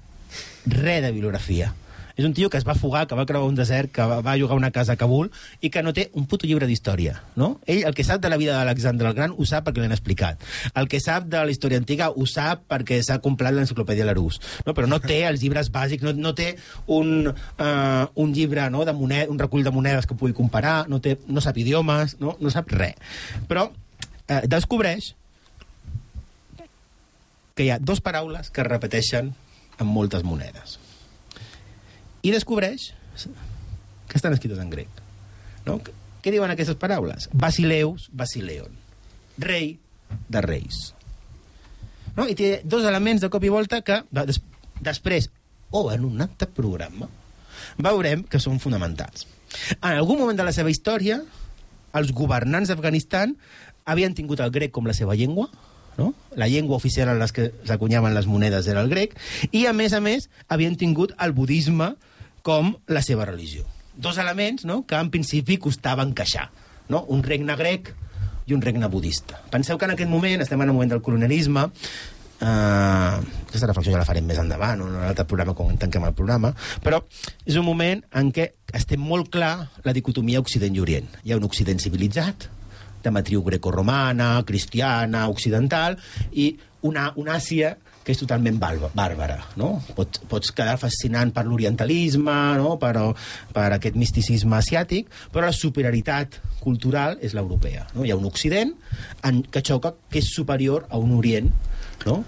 res 0.66 1.04
de 1.04 1.12
bibliografia. 1.12 1.74
És 2.18 2.26
un 2.26 2.34
tio 2.34 2.50
que 2.50 2.58
es 2.58 2.64
va 2.66 2.74
fugar, 2.74 3.04
que 3.06 3.14
va 3.14 3.24
creuar 3.30 3.46
un 3.46 3.54
desert, 3.54 3.92
que 3.94 4.02
va, 4.02 4.34
jugar 4.34 4.56
a 4.56 4.58
una 4.58 4.72
casa 4.74 4.96
a 4.96 4.98
Kabul 4.98 5.30
i 5.62 5.70
que 5.70 5.84
no 5.86 5.92
té 5.94 6.08
un 6.18 6.26
puto 6.26 6.48
llibre 6.50 6.66
d'història, 6.66 7.14
no? 7.38 7.52
Ell 7.70 7.84
el 7.86 7.94
que 7.94 8.02
sap 8.02 8.18
de 8.24 8.32
la 8.32 8.36
vida 8.40 8.56
d'Alexandre 8.56 9.06
el 9.06 9.14
Gran 9.14 9.36
ho 9.38 9.46
sap 9.46 9.68
perquè 9.68 9.84
l'han 9.84 9.94
explicat. 9.94 10.42
El 10.74 10.90
que 10.90 10.98
sap 10.98 11.28
de 11.30 11.38
la 11.38 11.54
història 11.54 11.78
antiga 11.78 12.10
ho 12.10 12.26
sap 12.26 12.64
perquè 12.66 12.98
s'ha 13.06 13.20
comprat 13.22 13.54
l'enciclopèdia 13.54 14.08
Larousse, 14.08 14.42
no? 14.66 14.74
però 14.74 14.90
no 14.90 14.98
té 14.98 15.20
els 15.28 15.44
llibres 15.44 15.70
bàsics, 15.70 16.02
no, 16.02 16.10
no 16.18 16.34
té 16.34 16.56
un, 16.90 17.30
uh, 17.30 18.04
un 18.18 18.34
llibre 18.34 18.66
no, 18.74 18.82
de 18.82 18.96
moned, 18.98 19.30
un 19.30 19.38
recull 19.38 19.62
de 19.62 19.74
monedes 19.78 20.10
que 20.10 20.18
pugui 20.18 20.34
comparar, 20.34 20.88
no, 20.90 20.98
té, 20.98 21.20
no 21.30 21.44
sap 21.44 21.62
idiomes, 21.62 22.18
no, 22.18 22.34
no 22.42 22.50
sap 22.50 22.74
res. 22.74 22.98
Però 23.46 23.68
eh, 24.26 24.42
descobreix 24.50 25.12
que 27.58 27.66
hi 27.66 27.72
ha 27.74 27.80
dos 27.82 27.98
paraules 27.98 28.52
que 28.54 28.62
es 28.62 28.68
repeteixen 28.70 29.32
en 29.82 29.88
moltes 29.90 30.22
monedes. 30.22 30.78
I 32.22 32.30
descobreix 32.30 32.92
que 34.06 34.14
estan 34.14 34.36
escrites 34.36 34.60
en 34.62 34.70
grec. 34.70 35.02
No? 35.66 35.80
Què 36.22 36.30
diuen 36.30 36.54
aquestes 36.54 36.78
paraules? 36.78 37.26
Basileus, 37.34 38.06
Basileon. 38.14 38.78
Rei 39.42 39.74
de 40.30 40.42
reis. 40.44 40.92
No? 42.14 42.28
I 42.30 42.38
té 42.38 42.60
dos 42.62 42.86
elements 42.86 43.26
de 43.26 43.30
cop 43.32 43.42
i 43.42 43.50
volta 43.50 43.82
que 43.82 44.04
des 44.14 44.38
després, 44.78 45.26
o 45.74 45.88
en 45.90 46.06
un 46.06 46.22
altre 46.22 46.46
programa, 46.54 47.10
veurem 47.82 48.22
que 48.22 48.38
són 48.38 48.62
fonamentals. 48.62 49.26
En 49.80 49.96
algun 49.96 50.22
moment 50.22 50.38
de 50.38 50.46
la 50.46 50.54
seva 50.54 50.70
història, 50.70 51.18
els 51.98 52.14
governants 52.14 52.70
d'Afganistan 52.70 53.34
havien 53.88 54.14
tingut 54.14 54.38
el 54.44 54.54
grec 54.54 54.70
com 54.70 54.86
la 54.86 54.94
seva 54.94 55.18
llengua, 55.18 55.48
no? 55.98 56.14
la 56.38 56.48
llengua 56.48 56.78
oficial 56.78 57.10
en 57.12 57.18
les 57.20 57.34
que 57.34 57.50
s'acunyaven 57.68 58.14
les 58.16 58.28
monedes 58.30 58.70
era 58.70 58.80
el 58.80 58.88
grec, 58.88 59.16
i 59.50 59.66
a 59.66 59.74
més 59.76 59.92
a 59.92 60.00
més 60.00 60.30
havien 60.48 60.78
tingut 60.78 61.12
el 61.18 61.34
budisme 61.36 61.92
com 62.46 62.76
la 62.86 63.02
seva 63.02 63.26
religió. 63.28 63.66
Dos 63.98 64.18
elements 64.22 64.64
no? 64.64 64.84
que 64.86 64.96
en 64.96 65.10
principi 65.10 65.58
costava 65.58 66.06
encaixar. 66.06 66.48
No? 66.88 67.02
Un 67.12 67.24
regne 67.26 67.58
grec 67.58 67.90
i 68.48 68.54
un 68.56 68.62
regne 68.64 68.88
budista. 68.88 69.42
Penseu 69.50 69.76
que 69.76 69.84
en 69.84 69.96
aquest 69.96 70.08
moment, 70.08 70.40
estem 70.40 70.62
en 70.62 70.70
el 70.70 70.78
moment 70.78 70.94
del 70.96 71.04
colonialisme, 71.04 71.68
Uh, 72.38 73.18
aquesta 73.48 73.66
reflexió 73.66 73.90
ja 73.90 73.98
la 73.98 74.06
farem 74.06 74.22
més 74.22 74.38
endavant, 74.38 74.78
en 74.78 74.92
un 74.94 75.06
altre 75.08 75.24
programa 75.26 75.56
quan 75.58 75.74
tanquem 75.74 76.04
el 76.06 76.12
programa, 76.14 76.52
però 76.84 77.00
és 77.42 77.56
un 77.58 77.66
moment 77.66 78.04
en 78.14 78.30
què 78.30 78.44
estem 78.78 79.02
molt 79.02 79.32
clar 79.34 79.72
la 79.82 79.94
dicotomia 79.96 80.38
Occident 80.38 80.76
i 80.78 80.84
Orient. 80.84 81.08
Hi 81.26 81.34
ha 81.34 81.40
un 81.40 81.48
Occident 81.48 81.82
civilitzat, 81.82 82.46
de 83.02 83.12
matriu 83.14 83.44
grecorromana, 83.46 84.36
cristiana, 84.48 85.26
occidental, 85.28 85.98
i 86.32 86.52
una, 86.82 87.12
una 87.16 87.38
Àsia 87.38 87.76
que 88.08 88.14
és 88.16 88.22
totalment 88.22 88.56
bàrbara. 88.56 89.36
No? 89.60 89.74
Pots, 89.92 90.22
pots 90.30 90.52
quedar 90.56 90.78
fascinant 90.80 91.28
per 91.36 91.42
l'orientalisme, 91.44 92.36
no? 92.56 92.78
per, 92.80 92.94
per 93.52 93.66
aquest 93.76 93.98
misticisme 94.00 94.56
asiàtic, 94.56 95.10
però 95.34 95.44
la 95.44 95.52
superioritat 95.52 96.38
cultural 96.62 97.18
és 97.20 97.36
l'europea. 97.36 97.84
No? 97.92 98.06
Hi 98.06 98.14
ha 98.14 98.16
un 98.16 98.24
Occident 98.24 98.72
en, 99.28 99.42
que 99.52 99.60
xoca 99.60 99.92
que 100.08 100.22
és 100.22 100.32
superior 100.32 100.86
a 100.88 100.96
un 100.96 101.12
Orient 101.18 101.52
no? 102.06 102.22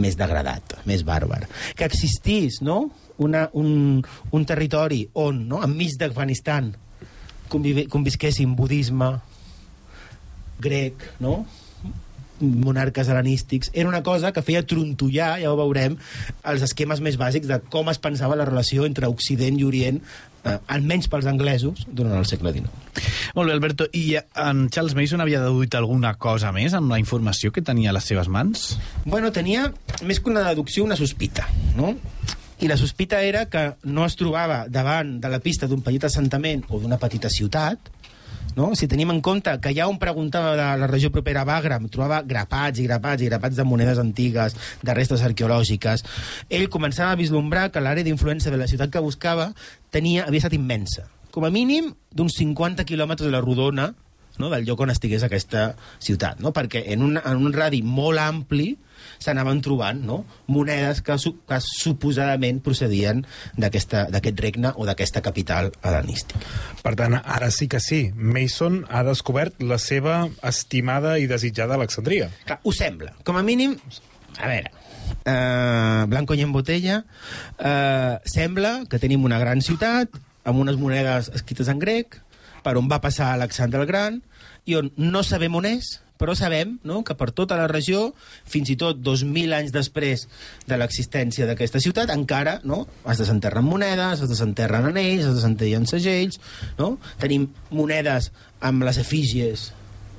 més 0.00 0.16
degradat, 0.16 0.78
més 0.88 1.04
bàrbar. 1.04 1.42
Que 1.76 1.84
existís 1.84 2.62
no? 2.64 2.86
Una, 3.20 3.48
un, 3.52 4.00
un 4.32 4.48
territori 4.48 5.02
on, 5.12 5.44
no? 5.50 5.60
enmig 5.66 5.98
d'Afganistan, 6.00 6.72
convisquessin 7.52 8.56
budisme, 8.56 9.12
grec, 10.62 11.08
no? 11.20 11.42
monarques 12.40 13.08
hel·lenístics, 13.08 13.70
era 13.74 13.88
una 13.88 14.02
cosa 14.06 14.32
que 14.32 14.44
feia 14.46 14.64
trontollar, 14.66 15.38
ja 15.42 15.50
ho 15.52 15.58
veurem, 15.58 15.96
els 16.46 16.62
esquemes 16.62 17.02
més 17.04 17.18
bàsics 17.18 17.48
de 17.50 17.58
com 17.72 17.90
es 17.90 17.98
pensava 17.98 18.38
la 18.38 18.46
relació 18.48 18.86
entre 18.86 19.10
Occident 19.10 19.58
i 19.58 19.66
Orient, 19.66 20.00
eh, 20.44 20.56
almenys 20.74 21.08
pels 21.10 21.26
anglesos, 21.26 21.84
durant 21.90 22.16
el 22.18 22.26
segle 22.30 22.52
XIX. 22.54 22.70
Molt 23.34 23.50
bé, 23.50 23.56
Alberto. 23.56 23.88
I 23.92 24.18
en 24.18 24.68
Charles 24.70 24.96
Mason 24.98 25.22
havia 25.24 25.42
deduït 25.42 25.74
alguna 25.74 26.14
cosa 26.14 26.52
més 26.54 26.74
amb 26.78 26.90
la 26.94 27.00
informació 27.02 27.52
que 27.52 27.64
tenia 27.64 27.90
a 27.90 27.96
les 27.96 28.08
seves 28.08 28.30
mans? 28.32 28.76
Bueno, 29.04 29.32
tenia, 29.32 29.68
més 30.02 30.20
que 30.20 30.30
una 30.30 30.46
deducció, 30.46 30.84
una 30.84 30.98
sospita, 30.98 31.48
no? 31.76 31.96
I 32.58 32.66
la 32.66 32.76
sospita 32.76 33.20
era 33.22 33.44
que 33.46 33.68
no 33.86 34.02
es 34.06 34.16
trobava 34.18 34.64
davant 34.66 35.20
de 35.22 35.28
la 35.30 35.38
pista 35.38 35.68
d'un 35.70 35.82
petit 35.86 36.08
assentament 36.08 36.64
o 36.68 36.80
d'una 36.82 36.98
petita 36.98 37.30
ciutat, 37.30 37.92
no? 38.58 38.72
Si 38.74 38.88
tenim 38.90 39.12
en 39.14 39.20
compte 39.22 39.54
que 39.62 39.72
ja 39.76 39.86
on 39.88 40.00
preguntava 40.02 40.56
de 40.58 40.66
la 40.82 40.88
regió 40.90 41.12
propera 41.14 41.44
a 41.44 41.48
Bagram 41.48 41.86
trobava 41.88 42.20
grapats 42.26 42.82
i 42.82 42.88
grapats 42.88 43.22
i 43.22 43.30
grapats 43.30 43.56
de 43.56 43.66
monedes 43.68 44.00
antigues, 44.02 44.56
de 44.82 44.96
restes 44.98 45.22
arqueològiques, 45.22 46.04
ell 46.50 46.66
començava 46.72 47.14
a 47.14 47.20
vislumbrar 47.20 47.68
que 47.70 47.82
l'àrea 47.84 48.06
d'influència 48.06 48.50
de 48.50 48.58
la 48.60 48.66
ciutat 48.66 48.90
que 48.92 49.04
buscava 49.04 49.52
tenia, 49.94 50.26
havia 50.26 50.42
estat 50.42 50.58
immensa. 50.58 51.06
Com 51.30 51.46
a 51.46 51.54
mínim 51.54 51.92
d'uns 52.10 52.34
50 52.40 52.84
quilòmetres 52.88 53.30
de 53.30 53.34
la 53.36 53.44
rodona 53.44 53.92
no? 54.38 54.50
del 54.50 54.66
lloc 54.66 54.82
on 54.82 54.90
estigués 54.90 55.22
aquesta 55.26 55.70
ciutat, 56.02 56.42
no? 56.42 56.52
perquè 56.56 56.82
en 56.94 57.04
un, 57.06 57.18
en 57.18 57.46
un 57.46 57.54
radi 57.54 57.82
molt 57.86 58.18
ampli 58.22 58.72
s'anaven 59.18 59.60
trobant 59.64 60.00
no? 60.04 60.22
monedes 60.46 61.02
que, 61.02 61.18
su 61.18 61.34
que 61.48 61.60
suposadament 61.64 62.60
procedien 62.64 63.24
d'aquest 63.58 64.42
regne 64.42 64.72
o 64.76 64.86
d'aquesta 64.88 65.22
capital 65.24 65.72
hel·lenística. 65.82 66.40
Per 66.82 66.94
tant, 66.98 67.18
ara 67.18 67.50
sí 67.54 67.68
que 67.70 67.80
sí, 67.82 68.08
Mason 68.14 68.84
ha 68.88 69.04
descobert 69.06 69.62
la 69.62 69.80
seva 69.82 70.20
estimada 70.46 71.18
i 71.18 71.28
desitjada 71.30 71.78
Alexandria. 71.78 72.30
Clar, 72.46 72.60
ho 72.62 72.74
sembla. 72.74 73.14
Com 73.24 73.38
a 73.38 73.46
mínim, 73.46 73.78
a 74.38 74.50
veure, 74.50 74.74
Uh, 75.28 76.04
Blanco 76.08 76.34
i 76.36 76.42
en 76.44 76.52
botella 76.52 76.98
uh, 77.00 78.20
sembla 78.28 78.84
que 78.88 79.00
tenim 79.00 79.24
una 79.24 79.38
gran 79.40 79.60
ciutat 79.64 80.12
amb 80.48 80.60
unes 80.62 80.76
monedes 80.80 81.30
escrites 81.36 81.68
en 81.72 81.80
grec 81.80 82.18
per 82.64 82.76
on 82.80 82.88
va 82.88 83.00
passar 83.04 83.30
Alexandre 83.32 83.82
el 83.82 83.88
Gran 83.88 84.20
i 84.68 84.76
on 84.78 84.90
no 84.96 85.24
sabem 85.24 85.56
on 85.58 85.68
és 85.68 85.98
però 86.18 86.34
sabem 86.36 86.76
no, 86.86 87.00
que 87.06 87.14
per 87.18 87.30
tota 87.36 87.56
la 87.58 87.68
regió, 87.70 88.12
fins 88.48 88.72
i 88.74 88.76
tot 88.80 88.98
2.000 89.04 89.54
anys 89.56 89.72
després 89.74 90.26
de 90.68 90.78
l'existència 90.80 91.46
d'aquesta 91.48 91.80
ciutat, 91.80 92.10
encara 92.12 92.58
no, 92.68 92.82
es 93.08 93.22
desenterren 93.22 93.64
monedes, 93.64 94.24
es 94.24 94.32
desenterren 94.32 94.90
anells, 94.90 95.28
es 95.28 95.38
desenterren 95.38 95.86
segells, 95.88 96.40
no? 96.80 96.96
tenim 97.22 97.48
monedes 97.70 98.32
amb 98.64 98.84
les 98.88 98.98
efígies 99.00 99.70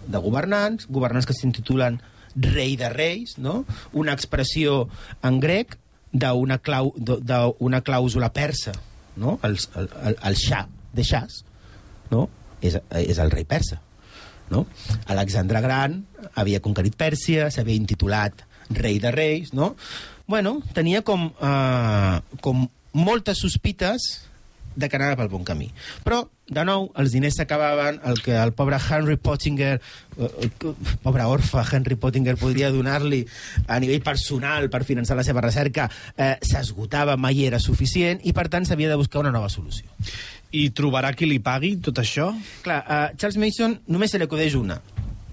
de 0.10 0.24
governants, 0.24 0.88
governants 0.89 1.28
que 1.28 1.36
s'intitulen 1.38 2.00
rei 2.39 2.78
de 2.80 2.89
reis, 2.93 3.36
no? 3.38 3.66
una 3.91 4.16
expressió 4.16 4.86
en 5.26 5.41
grec 5.43 5.76
d'una 6.16 6.58
clau, 6.64 6.93
clàusula 6.95 8.32
persa, 8.34 8.74
no? 9.20 9.38
el, 9.43 9.60
el, 9.76 9.91
el, 10.08 10.18
el 10.32 10.39
xa 10.39 10.64
de 10.95 11.06
xas, 11.06 11.43
no? 12.10 12.30
és, 12.64 12.80
és 13.04 13.20
el 13.20 13.36
rei 13.36 13.45
persa 13.45 13.82
no? 14.52 14.66
Alexandre 15.08 15.62
Gran 15.62 16.02
havia 16.34 16.62
conquerit 16.64 16.97
Pèrsia, 17.00 17.50
s'havia 17.54 17.80
intitulat 17.80 18.45
rei 18.70 19.00
de 19.00 19.12
reis, 19.12 19.54
no? 19.54 19.76
Bueno, 20.30 20.60
tenia 20.74 21.02
com, 21.02 21.32
eh, 21.41 22.20
com 22.41 22.68
moltes 22.93 23.39
sospites 23.41 24.30
de 24.76 24.88
que 24.88 24.97
anava 24.97 25.18
pel 25.20 25.30
bon 25.32 25.43
camí. 25.43 25.68
Però, 26.06 26.22
de 26.50 26.64
nou, 26.66 26.88
els 27.02 27.14
diners 27.14 27.36
s'acabaven, 27.39 28.00
el 28.08 28.22
que 28.24 28.36
el 28.38 28.54
pobre 28.56 28.78
Henry 28.80 29.18
Pottinger, 29.18 29.82
eh, 30.18 30.50
pobre 31.04 31.26
orfe 31.26 31.64
Henry 31.72 31.97
Pottinger, 32.00 32.38
podria 32.39 32.72
donar-li 32.72 33.26
a 33.68 33.80
nivell 33.80 34.02
personal 34.06 34.70
per 34.70 34.86
finançar 34.88 35.18
la 35.18 35.26
seva 35.28 35.41
recerca, 35.41 35.89
eh, 36.16 36.38
s'esgotava, 36.41 37.18
mai 37.18 37.43
era 37.45 37.60
suficient, 37.60 38.22
i 38.24 38.34
per 38.34 38.47
tant 38.50 38.66
s'havia 38.66 38.89
de 38.89 39.00
buscar 39.02 39.20
una 39.26 39.32
nova 39.36 39.50
solució. 39.50 39.89
I 40.52 40.70
trobarà 40.74 41.12
qui 41.14 41.28
li 41.30 41.38
pagui 41.43 41.76
tot 41.84 42.00
això? 42.02 42.32
Clar, 42.66 42.80
a 42.82 43.00
Charles 43.16 43.38
Mason 43.38 43.76
només 43.93 44.10
se 44.10 44.18
li 44.18 44.26
acudeix 44.26 44.56
una, 44.58 44.80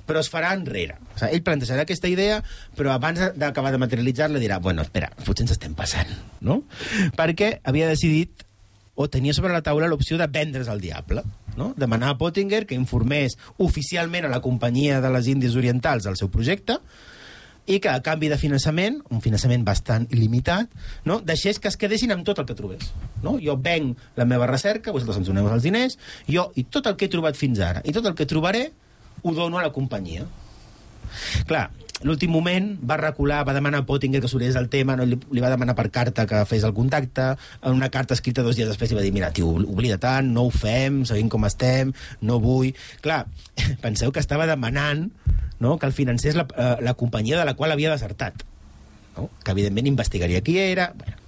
però 0.06 0.20
es 0.20 0.28
farà 0.32 0.52
enrere. 0.56 0.98
O 1.14 1.18
sigui, 1.18 1.30
ell 1.38 1.44
plantejarà 1.46 1.86
aquesta 1.86 2.10
idea, 2.12 2.42
però 2.76 2.92
abans 2.92 3.22
d'acabar 3.38 3.72
de 3.72 3.80
materialitzar-la 3.80 4.42
dirà, 4.42 4.60
bueno, 4.60 4.84
espera, 4.84 5.08
potser 5.24 5.46
ens 5.46 5.56
estem 5.56 5.76
passant, 5.78 6.12
no? 6.44 6.62
Perquè 7.16 7.56
havia 7.64 7.88
decidit 7.88 8.44
o 8.96 9.08
tenia 9.12 9.34
sobre 9.36 9.52
la 9.52 9.62
taula 9.64 9.88
l'opció 9.88 10.16
de 10.20 10.28
vendre's 10.32 10.68
al 10.72 10.80
diable, 10.80 11.22
no? 11.56 11.72
demanar 11.76 12.14
a 12.14 12.18
Pottinger 12.20 12.64
que 12.66 12.76
informés 12.76 13.36
oficialment 13.60 14.24
a 14.24 14.32
la 14.32 14.40
companyia 14.44 15.02
de 15.04 15.10
les 15.12 15.28
Índies 15.28 15.56
Orientals 15.56 16.08
del 16.08 16.16
seu 16.16 16.32
projecte, 16.32 16.78
i 17.66 17.78
que 17.82 17.90
a 17.90 18.00
canvi 18.04 18.30
de 18.30 18.38
finançament, 18.38 19.00
un 19.10 19.22
finançament 19.24 19.64
bastant 19.66 20.06
il·limitat, 20.14 20.70
no, 21.08 21.18
deixés 21.26 21.58
que 21.58 21.70
es 21.70 21.78
quedessin 21.80 22.14
amb 22.14 22.26
tot 22.26 22.38
el 22.42 22.46
que 22.48 22.56
trobés. 22.58 22.92
No? 23.24 23.36
Jo 23.42 23.58
venc 23.60 23.98
la 24.18 24.26
meva 24.28 24.48
recerca, 24.50 24.94
vosaltres 24.94 25.20
ens 25.22 25.30
doneu 25.30 25.48
els 25.50 25.66
diners, 25.66 25.98
jo 26.30 26.48
i 26.54 26.66
tot 26.70 26.86
el 26.86 26.96
que 26.96 27.08
he 27.08 27.12
trobat 27.12 27.38
fins 27.38 27.62
ara, 27.62 27.82
i 27.84 27.94
tot 27.96 28.06
el 28.06 28.14
que 28.18 28.28
trobaré, 28.28 28.68
ho 29.22 29.34
dono 29.34 29.58
a 29.58 29.66
la 29.66 29.74
companyia. 29.74 30.26
Clar, 31.46 31.68
l'últim 32.04 32.32
moment 32.32 32.74
va 32.84 32.98
recular, 33.00 33.40
va 33.48 33.54
demanar 33.56 33.80
a 33.82 33.86
Pottinger 33.88 34.20
que 34.20 34.28
s'oriés 34.28 34.56
el 34.60 34.68
tema, 34.72 34.96
no, 34.98 35.06
li, 35.08 35.18
li 35.32 35.44
va 35.44 35.50
demanar 35.52 35.76
per 35.78 35.88
carta 35.94 36.26
que 36.28 36.42
fes 36.48 36.66
el 36.68 36.74
contacte, 36.76 37.28
en 37.62 37.76
una 37.78 37.88
carta 37.94 38.16
escrita 38.16 38.44
dos 38.44 38.58
dies 38.58 38.68
després 38.68 38.92
i 38.92 38.98
va 38.98 39.04
dir, 39.04 39.12
mira, 39.16 39.32
tio, 39.32 39.54
oblida 39.64 39.98
tant, 40.02 40.28
no 40.34 40.46
ho 40.46 40.52
fem, 40.52 41.04
seguim 41.08 41.30
com 41.32 41.48
estem, 41.48 41.94
no 42.20 42.40
vull... 42.42 42.74
Clar, 43.04 43.24
penseu 43.84 44.12
que 44.12 44.20
estava 44.20 44.48
demanant 44.50 45.08
no? 45.58 45.78
que 45.78 45.86
el 45.86 45.96
financés 45.96 46.36
la, 46.36 46.46
eh, 46.56 46.76
la 46.84 46.94
companyia 46.94 47.38
de 47.38 47.46
la 47.48 47.54
qual 47.54 47.72
havia 47.72 47.92
desertat, 47.94 48.44
no? 49.16 49.30
que 49.44 49.56
evidentment 49.56 49.94
investigaria 49.94 50.42
qui 50.44 50.58
era... 50.60 50.92
Bueno. 50.96 51.25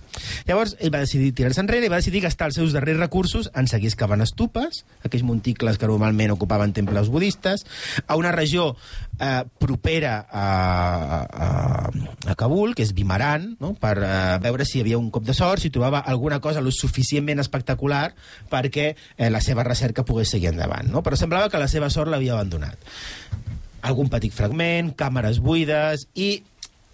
Llavors, 0.48 0.76
ell 0.80 0.92
va 0.94 1.02
decidir 1.04 1.32
tirar-se 1.36 1.62
enrere 1.64 1.88
i 1.88 1.92
va 1.92 2.00
decidir 2.00 2.22
gastar 2.24 2.50
els 2.50 2.58
seus 2.60 2.74
darrers 2.76 3.00
recursos 3.00 3.50
en 3.54 3.68
seguir 3.70 3.90
excavant 3.92 4.22
estupes, 4.24 4.84
aquells 5.04 5.26
monticles 5.26 5.78
que 5.78 5.90
normalment 5.90 6.34
ocupaven 6.34 6.74
temples 6.76 7.10
budistes, 7.12 7.64
a 8.06 8.16
una 8.18 8.32
regió 8.32 8.70
eh, 9.18 9.44
propera 9.58 10.26
a, 10.30 10.46
a, 11.22 11.90
a 12.30 12.34
Kabul, 12.38 12.74
que 12.74 12.86
és 12.86 12.94
Bimaran, 12.96 13.50
no? 13.60 13.74
per 13.78 13.96
eh, 14.02 14.38
veure 14.44 14.66
si 14.68 14.78
hi 14.78 14.84
havia 14.84 15.00
un 15.00 15.10
cop 15.14 15.26
de 15.26 15.36
sort, 15.36 15.62
si 15.62 15.72
trobava 15.74 16.00
alguna 16.00 16.40
cosa 16.44 16.62
lo 16.64 16.72
suficientment 16.74 17.42
espectacular 17.42 18.12
perquè 18.50 18.90
eh, 18.94 19.30
la 19.30 19.42
seva 19.44 19.66
recerca 19.66 20.06
pogués 20.06 20.30
seguir 20.34 20.52
endavant. 20.52 20.90
No? 20.92 21.02
Però 21.06 21.18
semblava 21.18 21.50
que 21.52 21.60
la 21.60 21.70
seva 21.70 21.90
sort 21.90 22.12
l'havia 22.12 22.36
abandonat. 22.36 22.78
Algun 23.88 24.10
petit 24.10 24.34
fragment, 24.34 24.92
càmeres 24.98 25.38
buides 25.42 26.08
i 26.18 26.38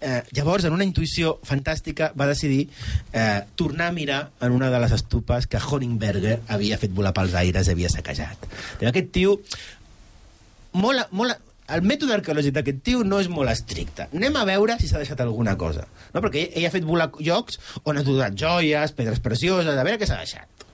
eh, 0.01 0.21
llavors, 0.35 0.65
en 0.65 0.75
una 0.75 0.85
intuïció 0.85 1.37
fantàstica, 1.45 2.11
va 2.17 2.27
decidir 2.29 2.67
eh, 3.13 3.41
tornar 3.55 3.89
a 3.89 3.95
mirar 3.95 4.19
en 4.41 4.55
una 4.55 4.69
de 4.71 4.79
les 4.83 4.93
estupes 4.95 5.47
que 5.47 5.61
Honingberger 5.61 6.39
havia 6.47 6.79
fet 6.81 6.93
volar 6.95 7.13
pels 7.15 7.35
aires 7.39 7.67
i 7.67 7.75
havia 7.75 7.91
saquejat. 7.93 8.47
Aquest 8.81 9.11
tio... 9.15 9.39
Molt, 10.75 11.07
molt, 11.15 11.37
el 11.71 11.85
mètode 11.87 12.13
arqueològic 12.13 12.53
d'aquest 12.57 12.81
tio 12.85 13.05
no 13.07 13.21
és 13.23 13.29
molt 13.31 13.49
estricte. 13.49 14.09
Anem 14.13 14.35
a 14.37 14.43
veure 14.47 14.75
si 14.81 14.89
s'ha 14.89 14.99
deixat 15.01 15.21
alguna 15.23 15.55
cosa. 15.57 15.85
No? 16.13 16.21
Perquè 16.21 16.43
ell, 16.43 16.51
ell 16.59 16.67
ha 16.67 16.73
fet 16.73 16.85
volar 16.85 17.07
llocs 17.15 17.57
on 17.83 17.97
ha 17.97 18.03
trobat 18.05 18.35
joies, 18.37 18.93
pedres 18.97 19.23
precioses, 19.23 19.71
a 19.71 19.87
veure 19.87 20.01
què 20.01 20.09
s'ha 20.09 20.19
deixat. 20.19 20.65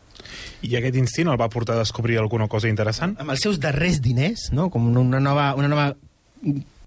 I 0.62 0.76
aquest 0.78 0.98
instint 1.00 1.32
el 1.32 1.40
va 1.42 1.50
portar 1.50 1.78
a 1.78 1.82
descobrir 1.82 2.20
alguna 2.22 2.48
cosa 2.52 2.70
interessant? 2.70 3.16
Amb 3.22 3.34
els 3.34 3.42
seus 3.46 3.58
darrers 3.62 4.02
diners, 4.04 4.50
no? 4.54 4.70
com 4.74 4.92
una 4.92 5.22
nova, 5.24 5.52
una 5.58 5.72
nova 5.72 5.88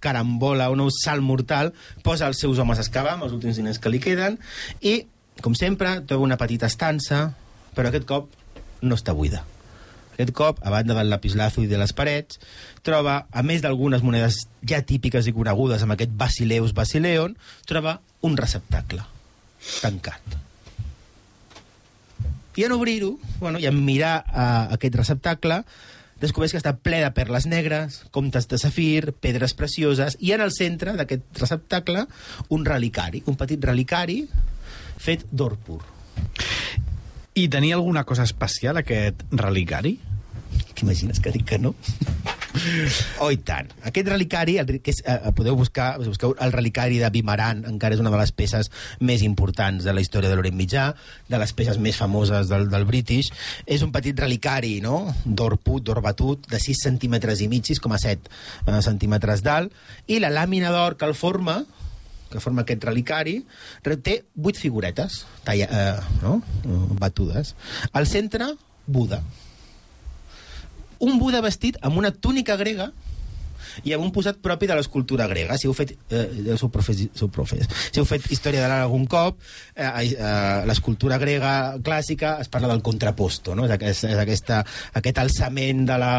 carambola, 0.04 0.68
un 0.70 0.84
salt 0.92 1.24
mortal, 1.24 1.72
posa 2.04 2.28
els 2.28 2.42
seus 2.44 2.60
homes 2.60 2.78
a 2.78 2.84
excavar 2.84 3.16
amb 3.16 3.26
els 3.28 3.34
últims 3.36 3.56
diners 3.60 3.80
que 3.80 3.92
li 3.92 4.02
queden 4.04 4.38
i, 4.84 5.00
com 5.42 5.56
sempre, 5.58 5.98
troba 6.04 6.28
una 6.28 6.40
petita 6.40 6.68
estança, 6.70 7.26
però 7.74 7.90
aquest 7.90 8.06
cop 8.08 8.30
no 8.84 9.00
està 9.00 9.16
buida. 9.16 9.42
Aquest 10.14 10.30
cop, 10.36 10.60
a 10.62 10.70
banda 10.70 10.94
del 10.94 11.10
lapislazo 11.10 11.64
i 11.64 11.66
de 11.70 11.78
les 11.80 11.92
parets, 11.96 12.38
troba, 12.86 13.24
a 13.32 13.42
més 13.42 13.64
d'algunes 13.64 14.04
monedes 14.06 14.44
ja 14.62 14.78
típiques 14.86 15.26
i 15.26 15.34
conegudes 15.34 15.82
amb 15.82 15.96
aquest 15.96 16.14
Basileus 16.14 16.74
Basileon, 16.76 17.34
troba 17.66 17.98
un 18.22 18.38
receptacle 18.38 19.02
tancat. 19.82 20.38
I 22.54 22.68
en 22.68 22.76
obrir-ho, 22.76 23.16
bueno, 23.40 23.58
i 23.58 23.66
en 23.66 23.80
mirar 23.82 24.20
uh, 24.28 24.74
aquest 24.76 24.94
receptacle, 25.00 25.64
descobreix 26.24 26.54
que 26.54 26.60
està 26.60 26.74
ple 26.76 27.00
de 27.04 27.10
perles 27.16 27.46
negres, 27.50 28.02
comptes 28.14 28.48
de 28.50 28.58
safir, 28.60 29.14
pedres 29.24 29.54
precioses, 29.56 30.18
i 30.20 30.32
en 30.36 30.44
el 30.44 30.52
centre 30.56 30.96
d'aquest 30.98 31.42
receptacle 31.42 32.06
un 32.54 32.64
relicari, 32.66 33.22
un 33.30 33.38
petit 33.40 33.62
relicari 33.64 34.22
fet 35.04 35.26
d'or 35.30 35.58
pur. 35.60 35.82
I 37.34 37.48
tenia 37.50 37.74
alguna 37.78 38.04
cosa 38.06 38.24
especial, 38.24 38.78
aquest 38.78 39.24
relicari? 39.34 39.98
T'imagines 40.74 41.20
que 41.20 41.34
dic 41.34 41.48
que 41.50 41.58
no? 41.58 41.74
Oh, 43.22 43.30
i 43.32 43.38
tant. 43.42 43.70
Aquest 43.86 44.08
relicari, 44.10 44.56
el, 44.62 44.68
que 44.82 44.92
és, 44.92 45.00
eh, 45.04 45.32
podeu 45.34 45.56
buscar, 45.58 45.94
busqueu 45.98 46.34
el 46.40 46.52
relicari 46.54 47.00
de 47.02 47.10
Bimaran, 47.10 47.64
encara 47.66 47.96
és 47.96 48.02
una 48.02 48.12
de 48.14 48.20
les 48.20 48.32
peces 48.32 48.70
més 49.00 49.22
importants 49.26 49.84
de 49.84 49.92
la 49.92 50.02
història 50.04 50.30
de 50.30 50.36
l'Orient 50.38 50.56
Mitjà, 50.56 50.86
de 51.28 51.40
les 51.40 51.52
peces 51.52 51.78
més 51.78 51.98
famoses 51.98 52.48
del, 52.48 52.68
del 52.70 52.86
British. 52.86 53.32
És 53.66 53.82
un 53.82 53.92
petit 53.92 54.18
relicari, 54.18 54.78
no?, 54.84 55.14
d'or 55.24 55.58
put, 55.58 55.82
d'or 55.82 56.00
batut, 56.04 56.46
de 56.50 56.60
6 56.62 56.84
centímetres 56.88 57.42
i 57.42 57.48
mig, 57.50 57.66
6,7 57.66 58.30
eh, 58.66 58.82
centímetres 58.82 59.42
d'alt, 59.42 59.74
i 60.06 60.20
la 60.22 60.30
làmina 60.30 60.70
d'or 60.74 60.98
que 61.00 61.08
el 61.10 61.14
forma, 61.18 61.62
que 62.30 62.42
forma 62.42 62.62
aquest 62.62 62.84
relicari, 62.86 63.40
té 63.82 64.20
vuit 64.34 64.58
figuretes 64.58 65.24
talla, 65.44 65.66
eh, 65.70 66.20
no? 66.22 66.40
batudes. 67.00 67.54
Al 67.92 68.06
centre, 68.10 68.54
Buda 68.86 69.22
un 71.04 71.18
Buda 71.20 71.42
vestit 71.44 71.78
amb 71.82 72.00
una 72.00 72.12
túnica 72.12 72.56
grega 72.60 72.90
i 73.82 73.94
amb 73.94 74.04
un 74.04 74.12
posat 74.14 74.38
propi 74.42 74.68
de 74.70 74.76
l'escultura 74.78 75.26
grega. 75.30 75.56
Si 75.58 75.66
heu 75.66 75.74
fet, 75.74 75.94
eh, 76.12 76.54
sou, 76.60 76.70
profes, 76.70 77.00
sou 77.18 77.30
profes, 77.32 77.66
si 77.90 77.98
heu 78.00 78.06
fet 78.06 78.28
història 78.30 78.62
de 78.62 78.68
l'art 78.70 78.84
algun 78.86 79.06
cop, 79.10 79.40
eh, 79.74 79.88
eh, 80.12 80.62
l'escultura 80.68 81.18
grega 81.18 81.54
clàssica 81.82 82.36
es 82.44 82.48
parla 82.52 82.68
del 82.70 82.82
contraposto, 82.86 83.54
no? 83.54 83.66
és, 83.66 83.74
aquest, 83.74 84.06
és 84.12 84.20
aquesta, 84.20 84.62
aquest 84.94 85.18
alçament 85.18 85.84
de 85.88 85.98
la, 85.98 86.14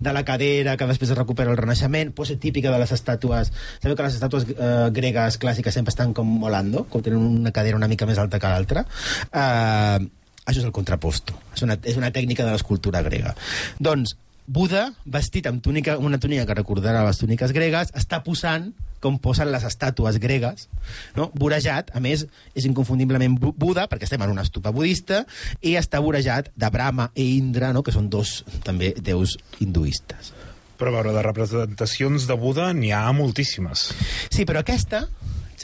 de 0.00 0.16
la 0.16 0.24
cadera 0.24 0.78
que 0.80 0.88
després 0.88 1.12
es 1.12 1.18
recupera 1.18 1.52
el 1.52 1.60
Renaixement, 1.60 2.14
pose 2.16 2.38
típica 2.40 2.72
de 2.72 2.80
les 2.80 2.96
estàtues. 2.96 3.52
Sabeu 3.82 3.96
que 3.96 4.08
les 4.08 4.18
estàtues 4.18 4.48
eh, 4.54 4.90
gregues 4.94 5.38
clàssiques 5.42 5.74
sempre 5.74 5.92
estan 5.92 6.14
com 6.16 6.28
molando, 6.40 6.86
com 6.88 7.04
tenen 7.04 7.20
una 7.20 7.52
cadera 7.52 7.76
una 7.76 7.90
mica 7.90 8.06
més 8.08 8.18
alta 8.18 8.40
que 8.40 8.50
l'altra. 8.50 8.86
Eh, 9.28 10.10
això 10.44 10.60
és 10.60 10.66
el 10.66 10.74
contraposto. 10.76 11.36
És 11.56 11.62
una, 11.64 11.78
és 11.82 11.96
una 11.96 12.12
tècnica 12.12 12.44
de 12.44 12.52
l'escultura 12.52 13.00
grega. 13.02 13.32
Doncs, 13.80 14.16
Buda, 14.46 14.90
vestit 15.08 15.46
amb 15.48 15.62
túnica, 15.64 15.96
una 15.96 16.18
túnica 16.20 16.44
que 16.44 16.56
recordarà 16.58 17.04
les 17.06 17.20
túniques 17.20 17.52
gregues, 17.56 17.92
està 17.96 18.20
posant 18.24 18.72
com 19.04 19.16
posen 19.20 19.50
les 19.52 19.64
estàtues 19.64 20.16
gregues, 20.20 20.68
no? 21.16 21.30
vorejat, 21.36 21.90
a 21.96 22.00
més, 22.00 22.24
és 22.56 22.66
inconfundiblement 22.68 23.36
Buda, 23.40 23.86
perquè 23.88 24.08
estem 24.08 24.24
en 24.24 24.32
una 24.32 24.44
estupa 24.44 24.72
budista, 24.72 25.22
i 25.60 25.74
està 25.80 26.00
vorejat 26.04 26.50
de 26.56 26.70
Brahma 26.72 27.10
i 27.14 27.34
Indra, 27.38 27.72
no? 27.76 27.84
que 27.84 27.92
són 27.92 28.08
dos, 28.12 28.42
també, 28.64 28.94
déus 29.00 29.36
hinduistes. 29.64 30.32
Però, 30.80 30.90
a 30.90 30.96
veure, 30.98 31.12
de 31.16 31.24
representacions 31.24 32.24
de 32.28 32.36
Buda 32.40 32.72
n'hi 32.76 32.92
ha 32.92 33.04
moltíssimes. 33.16 33.90
Sí, 34.32 34.44
però 34.48 34.64
aquesta, 34.64 35.04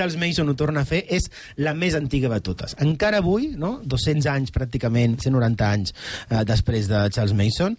Charles 0.01 0.17
Mason 0.17 0.49
ho 0.49 0.57
torna 0.57 0.81
a 0.81 0.89
fer, 0.89 1.03
és 1.13 1.29
la 1.61 1.75
més 1.77 1.93
antiga 1.99 2.31
de 2.33 2.41
totes. 2.41 2.73
Encara 2.81 3.21
avui, 3.21 3.51
no? 3.61 3.75
200 3.85 4.31
anys 4.33 4.55
pràcticament, 4.55 5.19
190 5.21 5.67
anys 5.69 5.93
eh, 6.31 6.41
després 6.49 6.89
de 6.89 7.03
Charles 7.13 7.37
Mason, 7.37 7.77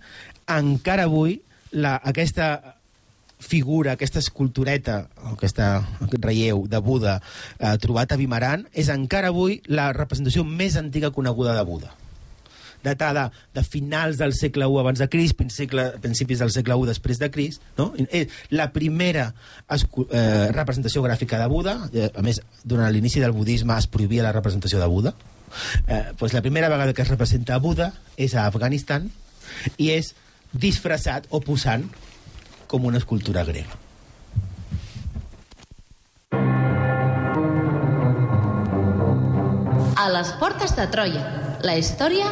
encara 0.52 1.08
avui 1.10 1.40
la, 1.74 1.96
aquesta 1.98 2.78
figura, 3.42 3.96
aquesta 3.96 4.22
escultureta, 4.22 5.00
aquesta, 5.32 5.72
aquest 6.06 6.22
relleu 6.22 6.68
de 6.70 6.84
Buda 6.86 7.18
eh, 7.58 7.74
trobat 7.82 8.14
a 8.14 8.20
Vimaran, 8.22 8.68
és 8.78 8.94
encara 8.94 9.34
avui 9.34 9.58
la 9.66 9.90
representació 9.98 10.46
més 10.46 10.78
antiga 10.78 11.10
coneguda 11.16 11.58
de 11.58 11.66
Buda 11.66 11.96
datada 12.84 13.30
de 13.56 13.64
finals 13.64 14.18
del 14.22 14.34
segle 14.38 14.68
I 14.68 14.80
abans 14.82 15.00
de 15.00 15.08
Crist, 15.10 15.38
principis 15.38 16.40
del 16.40 16.52
segle 16.54 16.78
I 16.78 16.88
després 16.90 17.20
de 17.22 17.32
Crist, 17.32 17.62
no? 17.78 17.92
És 18.10 18.32
la 18.50 18.72
primera 18.74 19.32
eh, 19.70 20.48
representació 20.52 21.04
gràfica 21.06 21.40
de 21.42 21.50
Buda, 21.52 21.78
eh, 21.94 22.10
a 22.16 22.26
més, 22.26 22.42
durant 22.64 22.92
l'inici 22.94 23.22
del 23.24 23.36
budisme 23.36 23.78
es 23.78 23.88
prohibia 23.88 24.26
la 24.26 24.36
representació 24.36 24.80
de 24.82 24.90
Buda, 24.92 25.14
eh, 25.88 26.04
doncs 26.18 26.34
la 26.34 26.42
primera 26.42 26.70
vegada 26.70 26.94
que 26.94 27.04
es 27.04 27.12
representa 27.12 27.60
Buda 27.60 27.92
és 28.18 28.36
a 28.36 28.48
Afganistan 28.48 29.10
i 29.78 29.92
és 29.96 30.14
disfressat 30.52 31.28
o 31.30 31.42
posant 31.44 31.88
com 32.68 32.86
una 32.86 33.00
escultura 33.00 33.44
grega. 33.44 33.80
A 40.02 40.08
les 40.10 40.32
portes 40.40 40.72
de 40.76 40.88
Troia, 40.90 41.22
la 41.62 41.76
història 41.78 42.32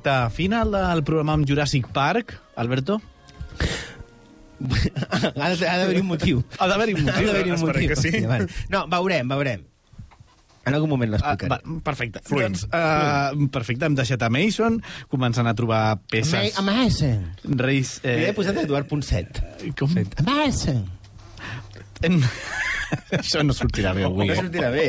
Recte 0.00 0.30
final 0.32 0.70
del 0.72 1.02
programa 1.04 1.34
amb 1.36 1.44
Jurassic 1.46 1.86
Park, 1.92 2.32
Alberto. 2.56 3.00
ha 5.36 5.50
d'haver 5.52 6.00
un 6.00 6.06
motiu. 6.08 6.40
Ha 6.58 6.68
d'haver 6.68 6.94
un 6.94 7.02
Ha 7.08 7.12
motiu. 7.12 7.26
d'haver 7.26 7.44
un 7.48 7.52
Esperem 7.58 7.82
motiu. 7.82 7.88
que 7.90 7.96
sí. 7.96 8.08
Hòstia, 8.08 8.28
vale. 8.30 8.46
No, 8.72 8.86
veurem, 8.88 9.28
veurem. 9.28 9.66
En 10.64 10.74
algun 10.76 10.88
moment 10.88 11.12
Ah, 11.12 11.34
l'explicaré. 11.34 11.50
va, 11.52 11.80
perfecte. 11.84 12.20
Fluent. 12.24 12.56
Doncs, 12.56 12.64
uh, 12.72 13.48
perfecte, 13.52 13.84
hem 13.88 13.94
deixat 13.96 14.22
a 14.22 14.30
Mason, 14.32 14.80
començant 15.12 15.46
a 15.48 15.54
trobar 15.54 15.98
peces... 16.08 16.56
Amazing. 16.60 17.20
Reis... 17.60 17.98
Eh... 18.02 18.28
He 18.28 18.32
posat 18.36 18.56
Eduard 18.64 18.88
Ponset. 18.88 19.42
com? 19.76 19.92
Amazing. 20.24 20.86
En... 22.02 22.22
Això 23.18 23.42
no 23.46 23.54
sortirà 23.56 23.92
bé 23.96 24.04
avui. 24.08 24.28
No 24.28 24.34
Eh? 24.34 24.38
sortirà 24.38 24.70
bé. 24.70 24.86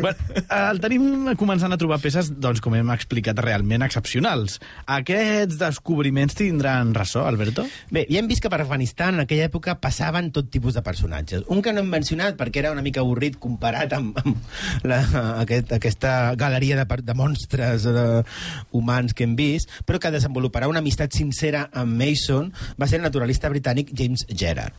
Bueno, 0.00 0.42
el 0.70 0.80
tenim 0.82 1.30
començant 1.40 1.72
a 1.74 1.78
trobar 1.80 2.00
peces, 2.02 2.30
doncs, 2.40 2.60
com 2.62 2.74
hem 2.78 2.90
explicat, 2.94 3.38
realment 3.42 3.82
excepcionals. 3.86 4.58
Aquests 4.90 5.58
descobriments 5.60 6.36
tindran 6.38 6.94
ressò, 6.96 7.24
Alberto? 7.28 7.66
Bé, 7.90 8.06
ja 8.10 8.20
hem 8.22 8.28
vist 8.30 8.42
que 8.44 8.50
per 8.52 8.60
Afganistan 8.62 9.18
en 9.18 9.24
aquella 9.24 9.48
època 9.50 9.76
passaven 9.82 10.30
tot 10.34 10.50
tipus 10.52 10.74
de 10.78 10.84
personatges. 10.86 11.44
Un 11.48 11.62
que 11.62 11.72
no 11.74 11.84
hem 11.84 11.90
mencionat 11.92 12.38
perquè 12.40 12.62
era 12.64 12.72
una 12.74 12.84
mica 12.86 13.02
avorrit 13.04 13.38
comparat 13.42 13.92
amb, 13.96 14.18
amb 14.24 14.84
la, 14.86 15.00
aquest, 15.42 15.72
aquesta 15.76 16.34
galeria 16.40 16.78
de, 16.80 16.86
de 17.02 17.14
monstres 17.18 17.86
de, 17.88 18.06
humans 18.76 19.14
que 19.14 19.24
hem 19.26 19.34
vist, 19.38 19.70
però 19.86 20.00
que 20.02 20.12
desenvoluparà 20.14 20.68
una 20.70 20.82
amistat 20.84 21.14
sincera 21.16 21.66
amb 21.72 21.98
Mason 22.00 22.52
va 22.80 22.86
ser 22.88 23.00
el 23.00 23.06
naturalista 23.08 23.50
britànic 23.52 23.90
James 23.96 24.26
Gerard 24.30 24.74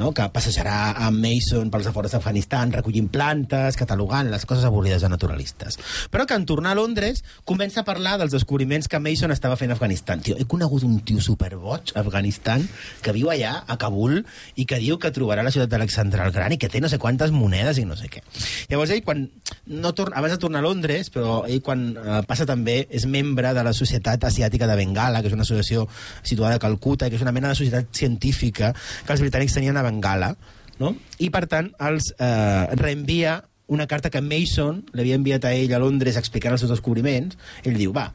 no? 0.00 0.12
que 0.16 0.26
passejarà 0.32 0.94
amb 1.06 1.20
Mason 1.22 1.70
pels 1.72 1.88
afores 1.90 2.14
d'Afganistan 2.14 2.72
recollint 2.74 3.08
plantes, 3.12 3.76
catalogant 3.78 4.30
les 4.32 4.46
coses 4.48 4.64
avorrides 4.68 5.02
de 5.02 5.10
naturalistes. 5.12 5.78
Però 6.12 6.26
que 6.26 6.36
en 6.38 6.46
tornar 6.48 6.72
a 6.72 6.78
Londres 6.78 7.22
comença 7.48 7.82
a 7.82 7.88
parlar 7.88 8.18
dels 8.20 8.34
descobriments 8.34 8.88
que 8.88 9.00
Mason 9.02 9.34
estava 9.34 9.58
fent 9.60 9.72
a 9.72 9.78
Afganistan. 9.78 10.22
Tio, 10.24 10.36
he 10.38 10.46
conegut 10.48 10.86
un 10.86 11.00
tio 11.06 11.20
superboig 11.20 11.94
a 11.94 12.00
Afganistan 12.04 12.64
que 13.02 13.14
viu 13.14 13.30
allà, 13.32 13.58
a 13.66 13.78
Kabul, 13.80 14.22
i 14.56 14.66
que 14.68 14.80
diu 14.82 14.98
que 15.02 15.12
trobarà 15.14 15.44
la 15.44 15.52
ciutat 15.54 15.70
d'Alexandre 15.72 16.24
el 16.24 16.34
Gran 16.34 16.56
i 16.56 16.60
que 16.60 16.70
té 16.72 16.80
no 16.82 16.90
sé 16.92 17.00
quantes 17.02 17.32
monedes 17.34 17.78
i 17.78 17.86
no 17.88 17.96
sé 17.98 18.10
què. 18.12 18.22
Llavors 18.70 18.92
ell, 18.94 19.04
quan 19.04 19.26
no 19.66 19.92
torna, 19.96 20.16
abans 20.20 20.36
de 20.36 20.40
tornar 20.42 20.62
a 20.62 20.66
Londres, 20.66 21.10
però 21.12 21.42
ell 21.48 21.62
quan 21.64 21.84
eh, 21.96 22.20
passa 22.28 22.46
també 22.48 22.82
és 22.90 23.06
membre 23.10 23.52
de 23.54 23.64
la 23.64 23.74
Societat 23.76 24.24
Asiàtica 24.28 24.68
de 24.70 24.76
Bengala, 24.78 25.22
que 25.22 25.30
és 25.30 25.36
una 25.36 25.46
associació 25.46 25.86
situada 26.22 26.56
a 26.56 26.62
Calcuta, 26.62 27.08
que 27.10 27.18
és 27.18 27.24
una 27.24 27.34
mena 27.34 27.52
de 27.52 27.58
societat 27.58 27.90
científica 27.96 28.72
que 28.72 29.14
els 29.14 29.22
britànics 29.24 29.56
tenien 29.58 29.76
a 29.76 29.81
Bengala, 29.86 30.32
no? 30.80 30.94
i 31.22 31.30
per 31.30 31.46
tant 31.50 31.70
els 31.82 32.12
eh, 32.18 32.66
reenvia 32.80 33.40
una 33.72 33.86
carta 33.88 34.10
que 34.12 34.20
Mason 34.20 34.82
li 34.92 35.04
havia 35.04 35.16
enviat 35.16 35.46
a 35.48 35.54
ell 35.56 35.72
a 35.72 35.80
Londres 35.80 36.18
explicant 36.20 36.52
els 36.54 36.64
seus 36.64 36.72
descobriments. 36.74 37.38
Ell 37.64 37.78
diu, 37.78 37.94
va, 37.96 38.10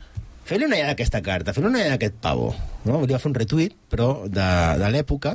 fes-li 0.48 0.66
una 0.66 0.78
idea 0.78 0.90
d'aquesta 0.92 1.22
carta, 1.24 1.54
fes-li 1.54 1.70
una 1.70 1.82
idea 1.82 1.94
d'aquest 1.96 2.18
pavo. 2.24 2.50
No? 2.88 3.02
Li 3.04 3.12
va 3.12 3.20
fer 3.20 3.30
un 3.30 3.36
retuit, 3.36 3.74
però 3.92 4.08
de, 4.32 4.48
de 4.80 4.90
l'època. 4.94 5.34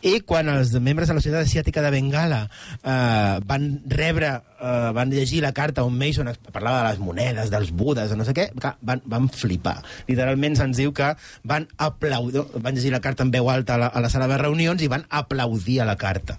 I 0.00 0.18
quan 0.28 0.48
els 0.52 0.72
membres 0.80 1.10
de 1.10 1.16
la 1.16 1.22
Societat 1.22 1.44
Asiàtica 1.44 1.82
de 1.84 1.90
Bengala 1.92 2.40
eh, 2.48 3.34
van 3.48 3.66
rebre, 3.92 4.30
eh, 4.56 4.70
van 4.96 5.12
llegir 5.12 5.42
la 5.44 5.52
carta 5.56 5.84
on 5.84 5.98
Mason 6.00 6.30
parlava 6.52 6.80
de 6.80 6.94
les 6.94 7.02
monedes, 7.02 7.52
dels 7.52 7.72
budes, 7.76 8.08
de 8.08 8.16
no 8.16 8.24
sé 8.28 8.34
què, 8.36 8.48
van, 8.56 9.04
van 9.04 9.28
flipar. 9.32 9.76
Literalment 10.08 10.56
se'ns 10.56 10.80
diu 10.80 10.94
que 10.96 11.12
van 11.48 11.68
aplaudir, 11.76 12.46
van 12.56 12.78
llegir 12.78 12.94
la 12.94 13.04
carta 13.04 13.26
en 13.26 13.34
veu 13.34 13.50
alta 13.52 13.76
a 13.76 13.82
la, 13.84 13.92
a 13.92 14.04
la 14.04 14.12
sala 14.12 14.30
de 14.30 14.40
reunions 14.40 14.82
i 14.82 14.88
van 14.88 15.04
aplaudir 15.10 15.82
a 15.82 15.88
la 15.88 15.98
carta. 16.00 16.38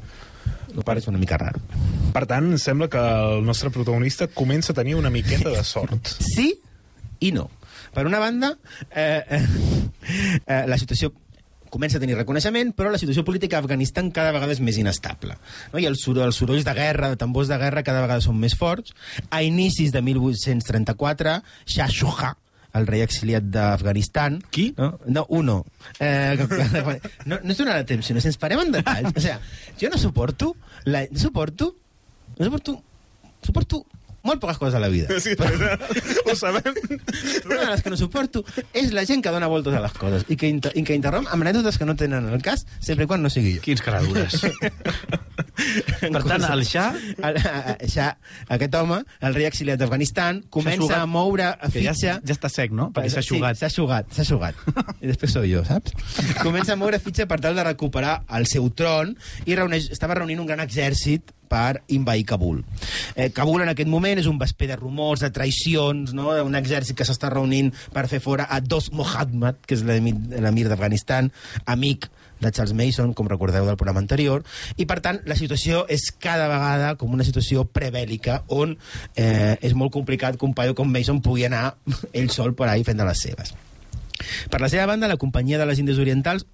No 0.74 0.86
pareix 0.86 1.08
una 1.10 1.22
mica 1.22 1.38
raro. 1.38 1.62
Per 2.14 2.26
tant, 2.30 2.50
sembla 2.62 2.90
que 2.90 3.00
el 3.02 3.46
nostre 3.46 3.70
protagonista 3.74 4.30
comença 4.34 4.74
a 4.74 4.78
tenir 4.78 4.98
una 4.98 5.14
miqueta 5.14 5.54
de 5.54 5.64
sort. 5.66 6.10
Sí 6.18 6.56
i 7.20 7.32
no. 7.36 7.50
Per 7.94 8.06
una 8.08 8.20
banda, 8.20 8.54
eh, 8.92 9.24
eh, 9.30 9.42
eh, 10.46 10.64
la 10.68 10.78
situació 10.78 11.14
comença 11.70 12.00
a 12.00 12.02
tenir 12.02 12.18
reconeixement, 12.18 12.74
però 12.74 12.90
la 12.92 13.00
situació 13.02 13.24
política 13.26 13.58
a 13.58 13.64
Afganistan 13.64 14.10
cada 14.12 14.34
vegada 14.34 14.56
és 14.56 14.62
més 14.66 14.80
inestable. 14.82 15.38
No? 15.72 15.80
I 15.80 15.86
els, 15.90 16.02
soroll, 16.04 16.26
els 16.28 16.42
sorolls 16.42 16.66
de 16.66 16.74
guerra, 16.76 17.12
de 17.14 17.20
tambors 17.22 17.50
de 17.52 17.58
guerra, 17.62 17.86
cada 17.86 18.02
vegada 18.04 18.26
són 18.26 18.40
més 18.42 18.58
forts. 18.58 18.96
A 19.30 19.44
inicis 19.46 19.94
de 19.94 20.02
1834, 20.02 21.36
Shah 21.70 21.90
Shuja, 21.94 22.34
el 22.78 22.90
rei 22.90 23.04
exiliat 23.06 23.48
d'Afganistan... 23.54 24.40
Qui? 24.54 24.70
No, 24.78 24.92
no 25.08 25.26
uno. 25.38 25.62
Eh, 26.00 26.38
no, 27.30 27.40
no 27.42 27.54
és 27.54 27.58
donar 27.58 27.80
la 27.80 27.86
temps, 27.88 28.06
sinó 28.06 28.22
si 28.22 28.30
ens 28.30 28.42
parem 28.42 28.66
en 28.66 28.76
detalls. 28.80 29.14
O 29.14 29.24
sigui, 29.24 29.56
jo 29.82 29.94
no 29.94 30.02
suporto... 30.02 30.54
La, 30.90 31.06
no 31.10 31.22
suporto... 31.22 31.74
No 32.38 32.50
suporto... 32.50 32.78
Suporto 33.46 33.86
molt 34.24 34.42
poques 34.42 34.58
coses 34.62 34.76
a 34.76 34.82
la 34.84 34.90
vida. 34.92 35.08
Sí, 35.20 35.34
ho 36.26 36.36
sabem. 36.36 36.74
Una 37.46 37.60
de 37.64 37.70
les 37.72 37.82
que 37.84 37.90
no 37.94 37.98
suporto 38.00 38.44
és 38.74 38.92
la 38.96 39.06
gent 39.08 39.24
que 39.26 39.32
dona 39.34 39.48
voltes 39.52 39.74
a 39.76 39.82
les 39.84 39.94
coses 39.98 40.26
i 40.30 40.38
que, 40.40 40.50
inter 40.52 40.72
i 40.80 40.84
que 40.88 40.96
interromp 40.98 41.28
amb 41.32 41.44
anècdotes 41.46 41.78
que 41.80 41.88
no 41.88 41.96
tenen 42.00 42.28
el 42.30 42.42
cas, 42.46 42.66
sempre 42.84 43.08
quan 43.08 43.24
no 43.24 43.30
sigui 43.34 43.56
jo. 43.58 43.64
Quins 43.66 43.82
caradures. 43.86 44.40
per 46.14 46.24
tant, 46.26 46.46
el 46.52 46.64
Shah... 46.68 46.90
El, 47.30 47.40
ja, 47.92 48.10
aquest 48.52 48.76
home, 48.80 49.02
el 49.26 49.36
rei 49.36 49.48
exiliat 49.50 49.80
d'Afganistan, 49.82 50.44
comença 50.54 51.02
a 51.02 51.08
moure 51.10 51.50
a 51.52 51.70
Que 51.72 51.84
ja, 51.84 51.94
fitxa... 51.96 52.18
ja 52.24 52.36
està 52.36 52.52
sec, 52.52 52.74
no? 52.76 52.90
Perquè 52.96 53.12
s'ha 53.14 53.24
Sí, 53.26 53.36
xugat. 53.36 53.60
s'ha 53.60 53.70
xugat, 53.74 54.12
s'ha 54.16 54.26
xugat. 54.28 54.56
I 55.02 55.10
després 55.12 55.34
sou 55.36 55.46
jo, 55.48 55.64
saps? 55.68 55.94
Comença 56.44 56.74
a 56.76 56.80
moure 56.80 57.00
fitxa 57.04 57.28
per 57.30 57.40
tal 57.44 57.58
de 57.58 57.66
recuperar 57.68 58.20
el 58.38 58.48
seu 58.50 58.70
tron 58.72 59.16
i 59.46 59.56
reuneix, 59.60 59.90
estava 59.94 60.18
reunint 60.20 60.40
un 60.44 60.48
gran 60.50 60.64
exèrcit 60.64 61.34
per 61.50 61.82
invair 61.96 62.26
Kabul. 62.30 62.62
Eh, 63.16 63.32
Kabul 63.36 63.66
en 63.66 63.74
aquest 63.74 63.90
moment 63.90 64.22
és 64.22 64.30
un 64.30 64.40
vesper 64.40 64.70
de 64.72 64.78
rumors, 64.80 65.24
de 65.26 65.32
traïcions, 65.34 66.14
no? 66.16 66.32
un 66.46 66.58
exèrcit 66.60 66.98
que 66.98 67.08
s'està 67.08 67.32
reunint 67.34 67.74
per 67.94 68.08
fer 68.12 68.22
fora 68.24 68.48
a 68.50 68.62
Dos 68.62 68.92
Mohammad, 68.94 69.60
que 69.66 69.78
és 69.78 69.84
l'emir 69.84 70.68
d'Afganistan, 70.70 71.32
amic 71.66 72.10
de 72.40 72.52
Charles 72.52 72.74
Mason, 72.74 73.14
com 73.14 73.28
recordeu 73.28 73.66
del 73.68 73.78
programa 73.78 74.00
anterior, 74.00 74.46
i 74.80 74.88
per 74.90 75.00
tant 75.04 75.20
la 75.28 75.36
situació 75.36 75.84
és 75.92 76.10
cada 76.24 76.48
vegada 76.52 76.94
com 77.00 77.12
una 77.16 77.28
situació 77.28 77.66
prebèl·lica 77.68 78.44
on 78.56 78.78
eh, 79.16 79.58
és 79.60 79.76
molt 79.76 79.94
complicat 79.96 80.40
que 80.40 80.48
un 80.48 80.56
paio 80.56 80.78
com 80.78 80.90
Mason 80.92 81.20
pugui 81.26 81.50
anar 81.50 81.74
ell 82.14 82.32
sol 82.34 82.56
per 82.56 82.72
ahí 82.72 82.86
fent 82.88 83.00
de 83.00 83.10
les 83.10 83.28
seves. 83.28 83.56
Per 84.52 84.60
la 84.60 84.68
seva 84.72 84.88
banda, 84.90 85.08
la 85.08 85.20
Companyia 85.20 85.60
de 85.60 85.68
les 85.68 85.80
Índies 85.80 86.00
Orientals 86.00 86.46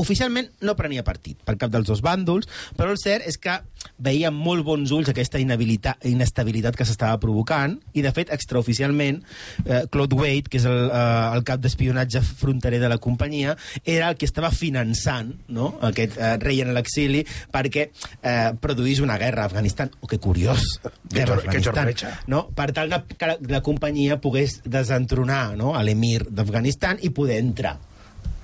oficialment 0.00 0.50
no 0.66 0.74
prenia 0.78 1.04
partit 1.06 1.38
per 1.46 1.56
cap 1.60 1.72
dels 1.72 1.86
dos 1.88 2.02
bàndols, 2.04 2.48
però 2.78 2.92
el 2.94 3.00
cert 3.00 3.26
és 3.28 3.38
que 3.38 3.58
veia 4.02 4.30
amb 4.30 4.40
molt 4.42 4.64
bons 4.66 4.92
ulls 4.94 5.10
aquesta 5.12 5.40
inestabilitat 5.40 6.76
que 6.76 6.86
s'estava 6.88 7.20
provocant 7.22 7.76
i, 7.92 8.02
de 8.02 8.10
fet, 8.14 8.32
extraoficialment, 8.34 9.20
eh, 9.64 9.84
Claude 9.92 10.18
Wade, 10.18 10.50
que 10.50 10.58
és 10.58 10.66
el, 10.68 10.88
eh, 10.88 11.36
el 11.36 11.44
cap 11.46 11.62
d'espionatge 11.62 12.24
fronterer 12.24 12.80
de 12.82 12.90
la 12.90 12.98
companyia, 12.98 13.56
era 13.84 14.10
el 14.10 14.18
que 14.18 14.26
estava 14.28 14.50
finançant 14.54 15.34
no? 15.48 15.74
aquest 15.84 16.18
eh, 16.18 16.34
rei 16.42 16.62
en 16.64 16.74
l'exili 16.74 17.24
perquè 17.52 17.88
eh, 17.88 18.52
produís 18.60 19.02
una 19.04 19.18
guerra 19.20 19.44
a 19.44 19.52
Afganistan. 19.52 19.92
Oh, 20.00 20.10
que 20.10 20.18
curiós! 20.18 20.80
Guerra 21.10 21.38
a 21.38 21.42
que 21.42 21.48
Afganistan. 21.48 21.74
jorreja. 21.74 22.12
no? 22.26 22.46
per 22.54 22.72
tal 22.74 22.90
que 23.18 23.26
la, 23.28 23.38
la 23.48 23.62
companyia 23.62 24.20
pogués 24.20 24.60
desentronar 24.64 25.56
no? 25.58 25.74
l'emir 25.84 26.24
d'Afganistan 26.30 27.02
i 27.02 27.10
poder 27.14 27.38
entrar 27.42 27.76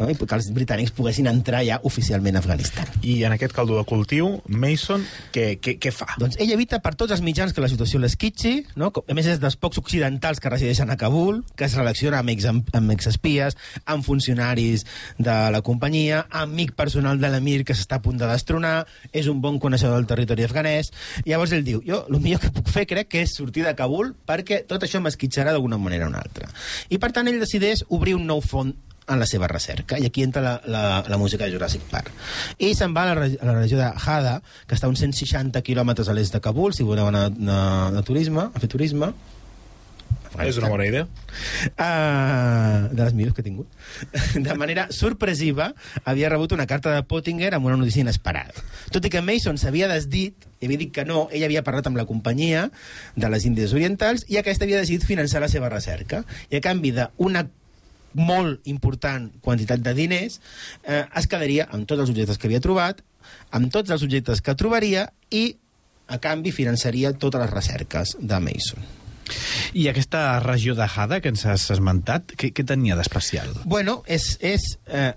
no? 0.00 0.08
i 0.10 0.16
que 0.16 0.36
els 0.36 0.50
britànics 0.56 0.94
poguessin 0.96 1.28
entrar 1.30 1.62
ja 1.66 1.78
oficialment 1.86 2.38
a 2.38 2.42
Afganistan. 2.42 2.88
I 3.04 3.20
en 3.28 3.34
aquest 3.36 3.54
caldo 3.56 3.76
de 3.78 3.84
cultiu, 3.88 4.32
Mason, 4.48 5.04
què, 5.34 5.60
què, 5.62 5.76
què 5.82 5.92
fa? 5.94 6.08
Doncs 6.20 6.40
ell 6.40 6.54
evita 6.54 6.80
per 6.82 6.94
tots 6.98 7.14
els 7.14 7.22
mitjans 7.24 7.54
que 7.54 7.62
la 7.62 7.70
situació 7.70 8.00
l'esquitxi, 8.02 8.54
no? 8.80 8.90
A 8.90 9.16
més 9.16 9.28
és 9.30 9.40
dels 9.42 9.58
pocs 9.60 9.80
occidentals 9.82 10.40
que 10.40 10.52
resideixen 10.52 10.90
a 10.90 10.98
Kabul, 11.00 11.42
que 11.56 11.68
es 11.68 11.76
relaciona 11.78 12.22
amb, 12.24 12.32
ex, 12.32 12.48
amb 12.48 12.94
exespies, 12.94 13.58
amb 13.84 14.06
funcionaris 14.06 14.86
de 15.18 15.36
la 15.52 15.62
companyia, 15.66 16.24
amic 16.42 16.74
personal 16.78 17.20
de 17.20 17.30
l'emir 17.32 17.60
que 17.68 17.76
s'està 17.76 18.00
a 18.00 18.04
punt 18.04 18.20
de 18.20 18.28
destronar, 18.30 18.86
és 19.12 19.28
un 19.30 19.40
bon 19.44 19.60
coneixedor 19.60 19.98
del 19.98 20.08
territori 20.10 20.46
afganès. 20.48 20.92
Llavors 21.28 21.54
ell 21.56 21.66
diu, 21.66 21.84
jo 21.86 22.04
el 22.08 22.20
millor 22.20 22.42
que 22.42 22.52
puc 22.54 22.70
fer 22.72 22.86
crec 22.88 23.10
que 23.12 23.24
és 23.26 23.36
sortir 23.36 23.66
de 23.66 23.74
Kabul 23.76 24.14
perquè 24.26 24.62
tot 24.68 24.84
això 24.86 25.02
m'esquitxarà 25.02 25.52
d'alguna 25.52 25.78
manera 25.80 26.06
o 26.06 26.12
una 26.12 26.22
altra. 26.22 26.48
I 26.88 27.00
per 27.02 27.12
tant 27.16 27.28
ell 27.28 27.40
decideix 27.42 27.84
obrir 27.88 28.16
un 28.16 28.26
nou 28.28 28.40
font 28.44 28.72
en 29.10 29.18
la 29.20 29.26
seva 29.26 29.48
recerca. 29.50 29.98
I 29.98 30.06
aquí 30.06 30.22
entra 30.22 30.42
la, 30.42 30.54
la, 30.66 30.84
la 31.08 31.18
música 31.18 31.44
de 31.44 31.52
Jurassic 31.52 31.82
Park. 31.90 32.12
I 32.58 32.72
se'n 32.78 32.94
va 32.96 33.08
a 33.08 33.14
la, 33.14 33.26
a 33.26 33.50
la 33.50 33.58
regió 33.58 33.80
de 33.80 33.90
Hada, 33.90 34.38
que 34.66 34.78
està 34.78 34.88
a 34.88 34.92
uns 34.92 35.02
160 35.02 35.60
quilòmetres 35.66 36.08
a 36.08 36.16
l'est 36.16 36.36
de 36.36 36.42
Kabul, 36.44 36.74
si 36.76 36.86
voleu 36.86 37.10
anar 37.10 37.28
a, 37.30 37.60
a 37.90 38.06
turisme, 38.06 38.48
a 38.48 38.62
fer 38.62 38.70
turisme. 38.70 39.12
És 40.38 40.56
una 40.60 40.68
bona 40.70 40.86
idea. 40.86 41.08
Uh, 41.74 42.86
de 42.94 43.02
les 43.02 43.14
millors 43.18 43.34
que 43.34 43.42
he 43.42 43.46
tingut. 43.46 43.66
De 44.46 44.54
manera 44.54 44.86
sorpresiva, 44.94 45.72
havia 46.04 46.30
rebut 46.30 46.54
una 46.54 46.68
carta 46.70 46.94
de 46.94 47.02
Pottinger 47.02 47.50
amb 47.56 47.66
una 47.66 47.76
notícia 47.80 48.04
inesperada. 48.04 48.54
Tot 48.94 49.04
i 49.04 49.10
que 49.12 49.24
Mason 49.26 49.58
s'havia 49.58 49.90
desdit, 49.90 50.46
i 50.60 50.68
havia 50.68 50.84
dit 50.84 50.94
que 50.94 51.04
no, 51.08 51.24
ell 51.34 51.44
havia 51.48 51.64
parlat 51.66 51.90
amb 51.90 51.98
la 51.98 52.06
companyia 52.06 52.68
de 53.16 53.30
les 53.32 53.46
Índies 53.48 53.74
Orientals 53.74 54.26
i 54.30 54.38
aquesta 54.38 54.68
havia 54.68 54.80
decidit 54.80 55.08
finançar 55.08 55.42
la 55.42 55.50
seva 55.50 55.72
recerca. 55.72 56.22
I 56.48 56.60
a 56.60 56.64
canvi 56.64 56.94
d'una 56.94 57.48
molt 58.18 58.66
important 58.70 59.28
quantitat 59.44 59.82
de 59.84 59.94
diners, 59.94 60.40
eh, 60.82 61.04
es 61.16 61.28
quedaria 61.30 61.68
amb 61.70 61.86
tots 61.88 62.04
els 62.04 62.12
objectes 62.12 62.38
que 62.38 62.48
havia 62.50 62.62
trobat, 62.64 63.02
amb 63.54 63.70
tots 63.72 63.90
els 63.90 64.02
objectes 64.06 64.42
que 64.42 64.56
trobaria 64.58 65.08
i, 65.30 65.54
a 66.10 66.18
canvi, 66.22 66.52
finançaria 66.54 67.12
totes 67.12 67.44
les 67.44 67.52
recerques 67.54 68.16
de 68.20 68.40
Mason. 68.42 68.88
I 69.78 69.86
aquesta 69.90 70.40
regió 70.42 70.74
de 70.74 70.86
Hada 70.90 71.20
que 71.22 71.30
ens 71.30 71.44
has 71.46 71.68
esmentat, 71.70 72.34
què, 72.34 72.50
què 72.54 72.64
tenia 72.66 72.96
d'especial? 72.98 73.52
Bueno, 73.64 74.00
és, 74.10 74.32
és 74.42 74.64
eh, 74.88 75.12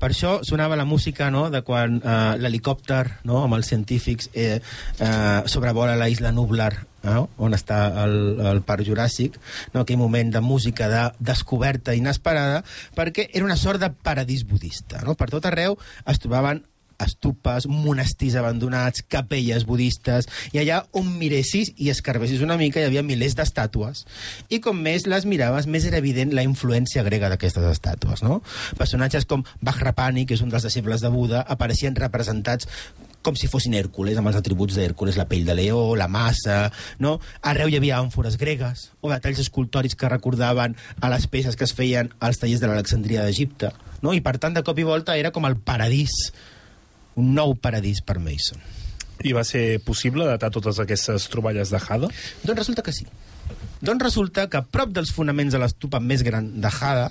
Per 0.00 0.10
això 0.10 0.38
sonava 0.46 0.78
la 0.78 0.86
música 0.88 1.30
no, 1.30 1.48
de 1.50 1.62
quan 1.66 2.00
eh, 2.00 2.14
l'helicòpter 2.42 3.04
no, 3.28 3.42
amb 3.44 3.58
els 3.58 3.68
científics 3.70 4.30
eh, 4.32 4.58
eh, 4.58 5.42
sobrevola 5.46 5.98
la 5.98 6.08
isla 6.10 6.32
Nublar, 6.34 6.72
no, 7.02 7.28
on 7.42 7.54
està 7.54 7.84
el, 8.04 8.16
el 8.52 8.62
parc 8.66 8.86
juràssic, 8.86 9.38
no, 9.74 9.82
aquell 9.82 10.00
moment 10.00 10.32
de 10.34 10.42
música 10.42 10.88
de 10.90 11.04
descoberta 11.32 11.94
inesperada, 11.98 12.62
perquè 12.96 13.28
era 13.32 13.46
una 13.46 13.58
sort 13.58 13.82
de 13.82 13.90
paradís 13.90 14.46
budista. 14.48 15.02
No? 15.06 15.16
Per 15.18 15.30
tot 15.30 15.46
arreu 15.50 15.78
es 16.06 16.22
trobaven 16.22 16.62
estupes, 17.04 17.66
monestirs 17.70 18.36
abandonats, 18.40 19.04
capelles 19.12 19.66
budistes, 19.68 20.28
i 20.52 20.62
allà 20.62 20.82
on 20.98 21.10
miressis 21.18 21.72
i 21.76 21.90
escarbessis 21.92 22.42
una 22.44 22.58
mica 22.60 22.80
hi 22.80 22.88
havia 22.88 23.04
milers 23.06 23.36
d'estàtues. 23.38 24.04
I 24.50 24.62
com 24.64 24.78
més 24.82 25.06
les 25.10 25.26
miraves, 25.28 25.66
més 25.66 25.86
era 25.88 26.00
evident 26.02 26.34
la 26.36 26.46
influència 26.46 27.04
grega 27.06 27.30
d'aquestes 27.32 27.68
estàtues. 27.74 28.24
No? 28.26 28.40
Personatges 28.78 29.28
com 29.28 29.46
Vajrapani, 29.60 30.26
que 30.26 30.38
és 30.38 30.44
un 30.44 30.52
dels 30.52 30.66
deixebles 30.66 31.02
de 31.04 31.12
Buda, 31.12 31.46
apareixien 31.48 31.96
representats 31.98 32.68
com 33.22 33.38
si 33.38 33.46
fossin 33.46 33.76
Hèrcules, 33.78 34.18
amb 34.18 34.28
els 34.28 34.36
atributs 34.36 34.76
d'Hèrcules, 34.76 35.16
la 35.16 35.28
pell 35.30 35.46
de 35.46 35.54
leó, 35.54 35.94
la 35.96 36.10
massa... 36.10 36.66
No? 37.02 37.14
Arreu 37.46 37.70
hi 37.70 37.78
havia 37.78 38.00
àmfores 38.02 38.36
gregues 38.38 38.88
o 39.00 39.10
detalls 39.12 39.40
escultòrics 39.44 39.96
que 39.98 40.10
recordaven 40.10 40.74
a 41.00 41.10
les 41.12 41.28
peces 41.30 41.56
que 41.56 41.66
es 41.68 41.74
feien 41.78 42.10
als 42.20 42.42
tallers 42.42 42.62
de 42.62 42.70
l'Alexandria 42.70 43.24
d'Egipte. 43.24 43.70
No? 44.02 44.12
I 44.12 44.20
per 44.26 44.36
tant, 44.42 44.58
de 44.58 44.64
cop 44.66 44.78
i 44.78 44.86
volta, 44.86 45.16
era 45.16 45.30
com 45.30 45.46
el 45.46 45.56
paradís 45.56 46.32
un 47.18 47.34
nou 47.36 47.54
paradís 47.58 48.02
per 48.04 48.18
Mason. 48.22 48.60
I 49.22 49.34
va 49.36 49.44
ser 49.46 49.78
possible 49.86 50.26
datar 50.26 50.50
totes 50.50 50.80
aquestes 50.82 51.28
troballes 51.30 51.70
de 51.70 51.78
Hada? 51.78 52.08
Doncs 52.42 52.58
resulta 52.58 52.82
que 52.82 52.94
sí. 52.94 53.06
Doncs 53.82 54.02
resulta 54.02 54.48
que 54.50 54.60
a 54.60 54.66
prop 54.66 54.92
dels 54.94 55.12
fonaments 55.14 55.54
de 55.54 55.60
l'estupa 55.62 56.00
més 56.00 56.22
gran 56.26 56.48
de 56.62 56.70
Hada, 56.70 57.10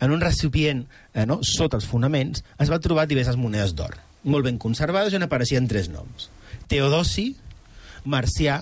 en 0.00 0.14
un 0.14 0.22
recipient 0.22 0.84
eh, 1.14 1.26
no, 1.26 1.40
sota 1.46 1.78
els 1.78 1.86
fonaments, 1.86 2.44
es 2.58 2.70
va 2.70 2.80
trobar 2.82 3.06
diverses 3.10 3.38
monedes 3.38 3.74
d'or, 3.78 3.96
molt 4.24 4.46
ben 4.46 4.58
conservades, 4.58 5.14
on 5.14 5.26
apareixien 5.26 5.68
tres 5.70 5.88
noms. 5.90 6.28
Teodosi, 6.70 7.32
Marcià 8.04 8.60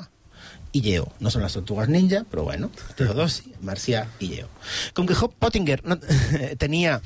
i 0.73 0.83
Lleó. 0.85 1.07
No 1.21 1.33
són 1.33 1.45
les 1.45 1.55
tortugues 1.57 1.89
ninja, 1.93 2.25
però 2.29 2.45
bueno, 2.49 2.71
Teodosi, 2.99 3.55
Marcià 3.65 4.05
i 4.21 4.31
Lleó. 4.35 4.51
Com 4.97 5.09
que 5.09 5.17
Hop 5.17 5.35
Pottinger 5.41 5.81
no, 5.89 5.99
tenia 6.63 6.99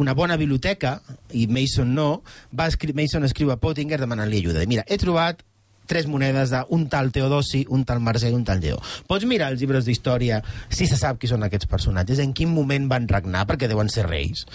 una 0.00 0.14
bona 0.16 0.38
biblioteca, 0.40 0.98
i 1.36 1.46
Mason 1.50 1.94
no, 1.94 2.10
va 2.56 2.70
escri 2.70 2.96
Mason 2.96 3.26
escriu 3.28 3.52
a 3.52 3.60
Pottinger 3.60 4.00
demanant-li 4.00 4.40
ajuda. 4.42 4.64
Mira, 4.70 4.86
he 4.88 4.98
trobat 5.00 5.44
tres 5.90 6.06
monedes 6.06 6.52
d'un 6.54 6.86
tal 6.88 7.10
Teodosi, 7.10 7.64
un 7.74 7.82
tal 7.84 8.02
Marcià 8.04 8.30
i 8.30 8.36
un 8.36 8.46
tal 8.46 8.62
Lleó. 8.62 8.78
Pots 9.10 9.26
mirar 9.26 9.50
els 9.50 9.60
llibres 9.60 9.88
d'història 9.88 10.38
si 10.70 10.86
se 10.86 10.98
sap 10.98 11.18
qui 11.18 11.30
són 11.30 11.42
aquests 11.42 11.68
personatges, 11.70 12.22
en 12.22 12.32
quin 12.36 12.52
moment 12.54 12.86
van 12.90 13.10
regnar, 13.10 13.46
perquè 13.50 13.68
deuen 13.68 13.90
ser 13.90 14.06
reis. 14.06 14.46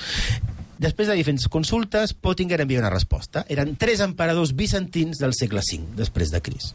Després 0.82 1.08
de 1.08 1.16
diferents 1.16 1.48
consultes, 1.52 2.14
Pottinger 2.14 2.60
envia 2.62 2.82
una 2.82 2.92
resposta. 2.92 3.46
Eren 3.50 3.76
tres 3.80 4.02
emperadors 4.04 4.56
bizantins 4.56 5.22
del 5.22 5.36
segle 5.38 5.64
V, 5.64 5.96
després 5.96 6.34
de 6.34 6.42
Cris. 6.44 6.74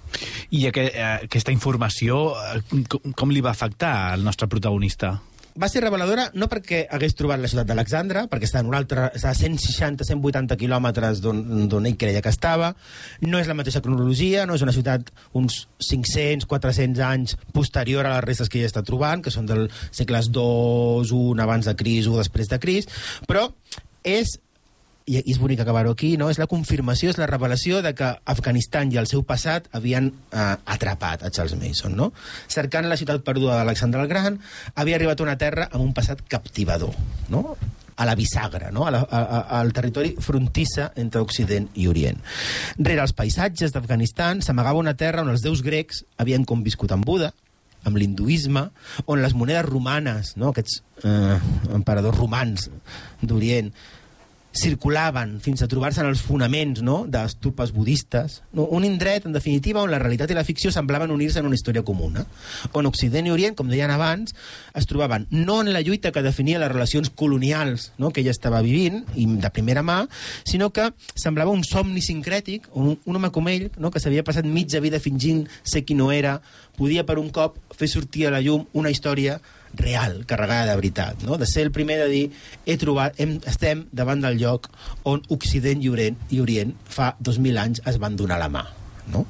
I 0.57 0.67
aqu 0.71 0.87
aquesta 1.11 1.53
informació, 1.53 2.23
eh, 2.55 2.85
com, 2.89 3.31
li 3.31 3.45
va 3.45 3.53
afectar 3.53 4.13
al 4.15 4.25
nostre 4.25 4.49
protagonista? 4.49 5.19
va 5.61 5.69
ser 5.69 5.83
reveladora 5.83 6.29
no 6.39 6.47
perquè 6.49 6.85
hagués 6.95 7.17
trobat 7.19 7.41
la 7.43 7.49
ciutat 7.51 7.69
d'Alexandra, 7.69 8.25
perquè 8.31 8.47
està, 8.47 8.63
en 8.63 8.71
un 8.71 8.77
altre, 8.79 9.09
està 9.17 9.33
a 9.33 9.37
160-180 9.37 10.57
quilòmetres 10.61 11.21
d'on 11.21 11.89
ell 11.89 11.99
creia 12.01 12.23
que 12.23 12.33
estava, 12.33 12.71
no 13.27 13.41
és 13.41 13.51
la 13.51 13.57
mateixa 13.59 13.83
cronologia, 13.85 14.47
no 14.47 14.57
és 14.57 14.65
una 14.65 14.73
ciutat 14.73 15.11
uns 15.37 15.67
500-400 15.91 17.03
anys 17.05 17.37
posterior 17.53 18.07
a 18.07 18.15
les 18.17 18.25
restes 18.29 18.49
que 18.49 18.61
ella 18.61 18.71
està 18.71 18.85
trobant, 18.87 19.25
que 19.25 19.35
són 19.35 19.51
del 19.51 19.67
segles 19.91 20.31
II, 20.31 21.11
1 21.11 21.45
abans 21.45 21.67
de 21.67 21.77
Cris, 21.77 22.09
1 22.09 22.23
després 22.23 22.53
de 22.53 22.61
Cris, 22.63 22.91
però 23.29 23.51
és 24.05 24.39
i 25.11 25.19
és 25.27 25.41
bonic 25.41 25.63
acabar-ho 25.65 25.91
aquí, 25.95 26.13
no? 26.21 26.29
és 26.31 26.39
la 26.39 26.47
confirmació, 26.51 27.11
és 27.11 27.19
la 27.19 27.27
revelació 27.27 27.81
de 27.83 27.93
que 27.99 28.13
Afganistan 28.31 28.93
i 28.93 29.01
el 29.01 29.09
seu 29.11 29.25
passat 29.27 29.67
havien 29.75 30.11
eh, 30.11 30.45
atrapat 30.71 31.25
a 31.25 31.33
Charles 31.35 31.57
Mason. 31.59 31.97
No? 31.99 32.13
Cercant 32.53 32.87
la 32.87 32.99
ciutat 33.01 33.25
perduda 33.27 33.59
d'Alexandre 33.59 34.05
el 34.05 34.11
Gran, 34.11 34.39
havia 34.75 35.01
arribat 35.01 35.21
a 35.21 35.27
una 35.27 35.37
terra 35.41 35.67
amb 35.73 35.83
un 35.83 35.93
passat 35.97 36.23
captivador, 36.31 36.95
no? 37.33 37.57
a 38.01 38.07
la 38.09 38.15
bisagra, 38.17 38.71
no? 38.73 38.87
a 38.87 38.95
la, 38.95 39.03
a, 39.03 39.21
a, 39.21 39.41
al 39.59 39.75
territori 39.77 40.15
frontissa 40.25 40.93
entre 40.97 41.21
Occident 41.21 41.69
i 41.77 41.91
Orient. 41.91 42.23
Rere 42.79 43.03
els 43.03 43.13
paisatges 43.17 43.75
d'Afganistan 43.75 44.41
s'amagava 44.47 44.81
una 44.81 44.97
terra 44.97 45.25
on 45.27 45.35
els 45.35 45.43
déus 45.45 45.65
grecs 45.67 46.05
havien 46.23 46.47
conviscut 46.49 46.95
amb 46.95 47.05
Buda, 47.05 47.35
amb 47.89 47.97
l'hinduisme, 48.01 48.67
on 49.07 49.23
les 49.23 49.35
monedes 49.37 49.69
romanes, 49.69 50.35
no? 50.41 50.51
aquests 50.51 50.81
eh, 51.05 51.39
emperadors 51.77 52.19
romans 52.19 52.69
d'Orient, 53.23 53.73
circulaven 54.53 55.39
fins 55.41 55.63
a 55.63 55.69
trobar-se 55.71 56.03
en 56.03 56.09
els 56.11 56.23
fonaments 56.25 56.83
no? 56.83 57.05
d'estupes 57.07 57.71
budistes. 57.75 58.41
No? 58.53 58.67
Un 58.75 58.85
indret, 58.85 59.27
en 59.27 59.35
definitiva, 59.35 59.83
on 59.83 59.93
la 59.93 60.01
realitat 60.03 60.31
i 60.31 60.37
la 60.37 60.45
ficció 60.47 60.73
semblaven 60.75 61.13
unir-se 61.15 61.39
en 61.41 61.47
una 61.47 61.55
història 61.59 61.85
comuna, 61.87 62.25
on 62.75 62.89
Occident 62.91 63.29
i 63.29 63.35
Orient, 63.35 63.57
com 63.59 63.71
deien 63.71 63.93
abans, 63.95 64.35
es 64.75 64.89
trobaven 64.91 65.29
no 65.31 65.61
en 65.63 65.73
la 65.73 65.85
lluita 65.87 66.11
que 66.13 66.25
definia 66.27 66.59
les 66.63 66.73
relacions 66.73 67.13
colonials 67.15 67.91
no? 67.99 68.11
que 68.11 68.25
ella 68.25 68.35
estava 68.35 68.63
vivint, 68.67 69.05
i 69.15 69.29
de 69.41 69.53
primera 69.55 69.85
mà, 69.87 70.03
sinó 70.45 70.71
que 70.75 70.91
semblava 71.15 71.55
un 71.55 71.63
somni 71.65 72.03
sincrètic, 72.03 72.67
un, 72.75 72.97
un 73.05 73.21
home 73.21 73.31
com 73.35 73.49
ell, 73.53 73.71
no? 73.79 73.95
que 73.95 74.03
s'havia 74.03 74.27
passat 74.27 74.49
mitja 74.49 74.83
vida 74.83 75.01
fingint 75.03 75.47
ser 75.63 75.85
qui 75.87 75.95
no 75.95 76.11
era, 76.11 76.41
podia 76.77 77.07
per 77.07 77.21
un 77.23 77.31
cop 77.31 77.59
fer 77.77 77.89
sortir 77.91 78.27
a 78.27 78.35
la 78.35 78.43
llum 78.43 78.67
una 78.75 78.91
història 78.91 79.39
real, 79.75 80.25
carregada 80.27 80.71
de 80.71 80.77
veritat, 80.77 81.23
no? 81.23 81.39
de 81.39 81.47
ser 81.47 81.63
el 81.67 81.73
primer 81.73 81.99
de 82.03 82.09
dir 82.11 82.25
he 82.67 82.77
trobat, 82.81 83.19
hem, 83.21 83.39
estem 83.47 83.87
davant 83.93 84.23
del 84.25 84.41
lloc 84.41 84.71
on 85.09 85.23
Occident 85.29 85.85
i 85.85 85.93
Orient, 85.93 86.19
i 86.31 86.41
Orient 86.43 86.75
fa 86.89 87.15
2.000 87.21 87.63
anys 87.63 87.85
es 87.87 88.01
van 88.03 88.19
donar 88.19 88.41
la 88.43 88.51
mà. 88.53 88.67
No? 89.11 89.27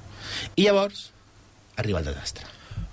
I 0.57 0.69
llavors 0.69 1.11
arriba 1.77 2.01
el 2.01 2.11
desastre. 2.11 2.49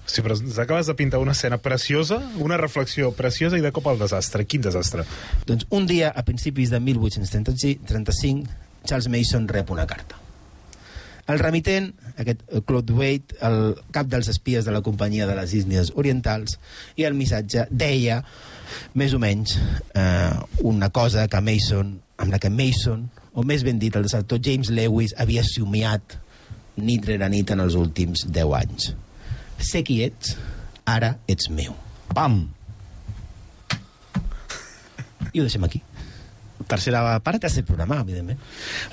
Sí, 0.07 0.21
però 0.23 0.37
ens 0.39 0.55
acabes 0.61 0.87
de 0.87 0.95
pintar 0.95 1.19
una 1.19 1.33
escena 1.35 1.57
preciosa, 1.59 2.21
una 2.39 2.55
reflexió 2.57 3.11
preciosa 3.11 3.59
i 3.59 3.63
de 3.65 3.73
cop 3.75 3.89
al 3.91 3.99
desastre. 3.99 4.45
Quin 4.47 4.63
desastre? 4.63 5.03
Doncs 5.49 5.67
un 5.69 5.87
dia, 5.89 6.13
a 6.15 6.23
principis 6.23 6.71
de 6.71 6.79
1835, 6.79 8.47
Charles 8.87 9.11
Mason 9.11 9.49
rep 9.51 9.69
una 9.75 9.85
carta. 9.85 10.26
El 11.27 11.41
remitent, 11.41 11.89
aquest 12.15 12.43
Claude 12.65 12.93
Wade, 12.95 13.35
el 13.43 13.73
cap 13.91 14.07
dels 14.07 14.29
espies 14.31 14.63
de 14.65 14.71
la 14.71 14.81
companyia 14.83 15.27
de 15.27 15.35
les 15.35 15.53
Índies 15.57 15.91
Orientals, 15.99 16.55
i 16.95 17.03
el 17.03 17.17
missatge 17.17 17.65
deia, 17.67 18.21
més 18.95 19.15
o 19.15 19.19
menys, 19.19 19.57
eh, 19.91 20.37
una 20.63 20.89
cosa 20.95 21.27
que 21.27 21.41
Mason, 21.43 21.97
amb 22.17 22.31
la 22.31 22.39
que 22.39 22.51
Mason, 22.53 23.09
o 23.35 23.43
més 23.43 23.65
ben 23.67 23.79
dit, 23.79 23.95
el 23.95 24.07
desertor 24.07 24.39
James 24.43 24.71
Lewis, 24.71 25.13
havia 25.19 25.43
somiat 25.43 26.15
nit 26.77 27.05
rere 27.09 27.27
nit 27.29 27.51
en 27.51 27.65
els 27.65 27.75
últims 27.75 28.23
10 28.31 28.55
anys. 28.61 28.93
Sé 29.59 29.83
qui 29.83 29.99
ets, 30.05 30.37
ara 30.87 31.17
ets 31.27 31.51
meu. 31.51 31.75
Pam! 32.13 32.45
I 35.33 35.41
ho 35.41 35.43
deixem 35.43 35.67
aquí. 35.67 35.83
Tercera 36.65 37.19
part. 37.21 37.39
Tercer 37.41 37.63
programa, 37.65 38.01
evidentment. 38.01 38.39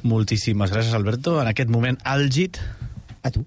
Moltíssimes 0.03 0.71
gràcies, 0.71 0.93
Alberto. 0.95 1.41
En 1.41 1.49
aquest 1.49 1.71
moment 1.73 1.99
àlgid, 2.05 2.59
A 3.25 3.31
tu. 3.33 3.47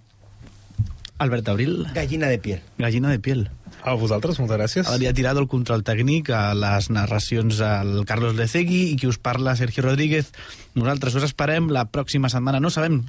Albert 1.19 1.47
Abril, 1.49 1.87
Gallina 1.93 2.27
de 2.27 2.37
piel. 2.39 2.61
gallina 2.77 3.09
de 3.09 3.19
piel. 3.19 3.49
A 3.83 3.93
vosaltres, 3.93 4.39
moltes 4.39 4.57
gràcies. 4.57 4.87
Havia 4.89 5.13
tirat 5.13 5.37
el 5.37 5.47
control 5.47 5.83
tècnic 5.83 6.29
a 6.33 6.53
les 6.57 6.89
narracions 6.89 7.59
al 7.61 8.03
Carlos 8.05 8.35
Lecegui 8.35 8.91
i 8.91 8.95
qui 8.97 9.07
us 9.07 9.17
parla, 9.17 9.55
Sergio 9.55 9.83
Rodríguez. 9.85 10.31
Nosaltres 10.73 11.15
us 11.15 11.23
esperem 11.23 11.69
la 11.69 11.85
pròxima 11.85 12.29
setmana. 12.29 12.59
No 12.59 12.69
sabem 12.73 13.03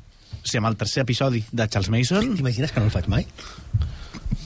si 0.45 0.57
amb 0.61 0.69
el 0.69 0.77
tercer 0.77 1.03
episodi 1.03 1.43
de 1.53 1.67
Charles 1.69 1.89
Mason 1.91 2.37
T'imagines 2.37 2.71
que 2.73 2.81
no 2.81 2.87
el 2.87 2.93
faig 2.93 3.09
mai? 3.09 3.27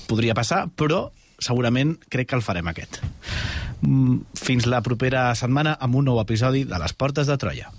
podria 0.09 0.35
passar, 0.35 0.67
però 0.77 1.11
segurament 1.39 1.97
crec 2.09 2.29
que 2.31 2.37
el 2.37 2.43
farem 2.43 2.67
aquest. 2.69 3.01
Mm, 3.83 4.20
Fins 4.39 4.66
la 4.70 4.80
propera 4.83 5.26
setmana 5.39 5.74
amb 5.80 5.99
un 5.99 6.07
nou 6.07 6.20
episodi 6.22 6.62
de 6.64 6.78
Les 6.78 6.95
Portes 6.95 7.26
de 7.26 7.37
Troia. 7.39 7.72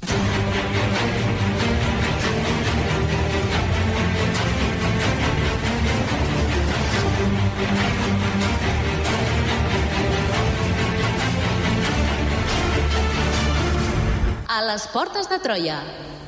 A 14.54 14.62
les 14.68 14.84
portes 14.94 15.30
de 15.32 15.40
Troia, 15.42 15.80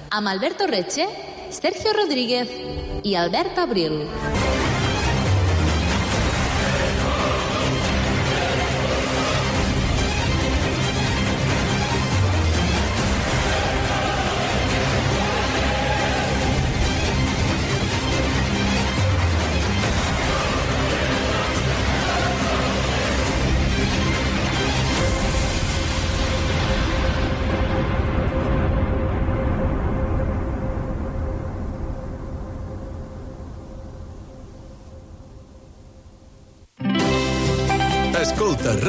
amb 0.09 0.31
Alberto 0.31 0.65
Reche, 0.71 1.05
Sergio 1.53 1.93
Rodríguez 1.93 2.49
i 3.05 3.13
Albert 3.21 3.59
Abril. 3.61 3.99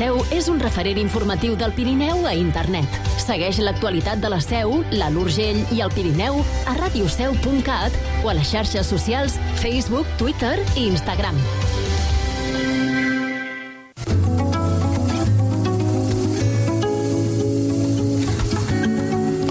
Seu 0.00 0.16
és 0.32 0.46
un 0.48 0.56
referent 0.56 0.96
informatiu 0.96 1.52
del 1.60 1.74
Pirineu 1.76 2.22
a 2.24 2.30
internet. 2.32 2.94
Segueix 3.20 3.58
l'actualitat 3.60 4.22
de 4.22 4.30
la 4.32 4.38
Seu, 4.40 4.78
l'Alt 4.96 5.20
Urgell 5.20 5.60
i 5.76 5.82
el 5.84 5.92
Pirineu 5.92 6.38
a 6.64 6.76
radioseu.cat 6.78 7.98
o 8.24 8.30
a 8.32 8.34
les 8.38 8.48
xarxes 8.48 8.88
socials 8.88 9.36
Facebook, 9.60 10.08
Twitter 10.16 10.54
i 10.72 10.86
Instagram. 10.88 11.36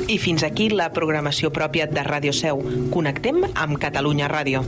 I 0.10 0.18
fins 0.18 0.42
aquí 0.50 0.72
la 0.74 0.90
programació 0.98 1.54
pròpia 1.54 1.86
de 1.94 2.10
Ràdio 2.10 2.34
Seu. 2.34 2.66
Connectem 2.90 3.46
amb 3.54 3.78
Catalunya 3.78 4.34
Ràdio. 4.34 4.66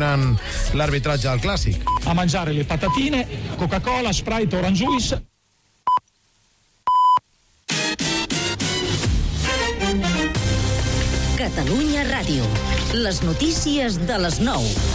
Condicionant 0.00 0.38
l'arbitratge 0.74 1.28
del 1.28 1.40
clàssic. 1.40 1.82
a 2.04 2.14
mangiare 2.14 2.52
le 2.52 2.64
patatine, 2.64 3.26
Coca-Cola, 3.56 4.12
Sprite, 4.12 4.56
Orange 4.56 4.84
Juice. 4.84 5.22
Catalunya 11.36 12.04
Ràdio. 12.04 12.44
Les 12.92 13.22
notícies 13.22 13.98
de 14.06 14.18
les 14.18 14.40
9. 14.40 14.89